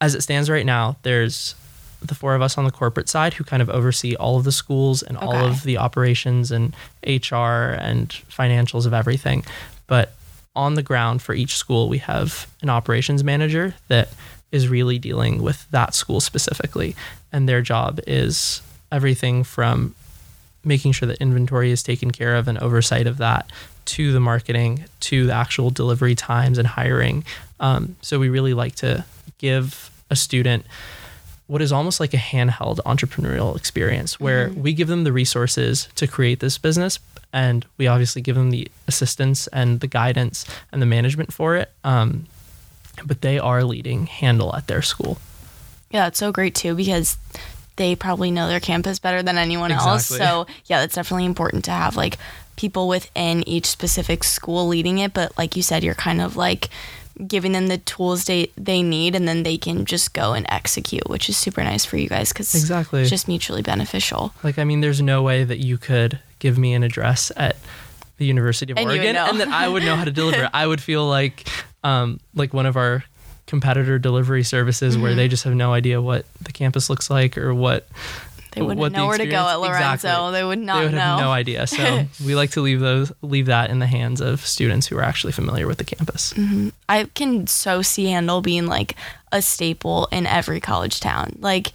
as 0.00 0.14
it 0.14 0.22
stands 0.22 0.48
right 0.50 0.66
now, 0.66 0.96
there's 1.02 1.54
the 2.00 2.14
four 2.14 2.34
of 2.34 2.42
us 2.42 2.58
on 2.58 2.64
the 2.64 2.70
corporate 2.70 3.08
side 3.08 3.34
who 3.34 3.44
kind 3.44 3.62
of 3.62 3.70
oversee 3.70 4.14
all 4.16 4.36
of 4.36 4.44
the 4.44 4.52
schools 4.52 5.02
and 5.02 5.16
all 5.16 5.34
of 5.34 5.62
the 5.62 5.78
operations 5.78 6.50
and 6.50 6.74
HR 7.06 7.72
and 7.80 8.10
financials 8.30 8.84
of 8.84 8.92
everything. 8.92 9.42
But 9.86 10.14
on 10.54 10.74
the 10.74 10.82
ground 10.82 11.22
for 11.22 11.34
each 11.34 11.56
school, 11.56 11.88
we 11.88 11.98
have 11.98 12.46
an 12.62 12.68
operations 12.68 13.24
manager 13.24 13.74
that 13.88 14.10
is 14.52 14.68
really 14.68 14.98
dealing 14.98 15.42
with 15.42 15.68
that 15.70 15.94
school 15.94 16.20
specifically. 16.20 16.94
And 17.34 17.48
their 17.48 17.62
job 17.62 17.98
is 18.06 18.62
everything 18.92 19.42
from 19.42 19.96
making 20.64 20.92
sure 20.92 21.08
that 21.08 21.20
inventory 21.20 21.72
is 21.72 21.82
taken 21.82 22.12
care 22.12 22.36
of 22.36 22.46
and 22.46 22.56
oversight 22.58 23.08
of 23.08 23.18
that 23.18 23.50
to 23.86 24.12
the 24.12 24.20
marketing 24.20 24.84
to 25.00 25.26
the 25.26 25.32
actual 25.32 25.70
delivery 25.70 26.14
times 26.14 26.58
and 26.58 26.68
hiring. 26.68 27.24
Um, 27.58 27.96
so 28.02 28.20
we 28.20 28.28
really 28.28 28.54
like 28.54 28.76
to 28.76 29.04
give 29.38 29.90
a 30.10 30.16
student 30.16 30.64
what 31.48 31.60
is 31.60 31.72
almost 31.72 31.98
like 31.98 32.14
a 32.14 32.18
handheld 32.18 32.78
entrepreneurial 32.86 33.56
experience 33.56 34.20
where 34.20 34.50
we 34.50 34.72
give 34.72 34.86
them 34.86 35.02
the 35.02 35.12
resources 35.12 35.88
to 35.96 36.06
create 36.06 36.38
this 36.38 36.56
business 36.56 37.00
and 37.32 37.66
we 37.78 37.88
obviously 37.88 38.22
give 38.22 38.36
them 38.36 38.52
the 38.52 38.68
assistance 38.86 39.48
and 39.48 39.80
the 39.80 39.88
guidance 39.88 40.46
and 40.70 40.80
the 40.80 40.86
management 40.86 41.32
for 41.32 41.56
it. 41.56 41.72
Um, 41.82 42.26
but 43.04 43.22
they 43.22 43.40
are 43.40 43.64
leading 43.64 44.06
handle 44.06 44.54
at 44.54 44.68
their 44.68 44.82
school 44.82 45.18
Yeah, 45.94 46.08
it's 46.08 46.18
so 46.18 46.32
great 46.32 46.54
too 46.56 46.74
because 46.74 47.16
they 47.76 47.94
probably 47.94 48.30
know 48.30 48.48
their 48.48 48.60
campus 48.60 48.98
better 48.98 49.22
than 49.22 49.38
anyone 49.38 49.70
else. 49.72 50.06
So 50.06 50.46
yeah, 50.66 50.80
that's 50.80 50.96
definitely 50.96 51.24
important 51.24 51.64
to 51.66 51.70
have 51.70 51.96
like 51.96 52.18
people 52.56 52.88
within 52.88 53.48
each 53.48 53.66
specific 53.66 54.24
school 54.24 54.66
leading 54.68 54.98
it. 54.98 55.14
But 55.14 55.38
like 55.38 55.56
you 55.56 55.62
said, 55.62 55.84
you're 55.84 55.94
kind 55.94 56.20
of 56.20 56.36
like 56.36 56.68
giving 57.28 57.52
them 57.52 57.68
the 57.68 57.78
tools 57.78 58.24
they 58.24 58.50
they 58.56 58.82
need, 58.82 59.14
and 59.14 59.28
then 59.28 59.44
they 59.44 59.56
can 59.56 59.84
just 59.84 60.12
go 60.14 60.32
and 60.32 60.46
execute, 60.48 61.08
which 61.08 61.28
is 61.28 61.36
super 61.36 61.62
nice 61.62 61.84
for 61.84 61.96
you 61.96 62.08
guys 62.08 62.32
because 62.32 62.52
Exactly. 62.56 63.02
it's 63.02 63.10
just 63.10 63.28
mutually 63.28 63.62
beneficial. 63.62 64.34
Like, 64.42 64.58
I 64.58 64.64
mean, 64.64 64.80
there's 64.80 65.00
no 65.00 65.22
way 65.22 65.44
that 65.44 65.58
you 65.58 65.78
could 65.78 66.18
give 66.40 66.58
me 66.58 66.74
an 66.74 66.82
address 66.82 67.30
at 67.36 67.56
the 68.18 68.26
University 68.26 68.72
of 68.72 68.78
And 68.78 68.88
Oregon 68.88 69.14
and 69.16 69.40
that 69.40 69.48
I 69.48 69.68
would 69.68 69.84
know 69.84 69.94
how 69.94 70.04
to 70.04 70.10
deliver. 70.12 70.42
it. 70.44 70.50
I 70.54 70.66
would 70.66 70.80
feel 70.80 71.06
like, 71.06 71.48
um, 71.84 72.18
like 72.34 72.52
one 72.52 72.66
of 72.66 72.76
our 72.76 73.04
competitor 73.46 73.98
delivery 73.98 74.42
services 74.42 74.94
Mm-hmm. 74.94 75.02
where 75.02 75.14
they 75.14 75.28
just 75.28 75.44
have 75.44 75.54
no 75.54 75.72
idea 75.72 76.00
what 76.00 76.24
the 76.40 76.52
campus 76.52 76.88
looks 76.90 77.10
like 77.10 77.36
or 77.38 77.52
what 77.54 77.86
They 78.52 78.62
wouldn't 78.62 78.78
what 78.80 78.92
the 78.92 78.98
know 78.98 79.06
where 79.08 79.18
to 79.18 79.26
go 79.26 79.46
at 79.48 79.56
Lorenzo. 79.60 79.92
Exactly. 80.08 80.32
They 80.32 80.44
would 80.44 80.58
not 80.60 80.78
they 80.78 80.84
would 80.86 80.94
know. 80.94 81.00
have 81.00 81.20
no 81.20 81.30
idea. 81.32 81.66
So 81.66 82.06
we 82.24 82.34
like 82.34 82.50
to 82.52 82.60
leave 82.60 82.80
those 82.80 83.12
leave 83.22 83.46
that 83.46 83.70
in 83.70 83.80
the 83.80 83.86
hands 83.86 84.20
of 84.20 84.40
students 84.46 84.86
who 84.86 84.96
are 84.96 85.02
actually 85.02 85.32
familiar 85.32 85.66
with 85.66 85.78
the 85.78 85.84
campus. 85.84 86.32
Mm-hmm. 86.34 86.68
I 86.88 87.04
can 87.14 87.46
so 87.46 87.82
see 87.82 88.06
Handle 88.06 88.40
being 88.42 88.66
like 88.66 88.94
a 89.32 89.42
staple 89.42 90.06
in 90.12 90.26
every 90.26 90.60
college 90.60 91.00
town. 91.00 91.36
Like 91.40 91.72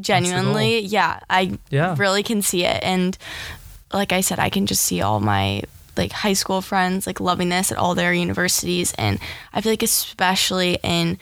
genuinely, 0.00 0.80
yeah, 0.80 1.20
I 1.30 1.58
Yeah. 1.70 1.94
really 1.98 2.22
can 2.22 2.42
see 2.42 2.64
it. 2.64 2.82
And 2.82 3.16
like 3.92 4.12
I 4.12 4.20
said, 4.20 4.38
I 4.38 4.50
can 4.50 4.66
just 4.66 4.82
see 4.82 5.00
all 5.00 5.20
my 5.20 5.62
like 5.96 6.12
high 6.12 6.32
school 6.32 6.60
friends 6.60 7.06
like 7.06 7.20
loving 7.20 7.48
this 7.48 7.72
at 7.72 7.78
all 7.78 7.94
their 7.94 8.12
universities 8.12 8.94
and 8.98 9.18
I 9.52 9.60
feel 9.60 9.72
like 9.72 9.82
especially 9.82 10.78
in 10.82 11.18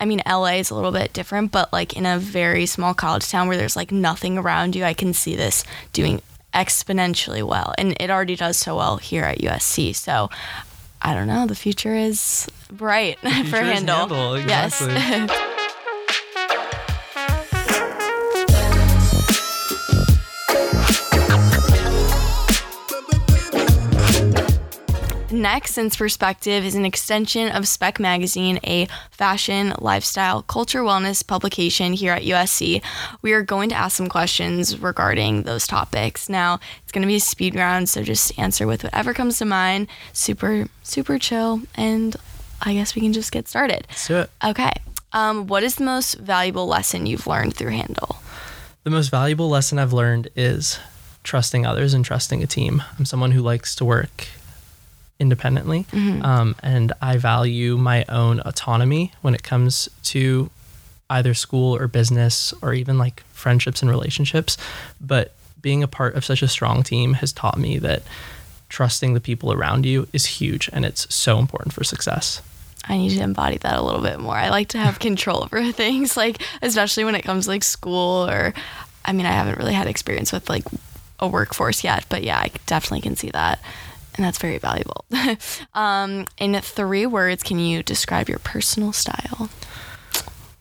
I 0.00 0.04
mean 0.04 0.20
LA 0.28 0.54
is 0.54 0.70
a 0.70 0.74
little 0.74 0.90
bit 0.90 1.12
different, 1.12 1.52
but 1.52 1.72
like 1.72 1.96
in 1.96 2.06
a 2.06 2.18
very 2.18 2.66
small 2.66 2.92
college 2.92 3.28
town 3.30 3.46
where 3.46 3.56
there's 3.56 3.76
like 3.76 3.92
nothing 3.92 4.36
around 4.36 4.74
you, 4.74 4.84
I 4.84 4.94
can 4.94 5.14
see 5.14 5.36
this 5.36 5.62
doing 5.92 6.20
exponentially 6.52 7.42
well. 7.46 7.72
And 7.78 7.96
it 8.00 8.10
already 8.10 8.34
does 8.34 8.56
so 8.56 8.76
well 8.76 8.96
here 8.96 9.22
at 9.24 9.38
USC. 9.38 9.94
So 9.94 10.28
I 11.00 11.14
don't 11.14 11.28
know. 11.28 11.46
The 11.46 11.54
future 11.54 11.94
is 11.94 12.48
bright 12.70 13.18
for 13.20 13.28
future 13.28 13.62
is 13.62 13.72
Handle. 13.72 13.96
Handle, 13.96 14.34
exactly. 14.34 14.88
Yes. 14.94 15.48
Next, 25.32 25.72
Since 25.72 25.96
Perspective 25.96 26.62
is 26.64 26.74
an 26.74 26.84
extension 26.84 27.48
of 27.48 27.66
Spec 27.66 27.98
Magazine, 27.98 28.60
a 28.64 28.86
fashion, 29.10 29.72
lifestyle, 29.78 30.42
culture, 30.42 30.82
wellness 30.82 31.26
publication 31.26 31.94
here 31.94 32.12
at 32.12 32.22
USC. 32.22 32.82
We 33.22 33.32
are 33.32 33.42
going 33.42 33.70
to 33.70 33.74
ask 33.74 33.96
some 33.96 34.08
questions 34.08 34.78
regarding 34.78 35.44
those 35.44 35.66
topics. 35.66 36.28
Now, 36.28 36.60
it's 36.82 36.92
going 36.92 37.02
to 37.02 37.08
be 37.08 37.16
a 37.16 37.20
speed 37.20 37.54
round, 37.54 37.88
so 37.88 38.02
just 38.02 38.38
answer 38.38 38.66
with 38.66 38.84
whatever 38.84 39.14
comes 39.14 39.38
to 39.38 39.46
mind. 39.46 39.88
Super, 40.12 40.68
super 40.82 41.18
chill, 41.18 41.62
and 41.74 42.14
I 42.60 42.74
guess 42.74 42.94
we 42.94 43.00
can 43.00 43.14
just 43.14 43.32
get 43.32 43.48
started. 43.48 43.86
Let's 43.88 44.06
do 44.06 44.18
it. 44.18 44.30
Okay. 44.44 44.72
Um, 45.14 45.46
what 45.46 45.62
is 45.62 45.76
the 45.76 45.84
most 45.84 46.16
valuable 46.16 46.66
lesson 46.66 47.06
you've 47.06 47.26
learned 47.26 47.56
through 47.56 47.70
Handle? 47.70 48.16
The 48.84 48.90
most 48.90 49.08
valuable 49.08 49.48
lesson 49.48 49.78
I've 49.78 49.94
learned 49.94 50.28
is 50.36 50.78
trusting 51.22 51.64
others 51.64 51.94
and 51.94 52.04
trusting 52.04 52.42
a 52.42 52.46
team. 52.46 52.82
I'm 52.98 53.06
someone 53.06 53.30
who 53.30 53.40
likes 53.40 53.74
to 53.76 53.84
work 53.84 54.26
independently, 55.18 55.86
um, 56.22 56.56
and 56.62 56.92
I 57.00 57.16
value 57.16 57.76
my 57.76 58.04
own 58.08 58.40
autonomy 58.40 59.12
when 59.22 59.34
it 59.34 59.42
comes 59.42 59.88
to 60.04 60.50
either 61.10 61.34
school 61.34 61.76
or 61.76 61.86
business 61.86 62.54
or 62.62 62.72
even 62.74 62.98
like 62.98 63.22
friendships 63.32 63.82
and 63.82 63.90
relationships. 63.90 64.56
But 65.00 65.34
being 65.60 65.82
a 65.82 65.88
part 65.88 66.16
of 66.16 66.24
such 66.24 66.42
a 66.42 66.48
strong 66.48 66.82
team 66.82 67.14
has 67.14 67.32
taught 67.32 67.58
me 67.58 67.78
that 67.78 68.02
trusting 68.68 69.14
the 69.14 69.20
people 69.20 69.52
around 69.52 69.84
you 69.84 70.08
is 70.12 70.24
huge 70.24 70.68
and 70.72 70.84
it's 70.84 71.12
so 71.14 71.38
important 71.38 71.72
for 71.74 71.84
success. 71.84 72.40
I 72.88 72.96
need 72.96 73.10
to 73.10 73.22
embody 73.22 73.58
that 73.58 73.78
a 73.78 73.82
little 73.82 74.00
bit 74.00 74.18
more. 74.18 74.34
I 74.34 74.48
like 74.48 74.68
to 74.68 74.78
have 74.78 74.98
control 75.08 75.44
over 75.44 75.70
things, 75.72 76.16
like 76.16 76.42
especially 76.62 77.04
when 77.04 77.14
it 77.14 77.22
comes 77.22 77.44
to 77.44 77.50
like 77.50 77.64
school 77.64 78.28
or 78.28 78.54
I 79.04 79.12
mean, 79.12 79.26
I 79.26 79.32
haven't 79.32 79.58
really 79.58 79.74
had 79.74 79.86
experience 79.86 80.32
with 80.32 80.48
like 80.48 80.64
a 81.18 81.28
workforce 81.28 81.84
yet, 81.84 82.06
but 82.08 82.22
yeah, 82.22 82.38
I 82.38 82.50
definitely 82.66 83.02
can 83.02 83.16
see 83.16 83.30
that. 83.30 83.60
And 84.14 84.24
that's 84.24 84.38
very 84.38 84.58
valuable. 84.58 85.04
um, 85.74 86.26
in 86.38 86.60
three 86.60 87.06
words, 87.06 87.42
can 87.42 87.58
you 87.58 87.82
describe 87.82 88.28
your 88.28 88.38
personal 88.40 88.92
style? 88.92 89.48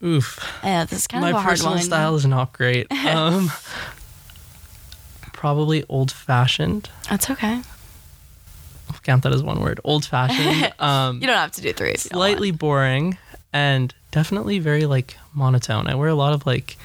Oof. 0.04 0.40
Yeah, 0.64 0.86
this 0.86 1.00
is 1.00 1.08
kind 1.08 1.22
my 1.22 1.30
of 1.30 1.36
a 1.36 1.40
hard 1.40 1.52
personal 1.52 1.78
style 1.80 2.16
is 2.16 2.26
not 2.26 2.54
great. 2.54 2.88
Um, 3.06 3.52
probably 5.34 5.84
old 5.90 6.12
fashioned. 6.12 6.90
That's 7.10 7.30
okay. 7.30 7.62
I'll 8.90 9.00
count 9.04 9.24
that 9.24 9.34
as 9.34 9.44
one 9.44 9.60
word. 9.62 9.80
Old 9.84 10.06
fashioned. 10.06 10.74
Um, 10.80 11.20
You 11.22 11.28
don't 11.28 11.36
have 11.38 11.52
to 11.54 11.62
do 11.62 11.74
three. 11.74 11.92
If 11.92 12.06
you 12.06 12.10
don't 12.12 12.20
want. 12.20 12.30
slightly 12.30 12.52
boring 12.52 13.18
and 13.54 13.94
definitely 14.12 14.60
very 14.60 14.86
like 14.86 15.18
monotone. 15.34 15.88
I 15.88 15.96
wear 15.96 16.10
a 16.10 16.16
lot 16.16 16.34
of 16.34 16.46
like 16.46 16.78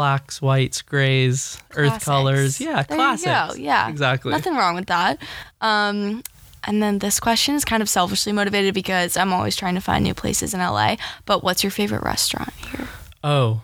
blacks, 0.00 0.40
whites, 0.40 0.80
grays, 0.80 1.58
earth 1.76 2.02
colors. 2.02 2.58
Yeah, 2.58 2.82
There 2.84 2.96
classics. 2.96 3.26
You 3.58 3.62
go. 3.62 3.68
Yeah, 3.68 3.88
exactly. 3.90 4.32
Nothing 4.32 4.54
wrong 4.56 4.74
with 4.74 4.86
that. 4.86 5.18
Um, 5.60 6.22
and 6.64 6.82
then 6.82 7.00
this 7.00 7.20
question 7.20 7.54
is 7.54 7.66
kind 7.66 7.82
of 7.82 7.88
selfishly 7.88 8.32
motivated 8.32 8.72
because 8.72 9.18
I'm 9.18 9.30
always 9.32 9.56
trying 9.56 9.74
to 9.74 9.80
find 9.82 10.02
new 10.02 10.14
places 10.14 10.54
in 10.54 10.60
LA. 10.60 10.96
But 11.26 11.44
what's 11.44 11.62
your 11.62 11.70
favorite 11.70 12.02
restaurant 12.02 12.52
here? 12.54 12.88
Oh, 13.22 13.60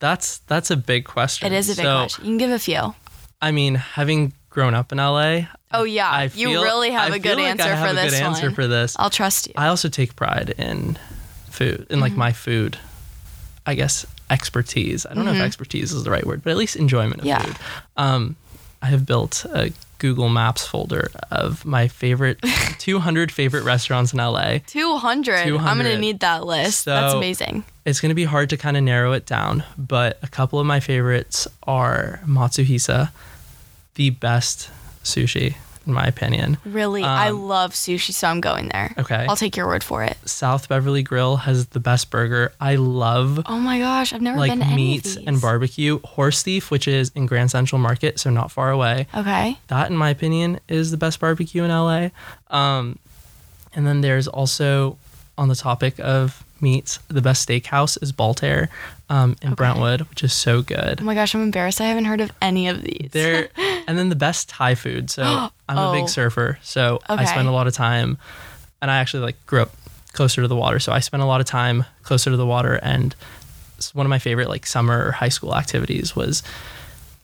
that's 0.00 0.38
that's 0.48 0.70
a 0.70 0.76
big 0.76 1.06
question. 1.06 1.50
It 1.50 1.56
is 1.56 1.70
a 1.70 1.76
big 1.76 1.84
So, 1.84 1.96
question. 2.00 2.24
You 2.26 2.30
can 2.32 2.38
give 2.38 2.50
a 2.50 2.58
few. 2.58 2.94
I 3.40 3.50
mean, 3.50 3.74
having 3.76 4.34
grown 4.50 4.74
up 4.74 4.92
in 4.92 4.98
LA, 4.98 5.46
Oh 5.72 5.84
yeah, 5.84 6.10
I 6.10 6.24
you 6.24 6.48
feel- 6.48 6.62
really 6.62 6.90
have 6.90 7.12
I 7.12 7.16
a 7.16 7.18
good 7.18 7.36
feel 7.38 7.44
like 7.46 7.52
answer 7.52 7.64
I 7.64 7.74
have 7.74 7.86
for 7.88 7.92
a 7.92 8.02
this 8.02 8.12
good 8.12 8.22
answer 8.22 8.50
for 8.50 8.66
this. 8.66 8.96
I'll 8.98 9.08
trust 9.08 9.46
you. 9.46 9.54
I 9.56 9.68
also 9.68 9.88
take 9.88 10.14
pride 10.14 10.50
in 10.58 10.98
food, 11.48 11.80
in 11.80 11.86
Mm-hmm. 11.86 12.00
like 12.00 12.12
my 12.16 12.32
food, 12.32 12.76
I 13.64 13.74
guess, 13.74 14.04
expertise. 14.30 15.04
I 15.06 15.14
don't 15.14 15.24
know 15.24 15.32
if 15.32 15.40
expertise 15.40 15.92
is 15.92 16.04
the 16.04 16.10
right 16.10 16.24
word, 16.26 16.42
but 16.42 16.50
at 16.50 16.56
least 16.56 16.76
enjoyment 16.76 17.20
of 17.20 17.26
Mm-hmm. 17.26 17.28
Yeah. 17.28 17.42
food. 17.42 17.56
Um, 17.96 18.36
I 18.82 18.86
have 18.86 19.04
built 19.04 19.44
a 19.52 19.72
Google 19.98 20.30
Maps 20.30 20.66
folder 20.66 21.10
of 21.30 21.66
my 21.66 21.86
favorite 21.88 22.38
200 22.78 23.30
favorite 23.30 23.64
restaurants 23.64 24.14
in 24.14 24.18
LA. 24.18 24.58
200. 24.66 25.36
I'm 25.58 25.76
gonna 25.76 25.98
need 25.98 26.20
that 26.20 26.46
list. 26.46 26.86
That's 26.86 27.12
amazing. 27.12 27.64
It's 27.84 28.00
going 28.00 28.10
to 28.10 28.14
be 28.14 28.24
hard 28.24 28.48
to 28.50 28.56
kind 28.56 28.76
of 28.76 28.82
narrow 28.82 29.12
it 29.12 29.26
down, 29.26 29.64
but 29.76 30.18
a 30.22 30.28
couple 30.28 30.60
of 30.60 30.66
my 30.66 30.80
favorites 30.80 31.48
are 31.64 32.20
Matsuhisa, 32.26 33.10
the 33.96 34.10
best 34.10 34.70
sushi, 35.02 35.56
in 35.86 35.92
my 35.94 36.04
opinion. 36.04 36.58
Really, 36.64 37.02
I 37.02 37.30
Um, 37.30 37.42
love 37.48 37.72
sushi, 37.72 38.12
so 38.12 38.28
I'm 38.28 38.40
going 38.40 38.68
there. 38.68 38.94
Okay. 38.98 39.26
I'll 39.28 39.36
take 39.36 39.56
your 39.56 39.66
word 39.66 39.82
for 39.82 40.04
it. 40.04 40.16
South 40.28 40.68
Beverly 40.68 41.02
Grill 41.02 41.36
has 41.38 41.66
the 41.68 41.80
best 41.80 42.10
burger. 42.10 42.52
I 42.60 42.76
love 42.76 43.40
Oh 43.46 43.58
my 43.58 43.78
gosh, 43.78 44.12
I've 44.12 44.20
never 44.22 44.38
like 44.38 44.50
been 44.50 44.60
to 44.60 44.64
any 44.66 44.72
of 44.72 44.76
meat 44.76 45.04
these. 45.04 45.16
and 45.16 45.40
barbecue. 45.40 45.98
Horse 46.04 46.42
Thief, 46.42 46.70
which 46.70 46.86
is 46.86 47.10
in 47.14 47.26
Grand 47.26 47.50
Central 47.50 47.78
Market, 47.78 48.20
so 48.20 48.30
not 48.30 48.50
far 48.50 48.70
away. 48.70 49.06
Okay. 49.14 49.58
That, 49.68 49.90
in 49.90 49.96
my 49.96 50.10
opinion, 50.10 50.60
is 50.68 50.90
the 50.90 50.96
best 50.96 51.18
barbecue 51.20 51.64
in 51.64 51.70
LA. 51.70 52.08
Um, 52.50 52.98
and 53.74 53.86
then 53.86 54.00
there's 54.00 54.28
also, 54.28 54.98
on 55.38 55.48
the 55.48 55.54
topic 55.56 55.98
of 56.00 56.44
meats. 56.62 56.98
The 57.08 57.22
best 57.22 57.48
steakhouse 57.48 58.00
is 58.02 58.12
Baltaire 58.12 58.68
um, 59.08 59.36
in 59.42 59.48
Okay. 59.48 59.54
Brentwood, 59.56 60.02
which 60.02 60.22
is 60.24 60.32
so 60.32 60.62
good. 60.62 61.00
Oh 61.00 61.04
my 61.04 61.14
gosh, 61.14 61.34
I'm 61.34 61.42
embarrassed. 61.42 61.80
I 61.80 61.86
haven't 61.86 62.04
heard 62.06 62.20
of 62.20 62.30
any 62.42 62.68
of 62.68 62.82
these. 62.82 63.10
There, 63.12 63.48
and 63.88 63.98
then 63.98 64.08
the 64.08 64.16
best 64.16 64.48
Thai 64.48 64.74
food. 64.74 65.10
So 65.10 65.22
I'm 65.68 65.78
a 65.78 65.88
Oh. 65.88 65.92
big 65.92 66.08
surfer, 66.08 66.58
so 66.62 67.00
I 67.08 67.24
spend 67.24 67.48
a 67.48 67.52
lot 67.52 67.66
of 67.66 67.74
time, 67.74 68.18
and 68.82 68.90
I 68.90 68.98
actually 68.98 69.22
like 69.24 69.46
grew 69.46 69.62
up 69.62 69.70
closer 70.12 70.42
to 70.42 70.48
the 70.48 70.56
water, 70.56 70.78
so 70.80 70.92
I 70.92 70.98
spent 71.00 71.22
a 71.22 71.26
lot 71.26 71.40
of 71.40 71.46
time 71.46 71.84
closer 72.02 72.30
to 72.30 72.36
the 72.36 72.46
water. 72.46 72.74
And 72.82 73.14
one 73.92 74.04
of 74.06 74.10
my 74.10 74.18
favorite 74.18 74.48
like 74.48 74.66
summer 74.66 75.06
or 75.06 75.12
high 75.12 75.28
school 75.28 75.54
activities 75.54 76.14
was 76.16 76.42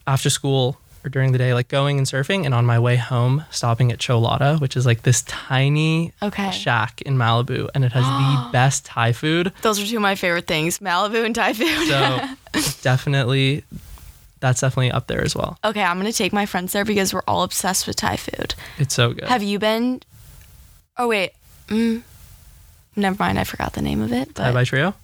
after 0.06 0.30
school 0.30 0.78
or 1.06 1.08
during 1.08 1.30
the 1.32 1.38
day, 1.38 1.54
like 1.54 1.68
going 1.68 1.98
and 1.98 2.06
surfing, 2.06 2.44
and 2.44 2.52
on 2.52 2.66
my 2.66 2.78
way 2.78 2.96
home, 2.96 3.44
stopping 3.50 3.92
at 3.92 3.98
Cholada, 3.98 4.60
which 4.60 4.76
is 4.76 4.84
like 4.84 5.02
this 5.02 5.22
tiny 5.22 6.12
Okay. 6.20 6.50
shack 6.50 7.00
in 7.02 7.16
Malibu, 7.16 7.68
and 7.74 7.84
it 7.84 7.92
has 7.92 8.04
the 8.04 8.48
best 8.52 8.84
Thai 8.86 9.12
food. 9.12 9.52
Those 9.62 9.80
are 9.80 9.86
two 9.86 9.96
of 9.96 10.02
my 10.02 10.16
favorite 10.16 10.46
things 10.46 10.80
Malibu 10.80 11.24
and 11.24 11.34
Thai 11.34 11.52
food. 11.52 11.88
So 11.88 12.20
definitely, 12.82 13.62
that's 14.40 14.60
definitely 14.60 14.90
up 14.90 15.06
there 15.06 15.22
as 15.22 15.34
well. 15.36 15.58
okay, 15.64 15.82
I'm 15.82 16.02
to 16.02 16.12
take 16.12 16.32
my 16.32 16.44
friends 16.46 16.72
there 16.72 16.84
because 16.84 17.14
we're 17.14 17.22
all 17.28 17.42
obsessed 17.44 17.86
with 17.86 17.96
Thai 17.96 18.16
food. 18.16 18.54
It's 18.78 18.94
so 18.94 19.12
good. 19.12 19.24
Have 19.24 19.42
you 19.44 19.58
been? 19.58 20.02
Oh, 20.98 21.08
wait. 21.08 21.32
Mm, 21.68 22.02
never 22.96 23.16
mind. 23.22 23.38
I 23.38 23.44
forgot 23.44 23.74
the 23.74 23.82
name 23.82 24.00
of 24.02 24.12
it. 24.12 24.28
But, 24.34 24.42
Thai 24.42 24.52
by 24.52 24.64
Trio. 24.64 24.94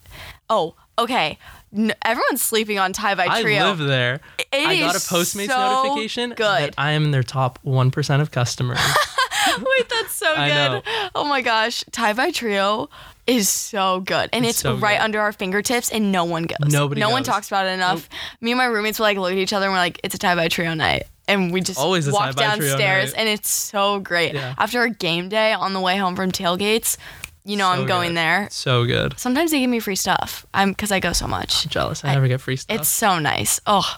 oh, 0.51 0.75
okay. 0.99 1.39
N- 1.75 1.95
everyone's 2.03 2.43
sleeping 2.43 2.79
on 2.79 2.93
Thai 2.93 3.15
by 3.15 3.41
Trio. 3.41 3.65
I 3.65 3.69
live 3.71 3.79
there. 3.79 4.21
It 4.39 4.47
I 4.53 4.79
got 4.81 4.95
a 4.95 4.99
Postmates 4.99 5.47
so 5.49 5.83
notification 5.85 6.31
good. 6.31 6.39
that 6.39 6.75
I 6.77 6.93
am 6.93 7.11
their 7.13 7.23
top 7.23 7.59
one 7.63 7.91
percent 7.91 8.21
of 8.23 8.31
customers. 8.31 8.79
Wait, 9.59 9.89
that's 9.89 10.15
so 10.15 10.35
good. 10.37 10.83
Oh 11.15 11.25
my 11.25 11.41
gosh. 11.43 11.85
Thai 11.93 12.13
by 12.13 12.31
Trio 12.31 12.89
is 13.27 13.49
so 13.49 14.01
good. 14.01 14.29
And 14.33 14.45
It's 14.45 14.55
it's, 14.55 14.61
so 14.61 14.77
right 14.77 14.99
good. 14.99 15.05
under 15.05 15.21
our 15.21 15.33
fingertips 15.33 15.91
and 15.91 16.13
no 16.13 16.25
one 16.25 16.45
goes. 16.45 16.59
Nobody 16.73 17.01
No 17.01 17.11
one 17.11 17.23
talks 17.23 17.49
about 17.49 17.67
it 17.67 17.71
enough. 17.71 18.09
Me 18.41 18.51
and 18.53 18.59
my 18.59 18.65
roommates 18.67 18.99
will 18.99 19.05
like 19.05 19.17
look 19.17 19.33
at 19.33 19.39
each 19.39 19.53
other 19.53 19.67
and 19.67 19.73
we're 19.73 19.79
like, 19.79 20.01
it's 20.05 20.15
a 20.15 20.19
Thai 20.19 20.35
by 20.35 20.49
Trio 20.49 20.75
night. 20.75 21.05
And 21.29 21.53
we 21.53 21.61
just 21.61 21.79
Always 21.79 22.11
walk 22.11 22.35
Thai 22.37 22.51
by 22.51 22.57
Trio 22.57 22.69
downstairs 22.71 23.13
and 23.15 23.29
it's 23.29 23.49
so 23.49 24.01
great. 24.01 24.35
Yeah. 24.35 24.55
After 24.59 24.83
a 24.83 24.91
game 24.91 25.29
day 25.29 25.53
on 25.53 25.73
the 25.73 25.81
way 25.81 25.97
home 25.97 26.17
from 26.17 26.33
tailgates, 26.33 26.97
you 27.45 27.57
know 27.57 27.67
So 27.67 27.71
I'm 27.81 27.87
going 27.87 28.11
good. 28.11 28.17
there. 28.19 28.49
so 28.51 28.85
good. 28.85 29.19
Sometimes 29.19 29.51
they 29.51 29.61
give 29.61 29.71
me 29.71 29.81
free 29.81 29.97
stuff. 29.97 30.47
I'm 30.55 30.71
because 30.71 30.93
I 30.93 31.01
go 31.01 31.13
so 31.13 31.27
much. 31.27 31.67
Jealous. 31.69 32.05
I 32.05 32.15
never 32.15 32.29
get 32.29 32.41
free 32.41 32.57
stuff. 32.57 32.79
It's 32.79 32.89
so 32.89 33.19
nice. 33.19 33.61
Oh, 33.67 33.97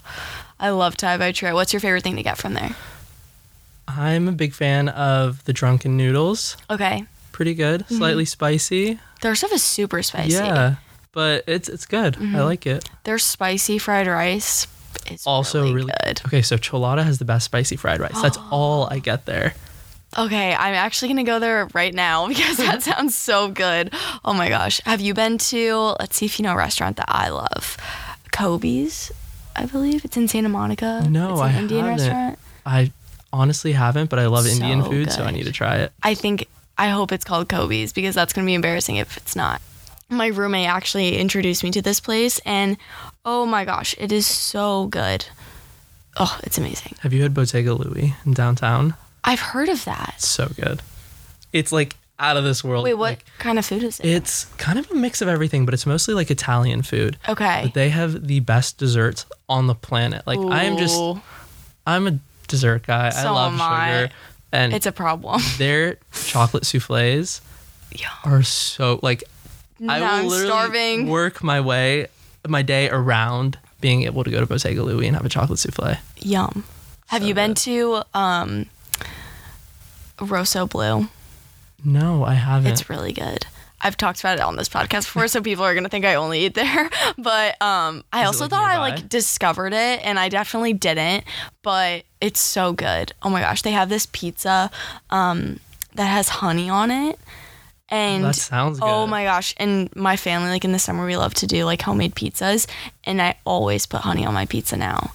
I 0.59 0.71
love 0.71 0.97
Thai 0.97 1.19
by 1.19 1.33
Trio. 1.33 1.55
What's 1.55 1.73
your 1.73 1.81
favorite 1.81 2.03
thing 2.03 2.17
to 2.17 2.23
get 2.23 2.39
from 2.39 2.55
there? 2.55 2.71
I'm 3.87 4.29
a 4.29 4.33
big 4.33 4.55
fan 4.55 4.89
of 4.89 5.45
the 5.45 5.53
drunken 5.53 5.97
noodles. 5.97 6.57
Okay. 6.71 7.05
Pretty 7.33 7.55
good. 7.55 7.83
Mm-hmm. 7.83 7.97
Slightly 7.97 8.25
spicy. 8.25 8.99
Their 9.21 9.35
stuff 9.35 9.53
is 9.53 9.63
super 9.63 10.03
spicy. 10.03 10.33
Yeah. 10.35 10.77
But 11.13 11.45
it's 11.47 11.69
it's 11.69 11.87
good. 11.87 12.15
Mm-hmm. 12.15 12.37
I 12.37 12.43
like 12.43 12.67
it. 12.67 12.89
Their 13.05 13.19
spicy 13.19 13.79
fried 13.79 14.07
rice 14.07 14.67
is 15.11 15.25
Also 15.27 15.63
really, 15.63 15.75
really, 15.75 15.93
good. 16.05 16.23
Okay, 16.27 16.43
so 16.43 16.57
Cholada 16.57 17.05
has 17.05 17.19
the 17.19 17.25
best 17.25 17.45
spicy 17.45 17.77
fried 17.77 18.01
rice. 18.01 18.21
That's 18.21 18.39
all 18.51 18.89
I 18.91 18.99
get 18.99 19.27
there. 19.27 19.55
Okay, 20.17 20.55
I'm 20.55 20.75
actually 20.75 21.09
gonna 21.09 21.25
go 21.25 21.39
there 21.39 21.67
right 21.75 21.93
now 21.95 22.29
because 22.29 22.57
that 22.59 22.83
sounds 22.91 23.17
so 23.17 23.49
good. 23.49 23.93
Oh 24.25 24.33
my 24.33 24.49
gosh. 24.49 24.81
Have 24.85 25.01
you 25.01 25.15
been 25.15 25.39
to 25.39 25.97
let's 26.01 26.17
see 26.17 26.27
if 26.27 26.39
you 26.39 26.43
know 26.45 26.53
a 26.53 26.57
restaurant 26.57 26.97
that 26.97 27.07
I 27.09 27.29
love. 27.31 27.77
Kobe's, 28.33 29.13
I 29.55 29.67
believe. 29.67 30.05
It's 30.05 30.17
in 30.17 30.27
Santa 30.29 30.49
Monica. 30.49 31.07
No, 31.09 31.33
it's 31.33 31.41
an 31.41 31.47
I 31.47 31.59
Indian 31.59 31.85
haven't. 31.85 31.99
restaurant. 31.99 32.39
I 32.67 32.93
honestly 33.33 33.73
haven't, 33.73 34.11
but 34.11 34.19
I 34.19 34.27
love 34.27 34.47
Indian 34.47 34.83
So 34.83 34.91
food, 34.91 35.13
so 35.13 35.23
I 35.25 35.31
need 35.31 35.45
to 35.45 35.53
try 35.53 35.77
it. 35.79 35.93
I 36.03 36.15
think 36.15 36.47
I 36.77 36.89
hope 36.89 37.13
it's 37.13 37.25
called 37.25 37.49
Kobe's 37.49 37.93
because 37.93 38.15
that's 38.15 38.33
gonna 38.33 38.47
be 38.47 38.55
embarrassing 38.55 38.97
if 38.97 39.17
it's 39.17 39.37
not. 39.37 39.61
My 40.09 40.27
roommate 40.29 40.69
actually 40.69 41.17
introduced 41.17 41.65
me 41.65 41.71
to 41.73 41.83
this 41.83 41.99
place 42.01 42.39
and 42.45 42.77
oh 43.25 43.47
my 43.47 43.65
gosh, 43.65 43.95
it 43.99 44.13
is 44.13 44.27
so 44.27 44.87
good. 44.87 45.27
Oh, 46.17 46.39
it's 46.45 46.59
amazing. 46.59 46.95
Have 47.01 47.13
you 47.13 47.23
had 47.23 47.35
Bottega 47.35 47.75
Louie 47.75 48.15
in 48.25 48.35
downtown? 48.35 48.95
I've 49.25 49.41
heard 49.41 49.69
of 49.69 49.85
that. 49.87 50.21
So 50.21 50.49
good. 50.55 50.83
It's 51.53 51.73
like 51.73 51.97
out 52.19 52.37
of 52.37 52.45
this 52.45 52.63
world. 52.63 52.85
Wait, 52.85 52.95
what 52.95 53.11
Like, 53.13 53.25
kind 53.39 53.59
of 53.59 53.67
food 53.67 53.83
is 53.83 53.99
it? 54.01 54.07
It's 54.07 54.45
kind 54.57 54.79
of 54.79 54.89
a 54.91 54.95
mix 54.95 55.21
of 55.21 55.29
everything, 55.29 55.65
but 55.65 55.75
it's 55.75 55.87
mostly 55.87 56.15
like 56.15 56.31
Italian 56.31 56.83
food. 56.83 57.17
Okay. 57.29 57.63
But 57.65 57.75
they 57.75 57.89
have 57.91 58.27
the 58.27 58.41
best 58.41 58.79
desserts 58.79 59.27
on 59.49 59.67
the 59.67 59.75
planet. 59.75 60.27
Like 60.27 60.39
I 60.39 60.65
am 60.65 60.77
just 60.77 61.01
I'm 61.87 62.07
a 62.07 62.19
dessert 62.49 62.87
guy. 62.87 63.11
I 63.15 63.25
love 63.31 63.55
am 63.55 63.61
I. 63.61 63.89
sugar. 64.03 64.15
And 64.53 64.73
it's 64.75 64.87
a 64.87 64.93
problem. 64.93 65.41
their 65.59 65.97
chocolate 66.13 66.65
souffles 66.65 67.41
Yeah. 67.93 68.09
are 68.25 68.43
so 68.45 69.01
like 69.03 69.25
I 69.89 69.99
will 70.01 70.07
I'm 70.07 70.27
literally 70.27 70.47
starving. 70.49 71.09
work 71.09 71.43
my 71.43 71.61
way 71.61 72.07
my 72.47 72.63
day 72.63 72.89
around 72.91 73.59
being 73.81 74.03
able 74.05 74.23
to 74.23 74.31
go 74.31 74.39
to 74.41 74.47
Bottega 74.47 74.83
Louie 74.83 75.07
and 75.07 75.17
have 75.17 75.27
a 75.27 75.29
chocolate 75.29 75.59
souffle. 75.59 75.97
Yum. 76.21 76.65
Have 77.09 77.23
So 77.23 77.29
you 77.29 77.35
been 77.35 77.51
good. 77.51 77.57
to 77.59 78.03
um 78.15 78.67
Rosso 80.21 80.67
Blue? 80.67 81.09
No, 81.85 82.25
I 82.25 82.35
haven't. 82.35 82.73
It's 82.73 82.89
really 82.89 83.13
good. 83.13 83.47
I've 83.81 83.97
talked 83.99 84.21
about 84.21 84.39
it 84.39 84.43
on 84.43 84.57
this 84.57 84.69
podcast 84.69 85.01
before, 85.01 85.29
so 85.29 85.43
people 85.43 85.65
are 85.65 85.75
gonna 85.75 85.91
think 85.91 86.07
I 86.07 86.15
only 86.15 86.47
eat 86.47 86.55
there. 86.55 86.89
But 87.19 87.61
um, 87.63 88.03
I 88.13 88.23
Is 88.23 88.29
also 88.29 88.45
like, 88.45 88.51
thought 88.51 88.65
I 88.65 88.79
like 88.79 89.09
discovered 89.09 89.73
it, 89.75 90.01
and 90.03 90.19
I 90.19 90.29
definitely 90.29 90.73
didn't. 90.73 91.25
But 91.63 92.05
it's 92.21 92.41
so 92.41 92.73
good. 92.73 93.13
Oh 93.23 93.29
my 93.29 93.41
gosh, 93.41 93.63
they 93.63 93.73
have 93.73 93.89
this 93.91 94.07
pizza 94.11 94.71
um, 95.11 95.61
that 95.95 96.07
has 96.07 96.29
honey 96.29 96.71
on 96.71 96.91
it, 96.91 97.19
and 97.89 98.25
that 98.25 98.35
sounds 98.35 98.81
good. 98.81 98.89
Oh 98.89 99.07
my 99.07 99.25
gosh. 99.25 99.55
And 99.59 99.95
my 99.95 100.17
family, 100.17 100.49
like 100.49 100.65
in 100.65 100.73
the 100.73 100.79
summer, 100.79 101.05
we 101.05 101.17
love 101.17 101.35
to 101.35 101.47
do 101.47 101.65
like 101.65 101.83
homemade 101.83 102.15
pizzas. 102.15 102.67
And 103.05 103.21
I 103.21 103.37
always 103.45 103.87
put 103.87 104.01
honey 104.01 104.25
on 104.25 104.35
my 104.35 104.47
pizza 104.47 104.77
now. 104.77 105.13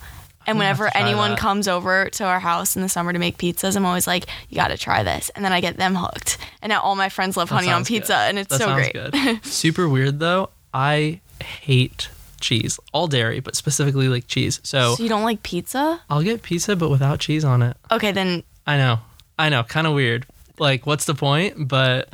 And 0.49 0.57
whenever 0.59 0.89
anyone 0.95 1.31
that. 1.31 1.39
comes 1.39 1.67
over 1.67 2.09
to 2.09 2.23
our 2.25 2.39
house 2.39 2.75
in 2.75 2.81
the 2.81 2.89
summer 2.89 3.13
to 3.13 3.19
make 3.19 3.37
pizzas, 3.37 3.75
I'm 3.75 3.85
always 3.85 4.07
like, 4.07 4.25
you 4.49 4.55
got 4.55 4.69
to 4.69 4.77
try 4.77 5.03
this. 5.03 5.29
And 5.35 5.43
then 5.45 5.53
I 5.53 5.61
get 5.61 5.77
them 5.77 5.95
hooked. 5.95 6.37
And 6.61 6.69
now 6.71 6.81
all 6.81 6.95
my 6.95 7.09
friends 7.09 7.37
love 7.37 7.49
That 7.49 7.55
honey 7.55 7.67
on 7.67 7.85
sounds 7.85 7.89
good. 7.89 7.95
pizza. 8.01 8.15
And 8.17 8.39
it's 8.39 8.49
That 8.49 8.59
so 8.61 8.73
great. 8.73 8.93
good. 8.93 9.43
Super 9.45 9.87
weird 9.87 10.19
though. 10.19 10.49
I 10.73 11.21
hate 11.41 12.09
cheese, 12.41 12.79
all 12.93 13.07
dairy, 13.07 13.39
but 13.39 13.55
specifically 13.55 14.07
like 14.07 14.27
cheese. 14.27 14.59
So 14.63 14.95
So 14.95 15.03
you 15.03 15.09
don't 15.09 15.23
like 15.23 15.43
pizza? 15.43 16.01
I'll 16.09 16.21
get 16.23 16.41
pizza, 16.41 16.75
but 16.75 16.89
without 16.89 17.19
cheese 17.19 17.43
on 17.45 17.61
it. 17.61 17.75
Okay, 17.91 18.11
then 18.11 18.43
I 18.67 18.77
know, 18.77 18.99
I 19.37 19.49
know, 19.49 19.63
kind 19.63 19.87
of 19.87 19.93
weird. 19.93 20.25
Like, 20.57 20.85
what's 20.85 21.05
the 21.05 21.15
point? 21.15 21.67
But 21.67 22.09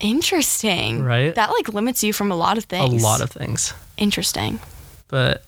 interesting. 0.00 1.02
Right? 1.02 1.34
That 1.34 1.50
like 1.50 1.68
limits 1.68 2.02
you 2.02 2.12
from 2.12 2.30
a 2.30 2.36
lot 2.36 2.58
of 2.58 2.64
things. 2.64 3.02
a 3.02 3.06
lot 3.06 3.20
of 3.20 3.30
things. 3.30 3.74
Interesting. 3.96 4.60
But 5.08 5.44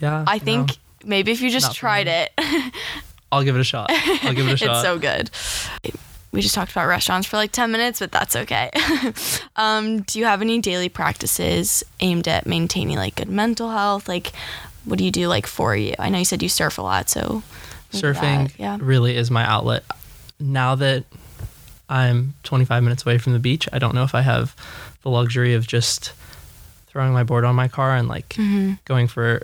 yeah, 0.00 0.24
I 0.26 0.38
think 0.38 0.76
maybe 1.04 1.32
if 1.32 1.40
you 1.40 1.50
just 1.50 1.66
Not 1.68 1.74
tried 1.76 2.06
it, 2.08 2.32
I'll 3.32 3.42
give 3.44 3.56
it 3.56 3.60
a 3.60 3.64
shot. 3.64 3.90
I'll 3.90 4.32
give 4.34 4.48
it 4.48 4.52
a 4.52 4.56
shot. 4.56 4.70
It's 4.70 4.82
so 4.82 4.98
good. 4.98 5.30
We 6.32 6.40
just 6.42 6.54
talked 6.54 6.72
about 6.72 6.86
restaurants 6.88 7.26
for 7.26 7.36
like 7.38 7.52
10 7.52 7.70
minutes, 7.72 7.98
but 8.00 8.12
that's 8.12 8.36
okay. 8.36 8.70
um, 9.56 10.02
do 10.02 10.18
you 10.18 10.26
have 10.26 10.42
any 10.42 10.60
daily 10.60 10.88
practices 10.90 11.82
aimed 12.00 12.28
at 12.28 12.46
maintaining 12.46 12.96
like 12.96 13.14
good 13.16 13.28
mental 13.30 13.70
health? 13.70 14.08
Like, 14.08 14.32
what 14.84 14.98
do 14.98 15.04
you 15.04 15.10
do 15.10 15.26
like 15.28 15.46
for 15.46 15.74
you? 15.74 15.94
I 15.98 16.10
know 16.10 16.18
you 16.18 16.24
said 16.26 16.42
you 16.42 16.48
surf 16.48 16.76
a 16.78 16.82
lot, 16.82 17.08
so 17.08 17.42
Surfing 17.92 18.48
that, 18.48 18.58
yeah. 18.58 18.76
really 18.80 19.16
is 19.16 19.30
my 19.30 19.42
outlet. 19.44 19.84
Now 20.38 20.74
that 20.74 21.04
I'm 21.88 22.34
25 22.44 22.82
minutes 22.82 23.04
away 23.06 23.16
from 23.18 23.32
the 23.32 23.38
beach, 23.38 23.66
I 23.72 23.78
don't 23.78 23.94
know 23.94 24.04
if 24.04 24.14
I 24.14 24.20
have 24.20 24.54
the 25.02 25.08
luxury 25.10 25.54
of 25.54 25.66
just 25.66 26.12
throwing 26.88 27.12
my 27.14 27.24
board 27.24 27.44
on 27.44 27.54
my 27.54 27.68
car 27.68 27.96
and 27.96 28.06
like 28.08 28.28
Mm-hmm. 28.30 28.74
going 28.84 29.08
for 29.08 29.42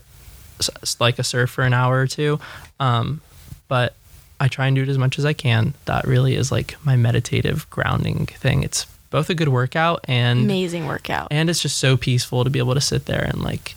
like 1.01 1.19
a 1.19 1.25
surf 1.25 1.51
for 1.51 1.63
an 1.65 1.73
hour 1.75 2.01
or 2.01 2.07
two. 2.07 2.39
Um, 2.81 3.21
but 3.69 3.95
I 4.41 4.49
try 4.49 4.67
and 4.67 4.77
do 4.77 4.83
it 4.83 4.89
as 4.89 4.99
much 4.99 5.19
as 5.19 5.25
I 5.25 5.33
can. 5.33 5.75
That 5.87 6.07
really 6.07 6.35
is 6.35 6.51
like 6.53 6.77
my 6.85 6.97
meditative 6.97 7.69
grounding 7.71 8.27
thing. 8.27 8.63
It's 8.63 8.87
both 9.11 9.31
a 9.31 9.35
good 9.35 9.49
workout 9.49 10.05
and 10.09 10.41
Amazing 10.41 10.87
workout. 10.87 11.29
and 11.31 11.49
it's 11.49 11.61
just 11.63 11.79
so 11.79 11.97
peaceful 11.97 12.43
to 12.45 12.51
be 12.51 12.59
able 12.59 12.75
to 12.75 12.81
sit 12.81 13.07
there 13.07 13.23
and 13.23 13.43
like 13.43 13.75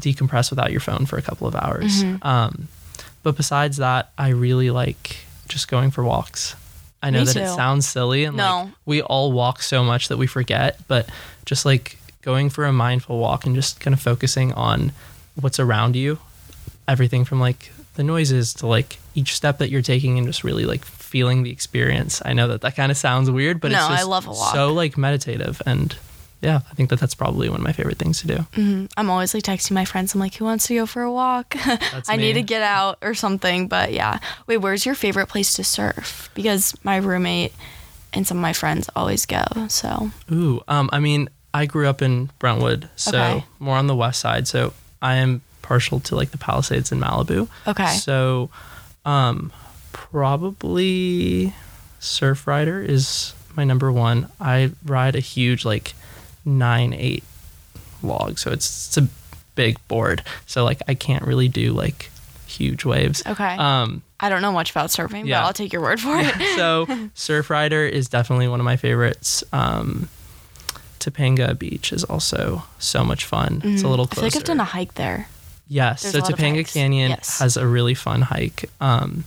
decompress 0.00 0.50
without 0.50 0.70
your 0.70 0.80
phone 0.80 1.06
for 1.06 1.16
a 1.18 1.22
couple 1.22 1.46
of 1.46 1.54
hours. 1.56 2.02
Mm-hmm. 2.04 2.26
Um, 2.26 2.68
but 3.22 3.36
besides 3.36 3.78
that, 3.78 4.10
I 4.16 4.28
really 4.28 4.70
like 4.70 5.16
just 5.48 5.68
going 5.68 5.90
for 5.90 6.04
walks. 6.04 6.54
I 7.02 7.10
know 7.10 7.20
Me 7.20 7.24
that 7.26 7.36
it 7.36 7.48
sounds 7.54 7.86
silly 7.88 8.24
and 8.24 8.36
No. 8.36 8.62
like 8.64 8.72
we 8.84 9.02
all 9.02 9.32
walk 9.32 9.62
so 9.62 9.82
much 9.84 10.08
that 10.08 10.16
we 10.16 10.26
forget, 10.26 10.78
but 10.88 11.08
just 11.44 11.64
like 11.64 11.96
going 12.22 12.50
for 12.50 12.64
a 12.64 12.72
mindful 12.72 13.18
walk 13.18 13.46
and 13.46 13.54
just 13.54 13.80
kind 13.80 13.94
of 13.94 14.00
focusing 14.00 14.52
on 14.52 14.92
what's 15.40 15.58
around 15.60 15.96
you, 15.96 16.18
everything 16.86 17.24
from 17.24 17.40
like 17.40 17.70
the 17.94 18.02
noises 18.04 18.54
to 18.54 18.66
like 18.66 18.98
each 19.14 19.34
step 19.34 19.58
that 19.58 19.70
you're 19.70 19.82
taking 19.82 20.18
and 20.18 20.26
just 20.26 20.44
really 20.44 20.64
like 20.64 20.84
feeling 20.84 21.42
the 21.42 21.50
experience. 21.50 22.22
I 22.24 22.32
know 22.32 22.48
that 22.48 22.60
that 22.62 22.76
kind 22.76 22.90
of 22.92 22.96
sounds 22.98 23.30
weird, 23.30 23.60
but 23.60 23.72
No, 23.72 23.78
it's 23.78 23.86
I 23.90 23.96
just 23.96 24.08
love 24.08 24.26
a 24.26 24.30
walk. 24.30 24.54
so 24.54 24.72
like 24.72 24.96
meditative 24.96 25.60
and 25.66 25.96
yeah, 26.40 26.60
I 26.70 26.74
think 26.74 26.90
that 26.90 27.00
that's 27.00 27.16
probably 27.16 27.48
one 27.48 27.58
of 27.58 27.64
my 27.64 27.72
favorite 27.72 27.98
things 27.98 28.20
to 28.20 28.28
do. 28.28 28.36
Mhm. 28.52 28.88
I'm 28.96 29.10
always 29.10 29.34
like 29.34 29.42
texting 29.42 29.72
my 29.72 29.84
friends. 29.84 30.14
I'm 30.14 30.20
like, 30.20 30.34
who 30.34 30.44
wants 30.44 30.68
to 30.68 30.74
go 30.76 30.86
for 30.86 31.02
a 31.02 31.10
walk? 31.12 31.56
I 32.08 32.14
need 32.16 32.34
to 32.34 32.42
get 32.42 32.62
out 32.62 32.98
or 33.02 33.14
something. 33.14 33.66
But 33.66 33.92
yeah. 33.92 34.20
Wait, 34.46 34.58
where's 34.58 34.86
your 34.86 34.94
favorite 34.94 35.26
place 35.26 35.54
to 35.54 35.64
surf? 35.64 36.30
Because 36.34 36.76
my 36.84 36.98
roommate 36.98 37.52
and 38.12 38.24
some 38.24 38.36
of 38.38 38.42
my 38.42 38.52
friends 38.52 38.88
always 38.94 39.26
go. 39.26 39.42
So 39.66 40.12
Ooh, 40.30 40.62
um, 40.68 40.88
I 40.92 41.00
mean, 41.00 41.28
I 41.52 41.66
grew 41.66 41.88
up 41.88 42.02
in 42.02 42.30
Brentwood, 42.38 42.88
so 42.94 43.18
Okay. 43.18 43.44
more 43.58 43.76
on 43.76 43.88
the 43.88 43.96
west 43.96 44.20
side. 44.20 44.46
So 44.46 44.72
I 45.02 45.16
am 45.16 45.42
partial 45.62 46.00
to 46.00 46.16
like 46.16 46.30
the 46.30 46.38
Palisades 46.38 46.92
in 46.92 46.98
Malibu. 47.00 47.48
Okay. 47.66 47.86
So, 47.96 48.50
um, 49.04 49.52
probably 49.92 51.52
Surfrider 52.00 52.84
is 52.84 53.34
my 53.56 53.64
number 53.64 53.90
one. 53.92 54.28
I 54.40 54.72
ride 54.84 55.16
a 55.16 55.20
huge 55.20 55.64
like 55.64 55.94
nine 56.44 56.92
eight 56.92 57.24
log, 58.02 58.38
so 58.38 58.50
it's, 58.50 58.88
it's 58.88 58.96
a 58.96 59.08
big 59.54 59.76
board. 59.88 60.22
So 60.46 60.64
like 60.64 60.80
I 60.88 60.94
can't 60.94 61.24
really 61.24 61.48
do 61.48 61.72
like 61.72 62.10
huge 62.46 62.84
waves. 62.84 63.22
okay, 63.26 63.56
Um, 63.56 64.02
I 64.20 64.28
don't 64.28 64.42
know 64.42 64.52
much 64.52 64.70
about 64.70 64.90
surfing, 64.90 65.26
yeah. 65.26 65.40
but 65.40 65.46
I'll 65.46 65.52
take 65.52 65.72
your 65.72 65.82
word 65.82 66.00
for 66.00 66.16
it. 66.18 66.34
so 66.56 66.86
Surfrider 67.14 67.88
is 67.88 68.08
definitely 68.08 68.48
one 68.48 68.58
of 68.60 68.64
my 68.64 68.76
favorites. 68.76 69.44
Um, 69.52 70.08
Topanga 70.98 71.58
Beach 71.58 71.92
is 71.92 72.04
also 72.04 72.64
so 72.78 73.04
much 73.04 73.24
fun. 73.24 73.60
It's 73.64 73.82
a 73.82 73.88
little 73.88 74.06
Mm-hmm. 74.06 74.20
I 74.20 74.20
closer. 74.20 74.20
feel 74.20 74.24
like 74.24 74.36
I've 74.36 74.44
done 74.44 74.60
a 74.60 74.64
hike 74.64 74.94
there. 74.94 75.28
yes, 75.68 76.02
there's 76.10 76.26
so 76.26 76.32
Topanga. 76.32 76.66
Canyon 76.72 77.10
Yes. 77.10 77.38
has 77.40 77.56
a 77.56 77.66
really 77.66 77.94
fun 77.94 78.22
hike. 78.22 78.70
Um, 78.80 79.24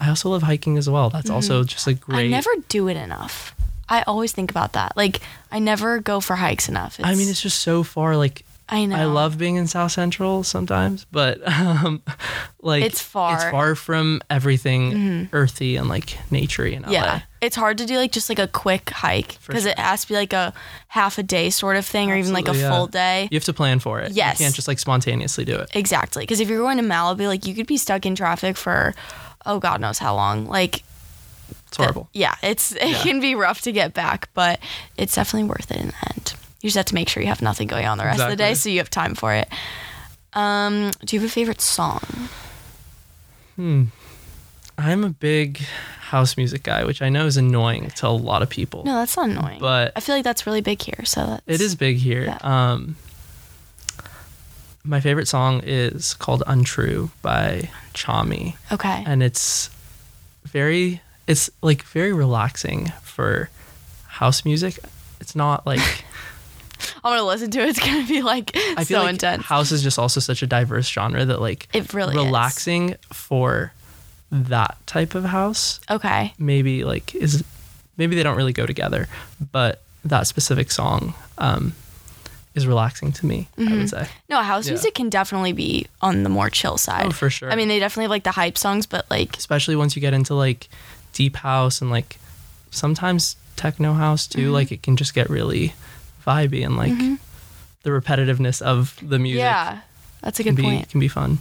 I 0.00 0.08
also 0.08 0.30
love 0.30 0.42
hiking 0.42 0.78
as 0.78 0.88
well. 0.90 1.10
That's 1.10 1.30
also 1.30 1.62
just 1.64 1.86
a 1.86 1.94
great. 1.94 2.16
Mm-hmm. 2.26 2.34
I 2.34 2.36
never 2.36 2.50
do 2.68 2.88
it 2.88 2.96
enough. 2.96 3.54
I 3.88 4.02
always 4.02 4.32
think 4.32 4.50
about 4.50 4.72
that. 4.72 4.96
Like 4.96 5.20
I 5.50 5.58
never 5.58 5.98
go 6.00 6.20
for 6.20 6.34
hikes 6.36 6.68
enough. 6.68 6.98
I 7.02 7.14
mean, 7.14 7.28
it's 7.28 7.40
just 7.42 7.60
so 7.60 7.82
far. 7.82 8.16
Like 8.16 8.44
I 8.68 8.86
know. 8.86 8.96
I 8.96 9.04
love 9.04 9.36
being 9.38 9.56
in 9.56 9.66
South 9.66 9.92
Central 9.92 10.42
sometimes, 10.44 11.04
but 11.12 11.46
um, 11.60 12.02
like 12.62 12.82
It's 12.84 13.00
far. 13.02 13.36
Mm-hmm. 13.36 13.42
It's 13.46 13.50
far 13.52 13.74
from 13.74 14.20
everything 14.30 15.28
earthy 15.32 15.76
and 15.76 15.88
like 15.88 16.06
naturey 16.30 16.72
in 16.72 16.82
LA. 16.82 16.90
Yeah, 16.90 17.20
it's 17.42 17.56
hard 17.56 17.76
to 17.78 17.86
do 17.86 17.96
like 17.98 18.12
just 18.12 18.28
like 18.28 18.38
a 18.38 18.46
quick 18.46 18.88
hike 18.90 19.36
because 19.46 19.64
sure. 19.64 19.72
it 19.72 19.78
has 19.78 20.02
to 20.02 20.08
be 20.08 20.14
like 20.14 20.32
a 20.32 20.54
half 20.88 21.18
a 21.18 21.24
day 21.24 21.50
sort 21.50 21.76
of 21.76 21.84
thing, 21.84 22.10
or 22.10 22.16
even 22.16 22.32
like 22.32 22.48
a 22.48 22.56
yeah. 22.56 22.70
full 22.70 22.86
day. 22.86 23.28
You 23.30 23.36
have 23.36 23.44
to 23.44 23.52
plan 23.52 23.80
for 23.80 24.00
it. 24.00 24.12
Yes. 24.12 24.38
You 24.38 24.44
can't 24.44 24.54
just 24.54 24.68
like 24.68 24.78
spontaneously 24.78 25.44
do 25.44 25.56
it. 25.56 25.68
Exactly, 25.74 26.22
because 26.22 26.38
if 26.40 26.48
you're 26.48 26.60
going 26.60 26.78
to 26.78 26.84
Malibu, 26.84 27.26
like 27.26 27.44
you 27.44 27.54
could 27.54 27.66
be 27.66 27.76
stuck 27.76 28.06
in 28.06 28.14
traffic 28.14 28.56
for, 28.56 28.94
oh 29.44 29.58
God 29.58 29.80
knows 29.80 29.98
how 29.98 30.14
long. 30.14 30.46
Like 30.46 30.84
It's 31.66 31.76
horrible. 31.76 32.08
yeah, 32.12 32.36
it's 32.42 32.72
it 32.72 32.88
Yeah. 32.88 33.02
can 33.02 33.20
be 33.20 33.34
rough 33.34 33.60
to 33.62 33.72
get 33.72 33.92
back, 33.92 34.28
but 34.34 34.60
it's 34.96 35.16
definitely 35.16 35.48
worth 35.48 35.68
it 35.72 35.78
in 35.78 35.88
the 35.88 36.14
end. 36.14 36.34
You 36.60 36.68
just 36.68 36.76
have 36.76 36.86
to 36.86 36.94
make 36.94 37.08
sure 37.08 37.24
you 37.24 37.28
have 37.28 37.42
nothing 37.42 37.66
going 37.66 37.86
on 37.86 37.98
the 37.98 38.04
rest 38.04 38.20
of 38.20 38.30
the 38.30 38.36
day, 38.36 38.54
so 38.54 38.68
you 38.68 38.78
have 38.78 38.88
time 38.88 39.16
for 39.16 39.34
it. 39.34 39.48
Um, 40.32 40.92
do 41.04 41.16
you 41.16 41.20
have 41.20 41.28
a 41.28 41.32
favorite 41.32 41.60
song? 41.60 42.28
I'm 44.84 45.04
a 45.04 45.10
big 45.10 45.58
house 46.00 46.36
music 46.36 46.62
guy, 46.64 46.84
which 46.84 47.00
I 47.02 47.08
know 47.08 47.26
is 47.26 47.36
annoying 47.36 47.90
to 47.96 48.08
a 48.08 48.08
lot 48.08 48.42
of 48.42 48.50
people. 48.50 48.82
No, 48.84 48.94
that's 48.94 49.16
not 49.16 49.28
annoying. 49.30 49.60
But- 49.60 49.92
I 49.94 50.00
feel 50.00 50.14
like 50.16 50.24
that's 50.24 50.44
really 50.46 50.60
big 50.60 50.82
here. 50.82 51.04
So 51.04 51.24
that's, 51.26 51.42
It 51.46 51.60
is 51.60 51.74
big 51.76 51.96
here. 51.98 52.24
Yeah. 52.24 52.38
Um, 52.42 52.96
my 54.84 55.00
favorite 55.00 55.28
song 55.28 55.60
is 55.64 56.14
called 56.14 56.42
"Untrue" 56.46 57.10
by 57.22 57.70
Chami, 57.94 58.56
okay. 58.72 59.04
and 59.06 59.22
it's 59.22 59.70
very, 60.44 61.00
it's 61.28 61.48
like 61.62 61.82
very 61.84 62.12
relaxing 62.12 62.88
for 63.02 63.48
house 64.06 64.44
music. 64.44 64.80
It's 65.20 65.36
not 65.36 65.64
like 65.68 65.78
I'm 67.04 67.12
gonna 67.12 67.22
listen 67.22 67.52
to 67.52 67.60
it. 67.60 67.68
It's 67.68 67.78
gonna 67.78 68.06
be 68.08 68.22
like 68.22 68.50
I 68.56 68.82
feel 68.82 68.98
so 68.98 69.02
like 69.04 69.10
intense. 69.12 69.44
house 69.44 69.70
is 69.70 69.84
just 69.84 70.00
also 70.00 70.18
such 70.18 70.42
a 70.42 70.48
diverse 70.48 70.88
genre 70.88 71.24
that 71.24 71.40
like 71.40 71.68
It 71.72 71.94
really 71.94 72.16
is. 72.16 72.24
relaxing 72.24 72.96
for 73.12 73.72
that 74.34 74.76
type 74.86 75.14
of 75.14 75.24
house 75.26 75.78
Okay. 75.90 76.32
maybe 76.38 76.84
like 76.84 77.14
is 77.14 77.44
maybe 77.98 78.16
they 78.16 78.22
don't 78.22 78.36
really 78.36 78.52
go 78.54 78.64
together, 78.66 79.06
but 79.52 79.82
that 80.04 80.26
specific 80.26 80.70
song 80.70 81.12
um, 81.38 81.74
is 82.54 82.66
relaxing 82.66 83.12
to 83.12 83.26
me. 83.26 83.48
I 83.58 83.76
would 83.76 83.90
say. 83.90 84.08
No, 84.30 84.40
house 84.42 84.66
Yeah. 84.66 84.72
music 84.72 84.94
can 84.94 85.10
definitely 85.10 85.52
be 85.52 85.86
on 86.00 86.22
the 86.22 86.28
more 86.30 86.48
chill 86.50 86.78
side. 86.78 87.06
Oh, 87.06 87.10
for 87.10 87.28
sure. 87.30 87.52
I 87.52 87.56
mean, 87.56 87.68
they 87.68 87.78
definitely 87.78 88.04
have 88.04 88.10
like 88.10 88.24
the 88.24 88.30
hype 88.32 88.56
songs, 88.58 88.86
but 88.86 89.08
like, 89.10 89.36
especially 89.36 89.76
once 89.76 89.94
you 89.94 90.00
get 90.00 90.14
into 90.14 90.34
like 90.34 90.68
deep 91.12 91.36
house 91.36 91.80
and 91.82 91.90
like 91.90 92.16
sometimes 92.70 93.36
techno 93.56 93.92
house 93.92 94.26
too. 94.26 94.46
Mm-hmm. 94.46 94.52
Like 94.54 94.72
it 94.72 94.82
can 94.82 94.96
just 94.96 95.12
get 95.14 95.28
really 95.30 95.74
vibey 96.26 96.64
and 96.64 96.76
like 96.76 96.96
the 97.82 97.90
repetitiveness 97.90 98.62
of 98.62 98.98
the 99.02 99.18
music 99.18 99.40
yeah, 99.40 99.80
that's 100.22 100.40
a 100.40 100.42
can 100.44 100.54
good 100.54 100.62
be 100.62 100.68
point. 100.68 100.88
can 100.88 101.00
be 101.00 101.08
fun. 101.08 101.38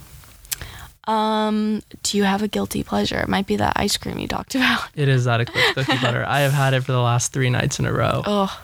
Um, 1.12 1.82
do 2.04 2.18
you 2.18 2.24
have 2.24 2.42
a 2.42 2.48
guilty 2.48 2.84
pleasure? 2.84 3.20
It 3.20 3.28
might 3.28 3.48
be 3.48 3.56
that 3.58 3.74
ice 3.76 3.98
cream 3.98 4.18
you 4.20 4.28
talked 4.28 4.56
about. 4.56 4.82
It 4.96 5.08
is 5.08 5.26
that 5.26 5.42
eclipse 5.42 5.74
cookie 5.74 6.00
butter. 6.02 6.24
I 6.28 6.40
have 6.42 6.54
had 6.54 6.74
it 6.74 6.82
for 6.82 6.92
the 6.92 7.02
last 7.02 7.34
three 7.34 7.50
nights 7.50 7.80
in 7.80 7.86
a 7.86 7.92
row, 7.94 8.22
Oh, 8.26 8.62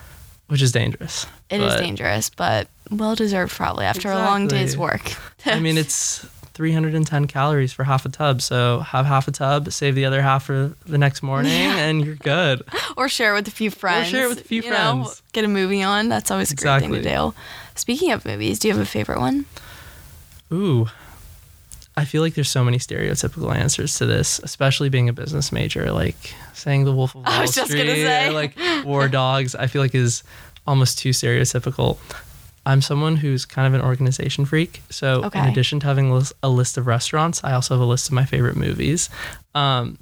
which 0.47 0.61
is 0.61 0.71
dangerous. 0.71 1.25
it 1.49 1.59
is 1.61 1.73
But, 1.73 1.79
dangerous, 1.81 2.29
but 2.29 2.67
well 2.89 3.15
deserved 3.15 3.53
probably 3.53 3.85
after 3.85 4.09
a 4.11 4.15
long 4.15 4.47
day's 4.47 4.77
work. 4.77 5.11
I 5.45 5.59
mean, 5.59 5.77
it's 5.83 6.25
310 6.53 7.27
calories 7.27 7.73
for 7.73 7.83
half 7.83 8.05
a 8.05 8.09
tub. 8.09 8.41
So 8.41 8.79
have 8.79 9.05
half 9.05 9.27
a 9.27 9.31
tub, 9.31 9.71
save 9.71 9.93
the 9.95 10.05
other 10.05 10.21
half 10.21 10.45
for 10.45 10.73
the 10.85 10.97
next 10.97 11.21
morning, 11.21 11.51
and 11.51 12.03
you're 12.05 12.15
good. 12.15 12.61
or 12.97 13.09
share 13.09 13.33
it 13.33 13.35
with 13.39 13.47
a 13.47 13.51
few 13.51 13.69
friends. 13.69 14.07
Or 14.07 14.11
share 14.11 14.25
it 14.25 14.29
with 14.29 14.39
a 14.41 14.43
few 14.43 14.61
you 14.63 14.69
know, 14.71 15.03
friends. 15.03 15.21
get 15.33 15.43
a 15.43 15.47
movie 15.49 15.83
on. 15.83 16.07
That's 16.09 16.31
always 16.31 16.51
a 16.51 16.55
great 16.55 16.79
thing 16.79 16.91
to 16.91 16.97
Exactly. 16.97 17.31
do. 17.31 17.35
Speaking 17.75 18.11
of 18.11 18.25
movies, 18.25 18.57
do 18.59 18.67
you 18.69 18.73
have 18.73 18.81
a 18.81 18.85
favorite 18.89 19.19
one? 19.19 19.45
Ooh. 20.51 20.87
I 21.97 22.05
feel 22.05 22.21
like 22.21 22.35
there's 22.35 22.49
so 22.49 22.63
many 22.63 22.77
stereotypical 22.77 23.53
answers 23.53 23.97
to 23.97 24.05
this, 24.05 24.39
especially 24.43 24.89
being 24.89 25.09
a 25.09 25.13
business 25.13 25.51
major. 25.51 25.91
Like 25.91 26.33
saying 26.53 26.85
The 26.85 26.93
Wolf 26.93 27.15
of 27.15 27.25
Wall 27.25 27.33
I 27.33 27.41
was 27.41 27.55
just 27.55 27.71
Street 27.71 27.85
gonna 27.85 27.95
say. 27.95 28.27
or 28.29 28.33
like 28.33 28.55
War 28.85 29.07
Dogs, 29.09 29.55
I 29.55 29.65
feel 29.65 29.81
like 29.81 29.95
is 29.95 30.23
almost 30.67 30.99
too 30.99 31.09
stereotypical. 31.09 31.97
I'm 32.67 32.81
someone 32.81 33.15
who's 33.15 33.45
kind 33.45 33.65
of 33.65 33.79
an 33.79 33.85
organization 33.85 34.45
freak. 34.45 34.83
So 34.89 35.23
in 35.23 35.45
addition 35.45 35.79
to 35.79 35.87
having 35.87 36.11
a 36.43 36.49
list 36.49 36.77
of 36.77 36.85
restaurants, 36.85 37.41
I 37.43 37.53
also 37.53 37.73
have 37.73 37.81
a 37.81 37.85
list 37.85 38.09
of 38.09 38.13
my 38.13 38.25
favorite 38.25 38.57
movies. 38.57 39.09
Um, 39.55 39.97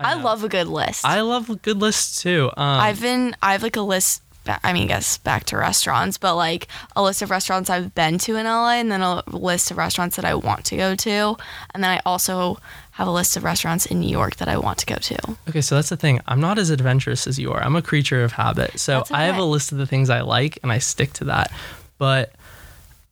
I, 0.00 0.14
know. 0.14 0.24
love 0.24 0.42
a 0.42 0.48
good 0.48 0.68
list. 0.68 1.04
I 1.04 1.20
love 1.20 1.62
good 1.62 1.76
lists 1.76 2.22
too. 2.22 2.50
Um, 2.56 2.80
I've 2.80 3.00
been 3.00 3.36
I 3.42 3.52
have 3.52 3.62
like 3.62 3.76
a 3.76 3.82
list. 3.82 4.22
I 4.48 4.72
mean, 4.72 4.84
I 4.84 4.86
guess 4.86 5.18
back 5.18 5.44
to 5.44 5.56
restaurants, 5.56 6.18
but 6.18 6.36
like 6.36 6.68
a 6.96 7.02
list 7.02 7.22
of 7.22 7.30
restaurants 7.30 7.70
I've 7.70 7.94
been 7.94 8.18
to 8.18 8.36
in 8.36 8.46
LA, 8.46 8.72
and 8.72 8.90
then 8.90 9.02
a 9.02 9.22
list 9.28 9.70
of 9.70 9.76
restaurants 9.76 10.16
that 10.16 10.24
I 10.24 10.34
want 10.34 10.64
to 10.66 10.76
go 10.76 10.94
to, 10.94 11.36
and 11.74 11.84
then 11.84 11.90
I 11.90 12.00
also 12.04 12.58
have 12.98 13.06
a 13.06 13.12
list 13.12 13.36
of 13.36 13.44
restaurants 13.44 13.86
in 13.86 14.00
New 14.00 14.10
York 14.10 14.36
that 14.36 14.48
I 14.48 14.58
want 14.58 14.78
to 14.78 14.86
go 14.86 14.96
to. 14.96 15.36
Okay, 15.48 15.60
so 15.60 15.76
that's 15.76 15.88
the 15.88 15.96
thing. 15.96 16.20
I'm 16.26 16.40
not 16.40 16.58
as 16.58 16.70
adventurous 16.70 17.28
as 17.28 17.38
you 17.38 17.52
are. 17.52 17.62
I'm 17.62 17.76
a 17.76 17.82
creature 17.82 18.24
of 18.24 18.32
habit. 18.32 18.80
So 18.80 18.98
That's 18.98 19.12
I 19.12 19.24
have 19.24 19.36
a 19.36 19.44
list 19.44 19.70
of 19.70 19.78
the 19.78 19.86
things 19.86 20.10
I 20.10 20.22
like 20.22 20.58
and 20.64 20.72
I 20.72 20.78
stick 20.78 21.12
to 21.14 21.24
that. 21.26 21.52
But 21.98 22.32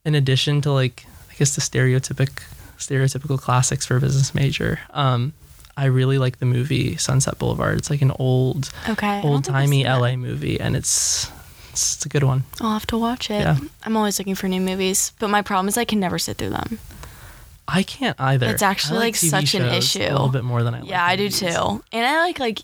in 0.03 0.13
addition 0.13 0.59
to 0.61 0.73
like 0.73 1.05
I 1.31 1.35
guess 1.35 1.55
the 1.55 1.61
stereotypic 1.61 2.43
stereotypical 2.77 3.39
classics 3.39 3.85
for 3.85 3.95
a 3.95 4.01
business 4.01 4.35
major, 4.35 4.79
um, 4.89 5.31
I 5.77 5.85
really 5.85 6.17
like 6.17 6.39
the 6.39 6.45
movie 6.45 6.97
Sunset 6.97 7.37
Boulevard. 7.37 7.77
It's 7.77 7.89
like 7.89 8.01
an 8.01 8.11
old 8.17 8.71
Okay, 8.89 9.21
old 9.23 9.43
timey. 9.43 9.85
LA 9.85 10.15
movie 10.15 10.59
and 10.59 10.75
it's 10.75 11.31
it's, 11.69 11.95
it's 11.95 12.05
a 12.05 12.09
good 12.09 12.23
one. 12.23 12.43
I'll 12.59 12.73
have 12.73 12.87
to 12.87 12.97
watch 12.97 13.29
it. 13.29 13.41
Yeah. 13.41 13.57
I'm 13.83 13.95
always 13.95 14.17
looking 14.17 14.33
for 14.35 14.47
new 14.47 14.59
movies, 14.59 15.13
but 15.19 15.29
my 15.29 15.43
problem 15.43 15.67
is 15.67 15.77
I 15.77 15.85
can 15.85 15.99
never 15.99 16.17
sit 16.17 16.37
through 16.37 16.49
them. 16.49 16.79
I 17.67 17.83
can't 17.83 18.19
either. 18.19 18.47
It's 18.47 18.63
actually, 18.63 18.99
like, 18.99 19.13
TV 19.13 19.29
such 19.29 19.53
an 19.53 19.65
issue. 19.65 19.99
A 19.99 20.09
little 20.11 20.29
bit 20.29 20.43
more 20.45 20.63
than 20.63 20.73
I 20.73 20.79
like. 20.79 20.89
Yeah, 20.89 21.05
I 21.05 21.15
do 21.15 21.29
too. 21.29 21.83
And 21.91 22.05
I 22.05 22.21
like 22.21 22.39
like 22.39 22.59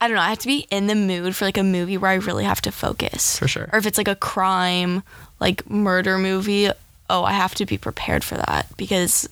I 0.00 0.08
don't 0.08 0.16
know, 0.16 0.22
I 0.22 0.30
have 0.30 0.38
to 0.40 0.48
be 0.48 0.66
in 0.70 0.88
the 0.88 0.94
mood 0.96 1.34
for 1.36 1.44
like 1.44 1.56
a 1.58 1.62
movie 1.62 1.96
where 1.96 2.10
I 2.10 2.14
really 2.14 2.44
have 2.44 2.60
to 2.62 2.72
focus. 2.72 3.38
For 3.38 3.46
sure. 3.48 3.68
Or 3.72 3.78
if 3.78 3.86
it's 3.86 3.98
like 3.98 4.08
a 4.08 4.16
crime, 4.16 5.02
like 5.40 5.68
murder 5.70 6.18
movie, 6.18 6.70
oh, 7.08 7.24
I 7.24 7.32
have 7.32 7.54
to 7.56 7.66
be 7.66 7.78
prepared 7.78 8.22
for 8.24 8.36
that 8.36 8.66
because 8.76 9.28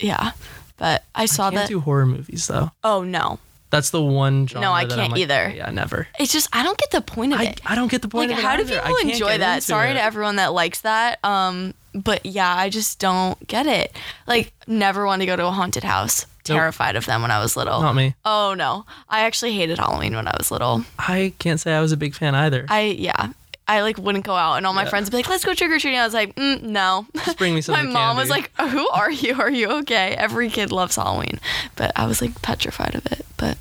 yeah. 0.00 0.32
But 0.78 1.04
I 1.14 1.26
saw 1.26 1.48
I 1.48 1.50
can't 1.50 1.62
that 1.62 1.68
do 1.68 1.80
horror 1.80 2.06
movies 2.06 2.46
though. 2.46 2.70
Oh 2.82 3.02
no. 3.02 3.38
That's 3.70 3.90
the 3.90 4.02
one 4.02 4.46
genre. 4.46 4.70
I 4.70 4.84
that 4.84 4.94
can't 4.94 5.00
I'm 5.02 5.10
like, 5.10 5.20
either. 5.20 5.52
Yeah, 5.54 5.70
never. 5.70 6.08
It's 6.18 6.32
just 6.32 6.48
I 6.54 6.62
don't 6.62 6.78
get 6.78 6.90
the 6.90 7.02
point 7.02 7.34
of 7.34 7.40
I, 7.40 7.44
it. 7.44 7.60
I 7.66 7.74
don't 7.74 7.90
get 7.90 8.00
the 8.02 8.08
point 8.08 8.30
like 8.30 8.38
of 8.38 8.44
it 8.44 8.46
how 8.46 8.56
do 8.56 8.64
people 8.64 9.10
enjoy 9.10 9.38
that? 9.38 9.62
Sorry 9.62 9.90
it. 9.90 9.94
to 9.94 10.02
everyone 10.02 10.36
that 10.36 10.52
likes 10.52 10.80
that. 10.82 11.22
Um 11.24 11.74
but 11.94 12.24
yeah, 12.24 12.54
I 12.54 12.70
just 12.70 12.98
don't 12.98 13.44
get 13.46 13.66
it. 13.66 13.94
Like 14.26 14.52
never 14.66 15.04
want 15.04 15.20
to 15.20 15.26
go 15.26 15.36
to 15.36 15.46
a 15.46 15.50
haunted 15.50 15.84
house. 15.84 16.26
Nope. 16.48 16.56
Terrified 16.56 16.96
of 16.96 17.04
them 17.04 17.20
when 17.20 17.30
I 17.30 17.40
was 17.40 17.56
little. 17.56 17.82
Not 17.82 17.94
me. 17.94 18.14
Oh 18.24 18.54
no. 18.56 18.86
I 19.08 19.20
actually 19.20 19.52
hated 19.52 19.78
Halloween 19.78 20.14
when 20.14 20.26
I 20.26 20.34
was 20.38 20.50
little. 20.50 20.84
I 20.98 21.34
can't 21.38 21.60
say 21.60 21.74
I 21.74 21.80
was 21.80 21.92
a 21.92 21.96
big 21.96 22.14
fan 22.14 22.34
either. 22.34 22.64
I 22.70 22.82
yeah. 22.98 23.32
I 23.68 23.82
like 23.82 23.98
wouldn't 23.98 24.24
go 24.24 24.34
out 24.34 24.54
and 24.54 24.66
all 24.66 24.72
my 24.72 24.84
Yeah. 24.84 24.88
friends 24.88 25.06
would 25.06 25.10
be 25.12 25.16
like, 25.18 25.28
let's 25.28 25.44
go 25.44 25.52
trick 25.54 25.70
or 25.70 25.78
treating. 25.78 25.98
I 26.00 26.04
was 26.04 26.14
like, 26.14 26.34
mm, 26.36 26.62
no. 26.62 27.06
Just 27.24 27.36
bring 27.38 27.54
me 27.54 27.60
some 27.60 27.74
my 27.76 27.82
mom 27.82 28.16
was 28.16 28.30
like, 28.30 28.50
who 28.58 28.88
are 28.88 29.10
you? 29.10 29.38
Are 29.38 29.50
you 29.50 29.68
okay? 29.80 30.14
Every 30.16 30.48
kid 30.48 30.72
loves 30.72 30.96
Halloween. 30.96 31.38
But 31.76 31.92
I 31.94 32.06
was 32.06 32.22
like 32.22 32.40
petrified 32.40 32.94
of 32.94 33.04
it. 33.12 33.26
But 33.36 33.58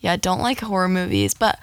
yeah, 0.00 0.12
I 0.12 0.16
don't 0.16 0.40
like 0.40 0.60
horror 0.60 0.88
movies. 0.88 1.34
But 1.34 1.60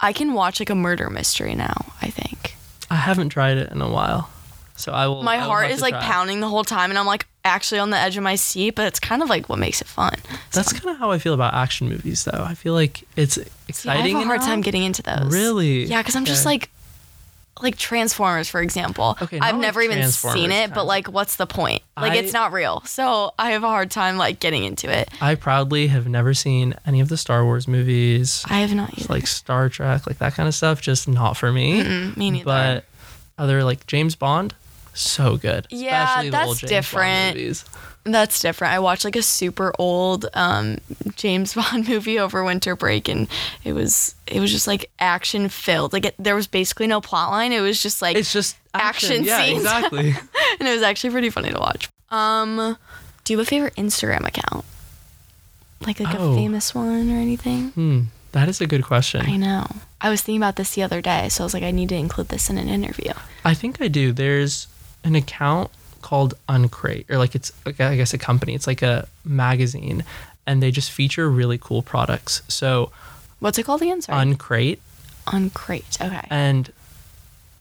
I 0.00 0.12
can 0.12 0.32
watch 0.32 0.60
like 0.60 0.70
a 0.70 0.74
murder 0.76 1.10
mystery 1.10 1.54
now, 1.54 1.92
I 2.00 2.08
think. 2.08 2.56
I 2.90 2.96
haven't 2.96 3.30
tried 3.30 3.56
it 3.58 3.72
in 3.72 3.80
a 3.82 3.90
while, 3.90 4.30
so 4.76 4.92
I 4.92 5.06
will. 5.08 5.22
My 5.22 5.36
I 5.36 5.38
will 5.38 5.46
heart 5.46 5.70
is 5.70 5.80
like 5.80 5.94
pounding 5.94 6.40
the 6.40 6.48
whole 6.48 6.64
time 6.64 6.90
and 6.90 6.98
I'm 6.98 7.06
like, 7.06 7.26
actually 7.44 7.78
on 7.80 7.90
the 7.90 7.96
edge 7.96 8.16
of 8.16 8.22
my 8.22 8.36
seat, 8.36 8.76
but 8.76 8.86
it's 8.86 9.00
kind 9.00 9.22
of 9.22 9.28
like 9.28 9.48
what 9.48 9.58
makes 9.58 9.80
it 9.80 9.88
fun. 9.88 10.14
That's 10.52 10.72
kind 10.72 10.90
of 10.94 10.98
how 10.98 11.10
I 11.10 11.18
feel 11.18 11.34
about 11.34 11.54
action 11.54 11.88
movies, 11.88 12.24
though. 12.24 12.44
I 12.44 12.54
feel 12.54 12.74
like 12.74 13.02
it's 13.16 13.34
See, 13.34 13.40
I 13.42 13.46
exciting. 13.68 14.14
have 14.16 14.22
a 14.22 14.26
hard 14.26 14.36
enough. 14.36 14.46
time 14.48 14.60
getting 14.60 14.84
into 14.84 15.02
those. 15.02 15.32
Really? 15.32 15.84
Yeah, 15.84 16.00
because 16.02 16.14
I'm 16.16 16.24
just 16.24 16.44
like, 16.44 16.68
like 17.60 17.76
Transformers, 17.76 18.48
for 18.48 18.60
example. 18.60 19.16
Okay, 19.20 19.38
I've 19.38 19.54
like 19.54 19.60
never 19.62 19.82
even 19.82 20.02
seen 20.10 20.50
it, 20.50 20.72
but 20.74 20.84
like, 20.84 21.06
what's 21.08 21.36
the 21.36 21.46
point? 21.46 21.82
Like, 21.96 22.12
I- 22.12 22.16
it's 22.16 22.32
not 22.32 22.52
real. 22.52 22.80
So 22.86 23.34
I 23.38 23.50
have 23.52 23.62
a 23.62 23.68
hard 23.68 23.90
time 23.90 24.16
like 24.16 24.40
getting 24.40 24.64
into 24.64 24.90
it. 24.90 25.08
I 25.20 25.34
proudly 25.34 25.88
have 25.88 26.08
never 26.08 26.34
seen 26.34 26.74
any 26.86 27.00
of 27.00 27.08
the 27.08 27.16
Star 27.16 27.44
Wars 27.44 27.68
movies, 27.68 28.44
I 28.48 28.60
have 28.60 28.74
not 28.74 28.98
either. 28.98 29.12
like 29.12 29.26
Star 29.26 29.68
Trek, 29.68 30.06
like 30.06 30.18
that 30.18 30.34
kind 30.34 30.48
of 30.48 30.54
stuff. 30.54 30.80
Just 30.80 31.08
not 31.08 31.36
for 31.36 31.52
me. 31.52 31.82
Mm, 31.84 32.16
me 32.16 32.30
neither. 32.30 32.44
But 32.44 32.84
other 33.38 33.62
like 33.64 33.86
James 33.86 34.14
Bond, 34.16 34.54
so 34.94 35.36
good. 35.36 35.66
Yeah, 35.70 36.22
that's 36.30 36.48
old 36.48 36.58
James 36.58 36.60
Bond 36.60 36.68
different. 37.34 37.36
That's 38.04 38.40
different. 38.40 38.74
I 38.74 38.80
watched 38.80 39.04
like 39.04 39.14
a 39.14 39.22
super 39.22 39.72
old 39.78 40.26
um, 40.34 40.78
James 41.14 41.54
Bond 41.54 41.88
movie 41.88 42.18
over 42.18 42.42
winter 42.42 42.74
break, 42.74 43.08
and 43.08 43.28
it 43.62 43.72
was 43.74 44.14
it 44.26 44.40
was 44.40 44.50
just 44.50 44.66
like 44.66 44.90
action 44.98 45.48
filled. 45.48 45.92
Like 45.92 46.06
it, 46.06 46.14
there 46.18 46.34
was 46.34 46.46
basically 46.48 46.88
no 46.88 47.00
plot 47.00 47.30
line. 47.30 47.52
It 47.52 47.60
was 47.60 47.80
just 47.82 48.02
like 48.02 48.16
It's 48.16 48.32
just 48.32 48.56
action, 48.74 49.10
Action 49.12 49.24
yeah, 49.24 49.44
scenes. 49.44 49.58
exactly. 49.60 50.08
and 50.58 50.68
it 50.68 50.72
was 50.72 50.82
actually 50.82 51.10
pretty 51.10 51.30
funny 51.30 51.50
to 51.52 51.58
watch. 51.60 51.88
Um, 52.10 52.76
do 53.24 53.32
you 53.32 53.38
have 53.38 53.46
a 53.46 53.48
favorite 53.48 53.76
Instagram 53.76 54.26
account? 54.26 54.64
Like 55.86 56.00
like 56.00 56.14
Oh. 56.18 56.32
a 56.32 56.34
famous 56.34 56.74
one 56.74 57.10
or 57.10 57.16
anything? 57.18 57.68
hmm, 57.70 58.00
that 58.32 58.48
is 58.48 58.60
a 58.60 58.66
good 58.66 58.84
question. 58.84 59.22
I 59.26 59.36
know. 59.36 59.66
I 60.00 60.10
was 60.10 60.20
thinking 60.22 60.40
about 60.42 60.56
this 60.56 60.74
the 60.74 60.82
other 60.82 61.00
day, 61.00 61.28
so 61.28 61.42
I 61.42 61.46
was 61.46 61.54
like, 61.54 61.62
I 61.62 61.70
need 61.70 61.88
to 61.90 61.94
include 61.96 62.28
this 62.28 62.50
in 62.50 62.58
an 62.58 62.68
interview. 62.68 63.12
I 63.44 63.54
think 63.54 63.80
I 63.80 63.86
do. 63.88 64.12
There's 64.12 64.66
an 65.04 65.14
account 65.14 65.70
called 66.02 66.34
Uncrate, 66.48 67.06
or 67.10 67.16
like 67.18 67.34
it's 67.34 67.52
I 67.66 67.72
guess 67.96 68.12
a 68.12 68.18
company. 68.18 68.54
It's 68.54 68.66
like 68.66 68.82
a 68.82 69.06
magazine, 69.24 70.04
and 70.46 70.62
they 70.62 70.70
just 70.70 70.90
feature 70.90 71.30
really 71.30 71.58
cool 71.58 71.82
products. 71.82 72.42
So 72.48 72.90
What's 73.40 73.58
it 73.58 73.64
called 73.64 73.82
again? 73.82 74.00
Sorry. 74.02 74.20
Uncrate, 74.22 74.78
Uncrate. 75.26 76.00
Okay. 76.00 76.26
and 76.30 76.70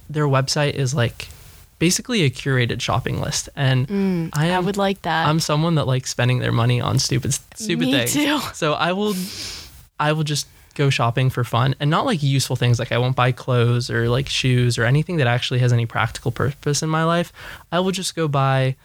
their 0.10 0.28
website 0.28 0.74
is 0.76 0.94
like 0.94 1.30
basically 1.80 2.22
a 2.22 2.30
curated 2.30 2.82
shopping 2.82 3.20
list. 3.20 3.50
And 3.56 3.88
Mm, 3.88 4.30
I 4.34 4.52
I, 4.52 4.60
would 4.60 4.78
like 4.78 5.02
that. 5.04 5.28
I'm 5.28 5.39
someone 5.39 5.76
that 5.76 5.88
likes 5.88 6.12
spending 6.12 6.38
their 6.39 6.52
money 6.52 6.80
on 6.82 7.00
stupid 7.00 7.34
stupid 7.56 7.86
Me 7.88 7.94
things. 7.94 8.14
too. 8.14 8.39
So 8.54 8.74
I 8.74 8.92
will 8.94 9.16
I 10.00 10.12
will 10.14 10.24
just 10.24 10.46
go 10.76 10.90
shopping 10.90 11.30
for 11.30 11.44
fun 11.44 11.76
and 11.80 11.90
not 11.90 12.06
like 12.06 12.24
useful 12.24 12.56
things 12.56 12.80
like 12.80 12.92
I 12.92 12.98
won't 12.98 13.16
buy 13.16 13.32
clothes 13.32 13.90
or 13.90 14.10
like 14.10 14.30
shoes 14.30 14.78
or 14.78 14.86
anything 14.86 15.18
that 15.18 15.28
actually 15.28 15.60
has 15.60 15.74
any 15.74 15.86
practical 15.86 16.32
purpose 16.32 16.82
in 16.82 16.90
my 16.90 17.04
life. 17.04 17.32
I 17.72 17.80
will 17.80 17.92
just 17.92 18.16
go 18.16 18.28
buy 18.28 18.76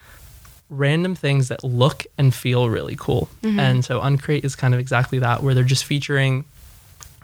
random 0.68 1.14
things 1.14 1.48
that 1.48 1.62
look 1.62 2.06
and 2.18 2.34
feel 2.34 2.68
really 2.68 2.96
cool. 2.98 3.28
Mm-hmm. 3.42 3.60
And 3.60 3.84
so 3.84 4.00
Uncrate 4.00 4.44
is 4.44 4.56
kind 4.56 4.74
of 4.74 4.80
exactly 4.80 5.18
that 5.20 5.42
where 5.42 5.54
they're 5.54 5.64
just 5.64 5.84
featuring 5.84 6.44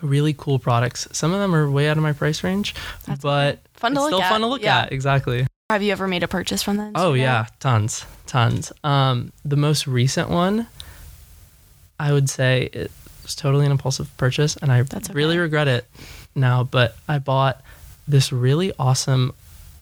really 0.00 0.34
cool 0.36 0.58
products. 0.58 1.08
Some 1.12 1.32
of 1.32 1.40
them 1.40 1.54
are 1.54 1.70
way 1.70 1.88
out 1.88 1.96
of 1.96 2.02
my 2.02 2.12
price 2.12 2.42
range, 2.44 2.74
That's 3.06 3.20
but 3.20 3.60
Fun 3.74 3.94
to 3.94 4.00
it's 4.00 4.06
still 4.06 4.22
at, 4.22 4.28
fun 4.30 4.40
to 4.42 4.46
look 4.46 4.62
yeah. 4.62 4.80
at. 4.80 4.92
Exactly. 4.92 5.46
Have 5.70 5.82
you 5.82 5.92
ever 5.92 6.06
made 6.06 6.22
a 6.22 6.28
purchase 6.28 6.62
from 6.62 6.76
them? 6.76 6.92
Oh 6.94 7.14
yeah, 7.14 7.46
tons, 7.58 8.04
tons. 8.26 8.72
Um, 8.84 9.32
the 9.44 9.56
most 9.56 9.86
recent 9.86 10.28
one, 10.28 10.66
I 11.98 12.12
would 12.12 12.28
say 12.28 12.68
it 12.72 12.90
was 13.32 13.40
totally 13.40 13.64
an 13.66 13.72
impulsive 13.72 14.14
purchase, 14.16 14.56
and 14.56 14.70
I 14.70 14.82
That's 14.82 15.10
really 15.10 15.38
regret 15.38 15.68
it 15.68 15.86
now. 16.34 16.64
But 16.64 16.96
I 17.08 17.18
bought 17.18 17.62
this 18.06 18.32
really 18.32 18.72
awesome 18.78 19.32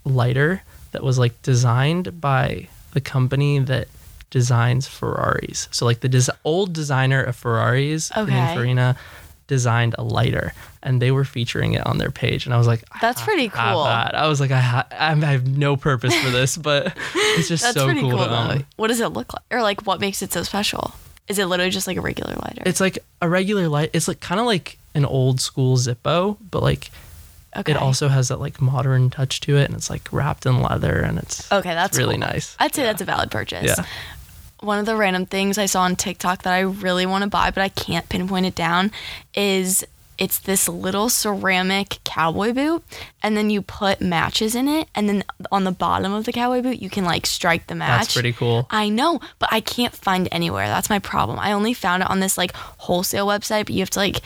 lighter 0.05 0.63
that 0.93 1.03
was 1.03 1.19
like 1.19 1.41
designed 1.43 2.21
by 2.21 2.69
the 2.93 3.01
company 3.01 3.59
that 3.61 3.89
designs 4.31 4.87
Ferraris. 4.87 5.69
So 5.73 5.85
like 5.85 6.01
the 6.01 6.09
des- 6.09 6.33
old 6.45 6.73
designer 6.73 7.23
of 7.23 7.35
Ferraris, 7.37 8.13
Okay. 8.17 8.31
Pininfarina, 8.31 8.97
designed 9.49 9.97
a 9.99 10.05
lighter, 10.05 10.53
and 10.83 11.03
they 11.03 11.11
were 11.11 11.25
featuring 11.25 11.73
it 11.73 11.85
on 11.85 11.99
their 11.99 12.11
page, 12.13 12.47
and 12.47 12.55
I 12.55 12.59
was 12.59 12.69
like, 12.69 12.85
I 12.93 12.99
That's 13.01 13.21
pretty 13.23 13.51
ah, 13.53 13.73
cool. 13.73 13.85
that. 13.85 14.15
I 14.15 14.29
was 14.29 14.41
like, 14.41 14.53
I, 14.53 14.61
ha- 14.61 14.87
I 14.93 15.15
have 15.15 15.49
no 15.49 15.77
purpose 15.77 16.15
for 16.15 16.31
this, 16.31 16.57
but 16.57 16.97
it's 17.15 17.49
just 17.49 17.65
That's 17.65 17.75
so 17.75 17.93
cool, 17.93 18.11
cool, 18.11 18.19
to 18.19 18.31
own. 18.31 18.67
What 18.77 18.89
does 18.89 19.01
it 19.01 19.09
look 19.09 19.33
like? 19.35 19.43
Or 19.51 19.61
like 19.63 19.87
what 19.87 19.99
makes 19.99 20.23
it 20.23 20.33
so 20.33 20.45
special? 20.45 20.95
Is 21.31 21.39
it 21.39 21.47
literally 21.47 21.71
just 21.71 21.87
like 21.87 21.97
a 21.97 22.01
regular 22.01 22.35
lighter? 22.35 22.63
It's 22.67 22.81
like 22.81 22.99
a 23.23 23.29
regular 23.29 23.69
light. 23.69 23.91
It's 23.93 24.09
like 24.09 24.19
kind 24.19 24.41
of 24.41 24.47
like 24.47 24.79
an 24.95 25.05
old 25.05 25.41
school 25.41 25.77
Zippo, 25.77 26.37
but 26.51 26.61
like 26.61 26.91
okay. 27.57 27.71
it 27.71 27.79
also 27.79 28.09
has 28.09 28.29
that 28.29 28.41
like 28.41 28.61
modern 28.61 29.11
touch 29.11 29.39
to 29.43 29.57
it, 29.57 29.67
and 29.67 29.75
it's 29.75 29.89
like 29.89 30.13
wrapped 30.13 30.45
in 30.45 30.61
leather, 30.61 30.99
and 30.99 31.19
it's 31.19 31.51
Okay, 31.53 31.73
that's 31.73 31.97
really 31.97 32.17
cool. 32.17 32.27
nice. 32.27 32.57
I'd 32.59 32.75
say 32.75 32.83
that's 32.83 33.01
a 33.01 33.05
valid 33.05 33.31
purchase. 33.31 33.65
Yeah. 33.79 33.85
One 34.59 34.81
of 34.81 34.87
the 34.87 34.97
random 34.97 35.25
things 35.25 35.57
I 35.57 35.67
saw 35.67 35.83
on 35.83 35.95
TikTok 35.95 36.43
that 36.43 36.53
I 36.53 36.61
really 36.61 37.07
want 37.07 37.23
to 37.23 37.31
buy, 37.31 37.53
but 37.53 37.63
I 37.63 37.69
can't 37.69 38.09
pinpoint 38.09 38.47
it 38.47 38.57
down, 38.57 38.91
is 39.33 39.87
it's 40.21 40.39
this 40.39 40.69
little 40.69 41.09
ceramic 41.09 41.99
cowboy 42.05 42.53
boot, 42.53 42.85
and 43.23 43.37
then 43.37 43.51
you 43.51 43.63
put 43.63 44.01
matches 44.01 44.55
in 44.55 44.69
it, 44.69 44.89
and 44.95 45.09
then 45.09 45.25
on 45.51 45.65
the 45.65 45.73
bottom 45.73 46.13
of 46.13 46.27
the 46.27 46.33
cowboy 46.33 46.61
boot, 46.63 46.81
you 46.81 46.91
can 46.91 47.05
like 47.05 47.27
strike 47.27 47.67
the 47.67 47.75
match. 47.75 48.01
That's 48.03 48.13
pretty 48.15 48.33
cool. 48.35 48.69
I 48.71 48.89
know, 48.91 49.21
but 49.41 49.49
I 49.51 49.61
can't 49.61 49.95
find 49.97 50.29
anywhere. 50.31 50.69
That's 50.69 50.91
my 50.91 50.99
problem. 51.01 51.39
I 51.41 51.51
only 51.53 51.75
found 51.75 52.03
it 52.05 52.11
on 52.11 52.21
this 52.21 52.39
like 52.39 52.53
wholesale 52.55 53.27
website, 53.27 53.65
but 53.67 53.71
you 53.71 53.81
have 53.81 53.91
to 53.91 53.99
like 53.99 54.21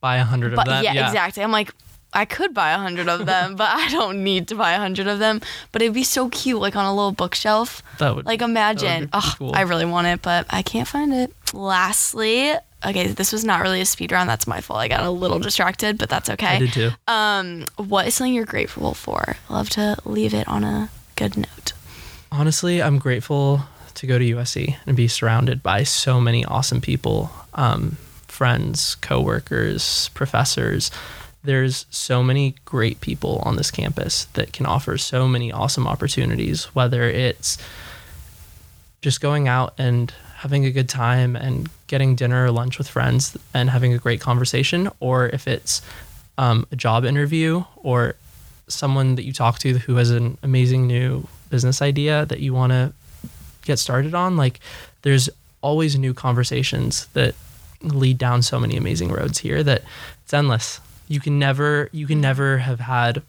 Buy 0.00 0.16
a 0.16 0.24
hundred 0.24 0.52
of 0.52 0.56
but 0.56 0.66
them. 0.66 0.82
yeah, 0.84 1.06
exactly. 1.06 1.42
I'm 1.44 1.52
like, 1.52 1.72
I 2.12 2.24
could 2.24 2.52
buy 2.54 2.72
a 2.72 2.78
hundred 2.78 3.08
of 3.08 3.24
them, 3.26 3.56
but 3.56 3.68
I 3.70 3.88
don't 3.90 4.22
need 4.24 4.48
to 4.48 4.54
buy 4.54 4.72
a 4.72 4.78
hundred 4.78 5.06
of 5.08 5.18
them. 5.18 5.40
But 5.72 5.82
it'd 5.82 5.94
be 5.94 6.04
so 6.04 6.28
cute, 6.28 6.60
like 6.60 6.76
on 6.76 6.84
a 6.84 6.94
little 6.94 7.12
bookshelf. 7.12 7.82
That 7.98 8.14
would 8.14 8.26
Like 8.26 8.42
imagine. 8.42 9.04
be 9.04 9.10
Oh, 9.12 9.34
cool. 9.38 9.52
I 9.54 9.62
really 9.62 9.86
want 9.86 10.06
it, 10.08 10.22
but 10.22 10.46
I 10.50 10.62
can't 10.62 10.86
find 10.88 11.12
it. 11.14 11.32
Lastly, 11.52 12.54
okay, 12.84 13.08
this 13.08 13.32
was 13.32 13.44
not 13.44 13.62
really 13.62 13.80
a 13.80 13.86
speed 13.86 14.12
round. 14.12 14.28
That's 14.28 14.46
my 14.46 14.60
fault. 14.60 14.80
I 14.80 14.88
got 14.88 15.04
a 15.04 15.10
little 15.10 15.38
distracted, 15.38 15.98
but 15.98 16.08
that's 16.08 16.30
okay. 16.30 16.46
I 16.46 16.58
did 16.58 16.72
too. 16.72 16.90
Um, 17.06 17.66
what 17.76 18.06
is 18.06 18.14
something 18.14 18.34
you're 18.34 18.44
grateful 18.44 18.94
for? 18.94 19.36
Love 19.48 19.70
to 19.70 19.96
leave 20.04 20.34
it 20.34 20.46
on 20.48 20.64
a 20.64 20.90
good 21.16 21.36
note. 21.36 21.72
Honestly, 22.30 22.82
I'm 22.82 22.98
grateful 22.98 23.62
to 23.94 24.06
go 24.06 24.18
to 24.18 24.24
USC 24.24 24.76
and 24.86 24.96
be 24.96 25.08
surrounded 25.08 25.62
by 25.62 25.82
so 25.82 26.20
many 26.20 26.44
awesome 26.44 26.80
people, 26.80 27.30
um, 27.54 27.98
friends, 28.26 28.94
coworkers, 28.96 30.10
professors. 30.14 30.90
There's 31.44 31.86
so 31.90 32.22
many 32.22 32.54
great 32.64 33.00
people 33.00 33.42
on 33.44 33.56
this 33.56 33.70
campus 33.70 34.26
that 34.32 34.52
can 34.52 34.64
offer 34.64 34.96
so 34.96 35.28
many 35.28 35.52
awesome 35.52 35.86
opportunities, 35.86 36.64
whether 36.74 37.02
it's 37.02 37.58
just 39.02 39.20
going 39.20 39.48
out 39.48 39.74
and 39.76 40.14
having 40.42 40.64
a 40.64 40.72
good 40.72 40.88
time 40.88 41.36
and 41.36 41.68
getting 41.86 42.16
dinner 42.16 42.46
or 42.46 42.50
lunch 42.50 42.76
with 42.76 42.88
friends 42.88 43.36
and 43.54 43.70
having 43.70 43.94
a 43.94 43.98
great 43.98 44.20
conversation, 44.20 44.90
or 44.98 45.28
if 45.28 45.46
it's 45.46 45.80
um, 46.36 46.66
a 46.72 46.76
job 46.76 47.04
interview 47.04 47.62
or 47.76 48.16
someone 48.66 49.14
that 49.14 49.22
you 49.22 49.32
talk 49.32 49.60
to 49.60 49.78
who 49.78 49.94
has 49.94 50.10
an 50.10 50.36
amazing 50.42 50.88
new 50.88 51.24
business 51.48 51.80
idea 51.80 52.26
that 52.26 52.40
you 52.40 52.52
want 52.52 52.72
to 52.72 52.92
get 53.64 53.78
started 53.78 54.14
on, 54.14 54.36
like 54.36 54.58
there's 55.02 55.30
always 55.60 55.96
new 55.96 56.12
conversations 56.12 57.06
that 57.12 57.36
lead 57.82 58.18
down 58.18 58.42
so 58.42 58.58
many 58.58 58.76
amazing 58.76 59.12
roads 59.12 59.38
here 59.38 59.62
that 59.62 59.82
it's 60.24 60.34
endless. 60.34 60.80
You 61.06 61.20
can 61.20 61.38
never 61.38 61.88
you 61.92 62.08
can 62.08 62.20
never 62.20 62.58
have 62.58 62.80
had 62.80 63.22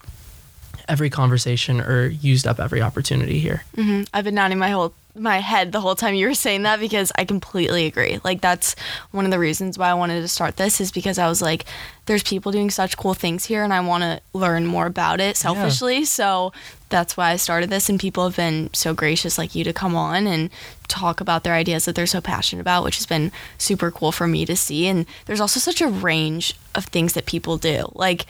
every 0.90 1.12
conversation 1.12 1.80
or 1.80 2.08
used 2.08 2.48
up 2.48 2.60
every 2.60 2.82
opportunity 2.82 3.38
here. 3.40 3.66
hmm 3.76 4.02
I've 4.16 4.24
been 4.24 4.34
nodding 4.36 4.58
my 4.58 4.72
whole 4.72 4.94
my 5.16 5.40
head 5.40 5.72
the 5.72 5.80
whole 5.80 5.96
time 5.96 6.16
you 6.16 6.28
were 6.28 6.34
saying 6.34 6.64
that 6.64 6.80
because 6.80 7.12
I 7.16 7.26
completely 7.26 7.86
agree. 7.86 8.20
Like 8.24 8.42
that's 8.42 8.76
one 9.12 9.26
of 9.26 9.32
the 9.32 9.38
reasons 9.38 9.78
why 9.78 9.90
I 9.90 9.94
wanted 9.94 10.22
to 10.22 10.28
start 10.28 10.58
this 10.58 10.82
is 10.82 10.92
because 10.92 11.20
I 11.20 11.28
was 11.28 11.42
like, 11.42 11.66
there's 12.06 12.24
people 12.24 12.52
doing 12.52 12.72
such 12.72 12.98
cool 12.98 13.14
things 13.14 13.46
here, 13.46 13.64
and 13.64 13.72
I 13.72 13.80
want 13.80 14.04
to 14.04 14.22
learn 14.34 14.66
more 14.66 14.88
about 14.88 15.22
it 15.22 15.38
selfishly. 15.38 16.04
So 16.06 16.52
that's 16.90 17.16
why 17.16 17.32
I 17.32 17.36
started 17.36 17.70
this, 17.70 17.90
and 17.90 18.00
people 18.00 18.26
have 18.26 18.36
been 18.36 18.70
so 18.74 18.94
gracious 18.94 19.38
like 19.38 19.56
you 19.56 19.64
to 19.64 19.74
come 19.74 19.96
on 19.96 20.28
and 20.28 20.50
talk 20.88 21.22
about 21.22 21.44
their 21.44 21.54
ideas 21.54 21.86
that 21.86 21.96
they're 21.96 22.06
so 22.06 22.20
passionate 22.20 22.62
about, 22.62 22.84
which 22.84 22.98
has 22.98 23.06
been 23.06 23.32
super 23.58 23.92
cool 23.92 24.12
for 24.12 24.28
me 24.28 24.46
to 24.46 24.56
see. 24.56 24.88
And 24.88 25.06
there's 25.26 25.42
also 25.42 25.60
such 25.60 25.80
a 25.80 25.88
range 25.88 26.56
of 26.76 26.86
things 26.86 27.14
that 27.14 27.26
people 27.26 27.58
do. 27.58 27.92
Like 27.94 28.26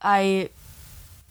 I 0.00 0.48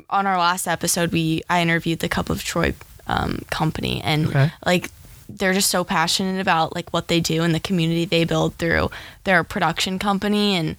on 0.09 0.27
our 0.27 0.37
last 0.37 0.67
episode, 0.67 1.11
we 1.11 1.41
I 1.49 1.61
interviewed 1.61 1.99
the 1.99 2.09
Cup 2.09 2.29
of 2.29 2.43
Troy 2.43 2.73
um, 3.07 3.39
company, 3.49 4.01
and 4.03 4.27
Okay. 4.27 4.51
like 4.65 4.89
they're 5.29 5.53
just 5.53 5.69
so 5.71 5.83
passionate 5.83 6.39
about 6.41 6.75
like 6.75 6.91
what 6.91 7.07
they 7.07 7.19
do 7.19 7.43
and 7.43 7.55
the 7.55 7.59
community 7.59 8.05
they 8.05 8.23
build 8.25 8.55
through 8.55 8.91
their 9.23 9.43
production 9.43 9.97
company. 9.97 10.55
And 10.55 10.75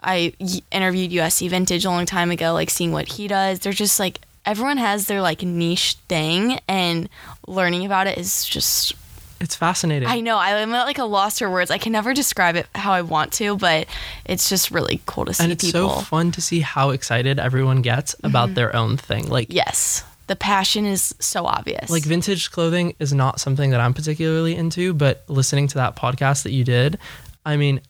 I 0.00 0.32
y- 0.40 0.60
interviewed 0.72 1.10
USC 1.12 1.48
Vintage 1.48 1.84
a 1.84 1.90
long 1.90 2.04
time 2.04 2.30
ago, 2.30 2.52
like 2.52 2.70
seeing 2.70 2.92
what 2.92 3.08
he 3.08 3.28
does. 3.28 3.60
They're 3.60 3.72
just 3.72 3.98
like 3.98 4.20
everyone 4.44 4.76
has 4.76 5.06
their 5.06 5.22
like 5.22 5.42
niche 5.42 5.96
thing, 6.08 6.60
and 6.68 7.08
learning 7.46 7.86
about 7.86 8.06
it 8.06 8.18
is 8.18 8.44
just 8.44 8.92
It's 9.40 9.56
fascinating. 9.56 10.08
I 10.08 10.20
know 10.20 10.36
I'm 10.38 10.74
at 10.74 10.84
like 10.84 10.98
a 10.98 11.04
loss 11.04 11.38
for 11.38 11.48
words. 11.50 11.70
I 11.70 11.78
can 11.78 11.92
never 11.92 12.12
describe 12.14 12.56
it 12.56 12.66
how 12.74 12.92
I 12.92 13.02
want 13.02 13.32
to, 13.34 13.56
but 13.56 13.86
it's 14.26 14.48
just 14.48 14.70
really 14.70 15.00
cool 15.06 15.24
to 15.26 15.32
see 15.34 15.44
and 15.44 15.52
it's 15.52 15.64
people. 15.64 15.88
Mm-hmm. 15.88 15.98
so 16.00 16.04
fun 16.04 16.32
to 16.32 16.40
see 16.42 16.60
how 16.60 16.90
excited 16.90 17.38
everyone 17.38 17.80
gets 17.80 18.14
about 18.22 18.54
their 18.54 18.74
own 18.76 18.96
thing. 18.96 19.28
Like 19.28 19.46
yes. 19.50 20.02
The 20.26 20.36
passion 20.36 20.84
is 20.84 21.14
so 21.18 21.44
obvious. 21.44 21.90
Like 21.90 22.02
vintage 22.02 22.50
clothing 22.50 22.94
is 22.98 23.12
not 23.12 23.40
something 23.40 23.70
that 23.70 23.80
I'm 23.80 23.94
particularly 23.94 24.54
into, 24.54 24.94
but 24.94 25.24
listening 25.28 25.68
to 25.68 25.74
that 25.76 25.96
podcast 25.96 26.44
that 26.44 26.52
you 26.52 26.64
did, 26.64 26.98
I 27.44 27.56
mean, 27.56 27.80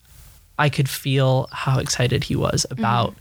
I 0.57 0.69
could 0.69 0.89
feel 0.89 1.47
how 1.51 1.79
excited 1.79 2.25
he 2.25 2.35
was 2.35 2.65
about 2.69 3.15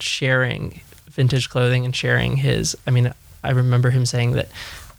sharing 0.00 0.80
vintage 1.06 1.48
clothing 1.48 1.84
and 1.84 1.94
sharing 1.94 2.36
his. 2.36 2.76
I 2.86 2.90
mean, 2.90 3.12
I 3.42 3.50
remember 3.50 3.90
him 3.90 4.06
saying 4.06 4.32
that 4.32 4.48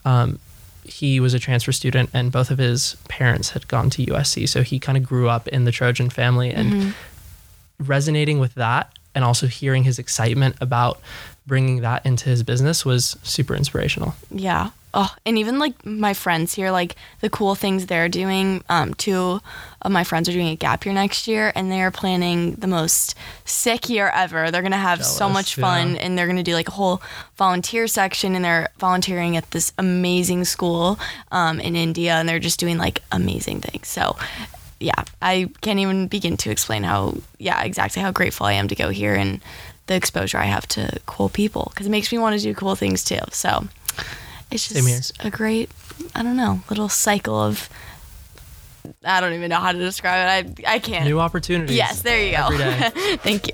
um, 0.05 0.39
he 0.83 1.19
was 1.19 1.33
a 1.33 1.39
transfer 1.39 1.71
student 1.71 2.09
and 2.13 2.31
both 2.31 2.51
of 2.51 2.57
his 2.57 2.95
parents 3.07 3.51
had 3.51 3.67
gone 3.67 3.89
to 3.91 4.05
USC, 4.05 4.49
so 4.49 4.63
he 4.63 4.79
kind 4.79 4.97
of 4.97 5.03
grew 5.03 5.29
up 5.29 5.47
in 5.47 5.65
the 5.65 5.71
Trojan 5.71 6.09
family 6.09 6.51
and 6.51 6.93
resonating 7.79 8.39
with 8.39 8.55
that 8.55 8.91
and 9.15 9.23
also 9.23 9.47
hearing 9.47 9.83
his 9.83 9.99
excitement 9.99 10.55
about 10.61 10.99
bringing 11.49 11.81
that 11.81 12.05
into 12.05 12.29
his 12.29 12.43
business 12.43 12.85
was 12.85 13.17
super 13.23 13.53
inspirational. 13.55 14.15
Yeah. 14.31 14.69
Oh, 14.91 15.13
and 15.23 15.37
even 15.37 15.59
like 15.59 15.85
my 15.85 16.15
friends 16.15 16.55
here, 16.55 16.71
like 16.71 16.95
the 17.21 17.29
cool 17.29 17.53
things 17.53 17.85
they're 17.85 18.09
doing. 18.09 18.63
Um, 18.69 18.95
two 18.95 19.39
of 19.83 19.91
my 19.91 20.03
friends 20.03 20.27
are 20.27 20.31
doing 20.31 20.47
a 20.47 20.55
gap 20.55 20.83
year 20.83 20.93
next 20.95 21.27
year, 21.27 21.51
and 21.53 21.71
they 21.71 21.81
are 21.81 21.91
planning 21.91 22.53
the 22.53 22.65
most 22.65 23.13
sick 23.45 23.87
year 23.87 24.07
ever. 24.07 24.49
They're 24.49 24.63
gonna 24.63 24.77
have 24.77 25.05
so 25.05 25.29
much 25.29 25.55
fun, 25.55 25.93
yeah. 25.93 26.01
and 26.01 26.17
they're 26.17 26.25
gonna 26.25 26.41
do 26.41 26.55
like 26.55 26.69
a 26.69 26.71
whole 26.71 27.03
volunteer 27.37 27.85
section, 27.85 28.33
and 28.33 28.43
they're 28.43 28.69
volunteering 28.79 29.37
at 29.37 29.51
this 29.51 29.73
amazing 29.77 30.45
school 30.45 30.97
um, 31.31 31.59
in 31.59 31.75
India, 31.75 32.13
and 32.13 32.27
they're 32.27 32.39
just 32.39 32.59
doing 32.59 32.77
like 32.77 33.03
amazing 33.11 33.61
things. 33.61 33.87
So. 33.87 34.15
Yeah, 34.81 35.03
I 35.21 35.49
can't 35.59 35.79
even 35.79 36.07
begin 36.07 36.37
to 36.37 36.51
explain 36.51 36.83
how, 36.83 37.17
yeah, 37.37 37.63
exactly 37.63 38.01
how 38.01 38.11
grateful 38.11 38.45
I 38.45 38.53
am 38.53 38.69
to 38.69 38.75
go 38.75 38.87
here 38.87 39.13
and 39.13 39.41
the 39.89 39.95
exposure 39.95 40.37
I 40.37 40.45
have 40.45 40.67
to 40.69 40.99
cool 41.07 41.29
people 41.29 41.67
because 41.73 41.87
it 41.87 41.89
makes 41.89 42.11
me 42.11 42.19
want 42.19 42.37
to 42.37 42.41
do 42.41 42.53
cool 42.53 42.75
things 42.75 43.03
too. 43.03 43.19
So 43.31 43.67
it's 44.51 44.69
just 44.69 45.13
a 45.19 45.29
great, 45.31 45.69
I 46.15 46.23
don't 46.23 46.37
know, 46.37 46.61
little 46.69 46.87
cycle 46.87 47.35
of. 47.35 47.67
I 49.03 49.19
don't 49.19 49.33
even 49.33 49.49
know 49.49 49.59
how 49.59 49.71
to 49.71 49.77
describe 49.79 50.47
it. 50.47 50.63
I 50.65 50.75
I 50.75 50.79
can't. 50.79 51.05
New 51.05 51.19
opportunities. 51.19 51.75
yes, 51.75 52.01
there 52.03 52.23
you 52.23 52.31
go. 52.31 52.47
Thank 53.17 53.47
you. 53.47 53.53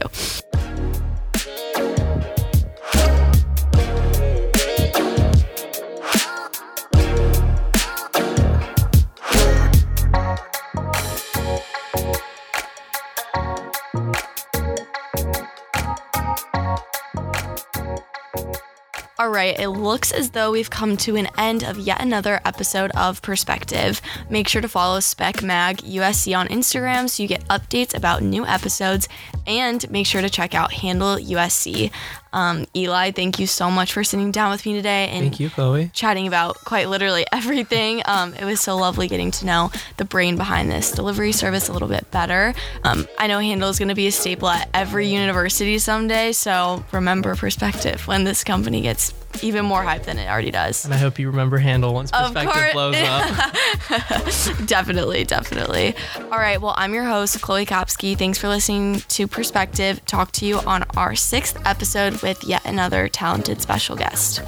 All 19.25 19.31
right, 19.31 19.59
it 19.59 19.69
looks 19.69 20.11
as 20.11 20.29
though 20.29 20.51
we've 20.51 20.69
come 20.69 20.97
to 20.97 21.15
an 21.15 21.27
end 21.35 21.63
of 21.63 21.79
yet 21.79 21.99
another 21.99 22.39
episode 22.45 22.91
of 22.91 23.23
Perspective. 23.23 23.99
Make 24.29 24.47
sure 24.47 24.61
to 24.61 24.67
follow 24.67 24.99
Spec 24.99 25.41
Mag 25.41 25.77
USC 25.77 26.37
on 26.37 26.47
Instagram 26.49 27.09
so 27.09 27.23
you 27.23 27.27
get 27.27 27.43
updates 27.47 27.95
about 27.95 28.21
new 28.21 28.45
episodes, 28.45 29.09
and 29.47 29.89
make 29.89 30.05
sure 30.05 30.21
to 30.21 30.29
check 30.29 30.53
out 30.53 30.73
Handle 30.73 31.15
USC. 31.15 31.89
Um, 32.35 32.65
Eli, 32.75 33.11
thank 33.11 33.39
you 33.39 33.47
so 33.47 33.71
much 33.71 33.93
for 33.93 34.03
sitting 34.03 34.29
down 34.31 34.51
with 34.51 34.65
me 34.65 34.73
today 34.73 35.07
and 35.07 35.21
Thank 35.21 35.39
you, 35.39 35.49
Chloe. 35.49 35.89
chatting 35.93 36.27
about 36.27 36.57
quite 36.65 36.89
literally 36.89 37.25
everything. 37.31 38.01
Um, 38.05 38.33
it 38.33 38.43
was 38.43 38.59
so 38.59 38.75
lovely 38.75 39.07
getting 39.07 39.31
to 39.31 39.45
know 39.45 39.71
the 39.97 40.05
brain 40.05 40.35
behind 40.35 40.69
this 40.69 40.91
delivery 40.91 41.31
service 41.31 41.69
a 41.69 41.73
little 41.73 41.87
bit 41.87 42.11
better. 42.11 42.53
Um, 42.83 43.07
I 43.17 43.27
know 43.27 43.39
Handle 43.39 43.69
is 43.69 43.79
going 43.79 43.89
to 43.89 43.95
be 43.95 44.07
a 44.07 44.11
staple 44.11 44.49
at 44.49 44.69
every 44.73 45.07
university 45.07 45.79
someday, 45.79 46.33
so 46.33 46.83
remember 46.91 47.35
perspective 47.35 48.05
when 48.07 48.25
this 48.25 48.43
company 48.43 48.81
gets 48.81 49.13
even 49.43 49.65
more 49.65 49.83
hype 49.83 50.03
than 50.03 50.17
it 50.17 50.27
already 50.27 50.51
does. 50.51 50.85
And 50.85 50.93
I 50.93 50.97
hope 50.97 51.19
you 51.19 51.29
remember 51.29 51.57
Handle 51.57 51.93
once 51.93 52.11
perspective 52.11 52.73
blows 52.73 52.95
up. 52.97 54.65
definitely, 54.65 55.23
definitely. 55.23 55.95
All 56.15 56.39
right, 56.39 56.61
well, 56.61 56.73
I'm 56.77 56.93
your 56.93 57.05
host, 57.05 57.41
Chloe 57.41 57.65
Kopsky. 57.65 58.17
Thanks 58.17 58.37
for 58.37 58.47
listening 58.47 59.01
to 59.09 59.27
Perspective. 59.27 60.03
Talk 60.05 60.31
to 60.33 60.45
you 60.45 60.59
on 60.59 60.83
our 60.95 61.15
sixth 61.15 61.57
episode 61.65 62.21
with 62.21 62.43
yet 62.43 62.65
another 62.65 63.07
talented 63.07 63.61
special 63.61 63.95
guest. 63.95 64.41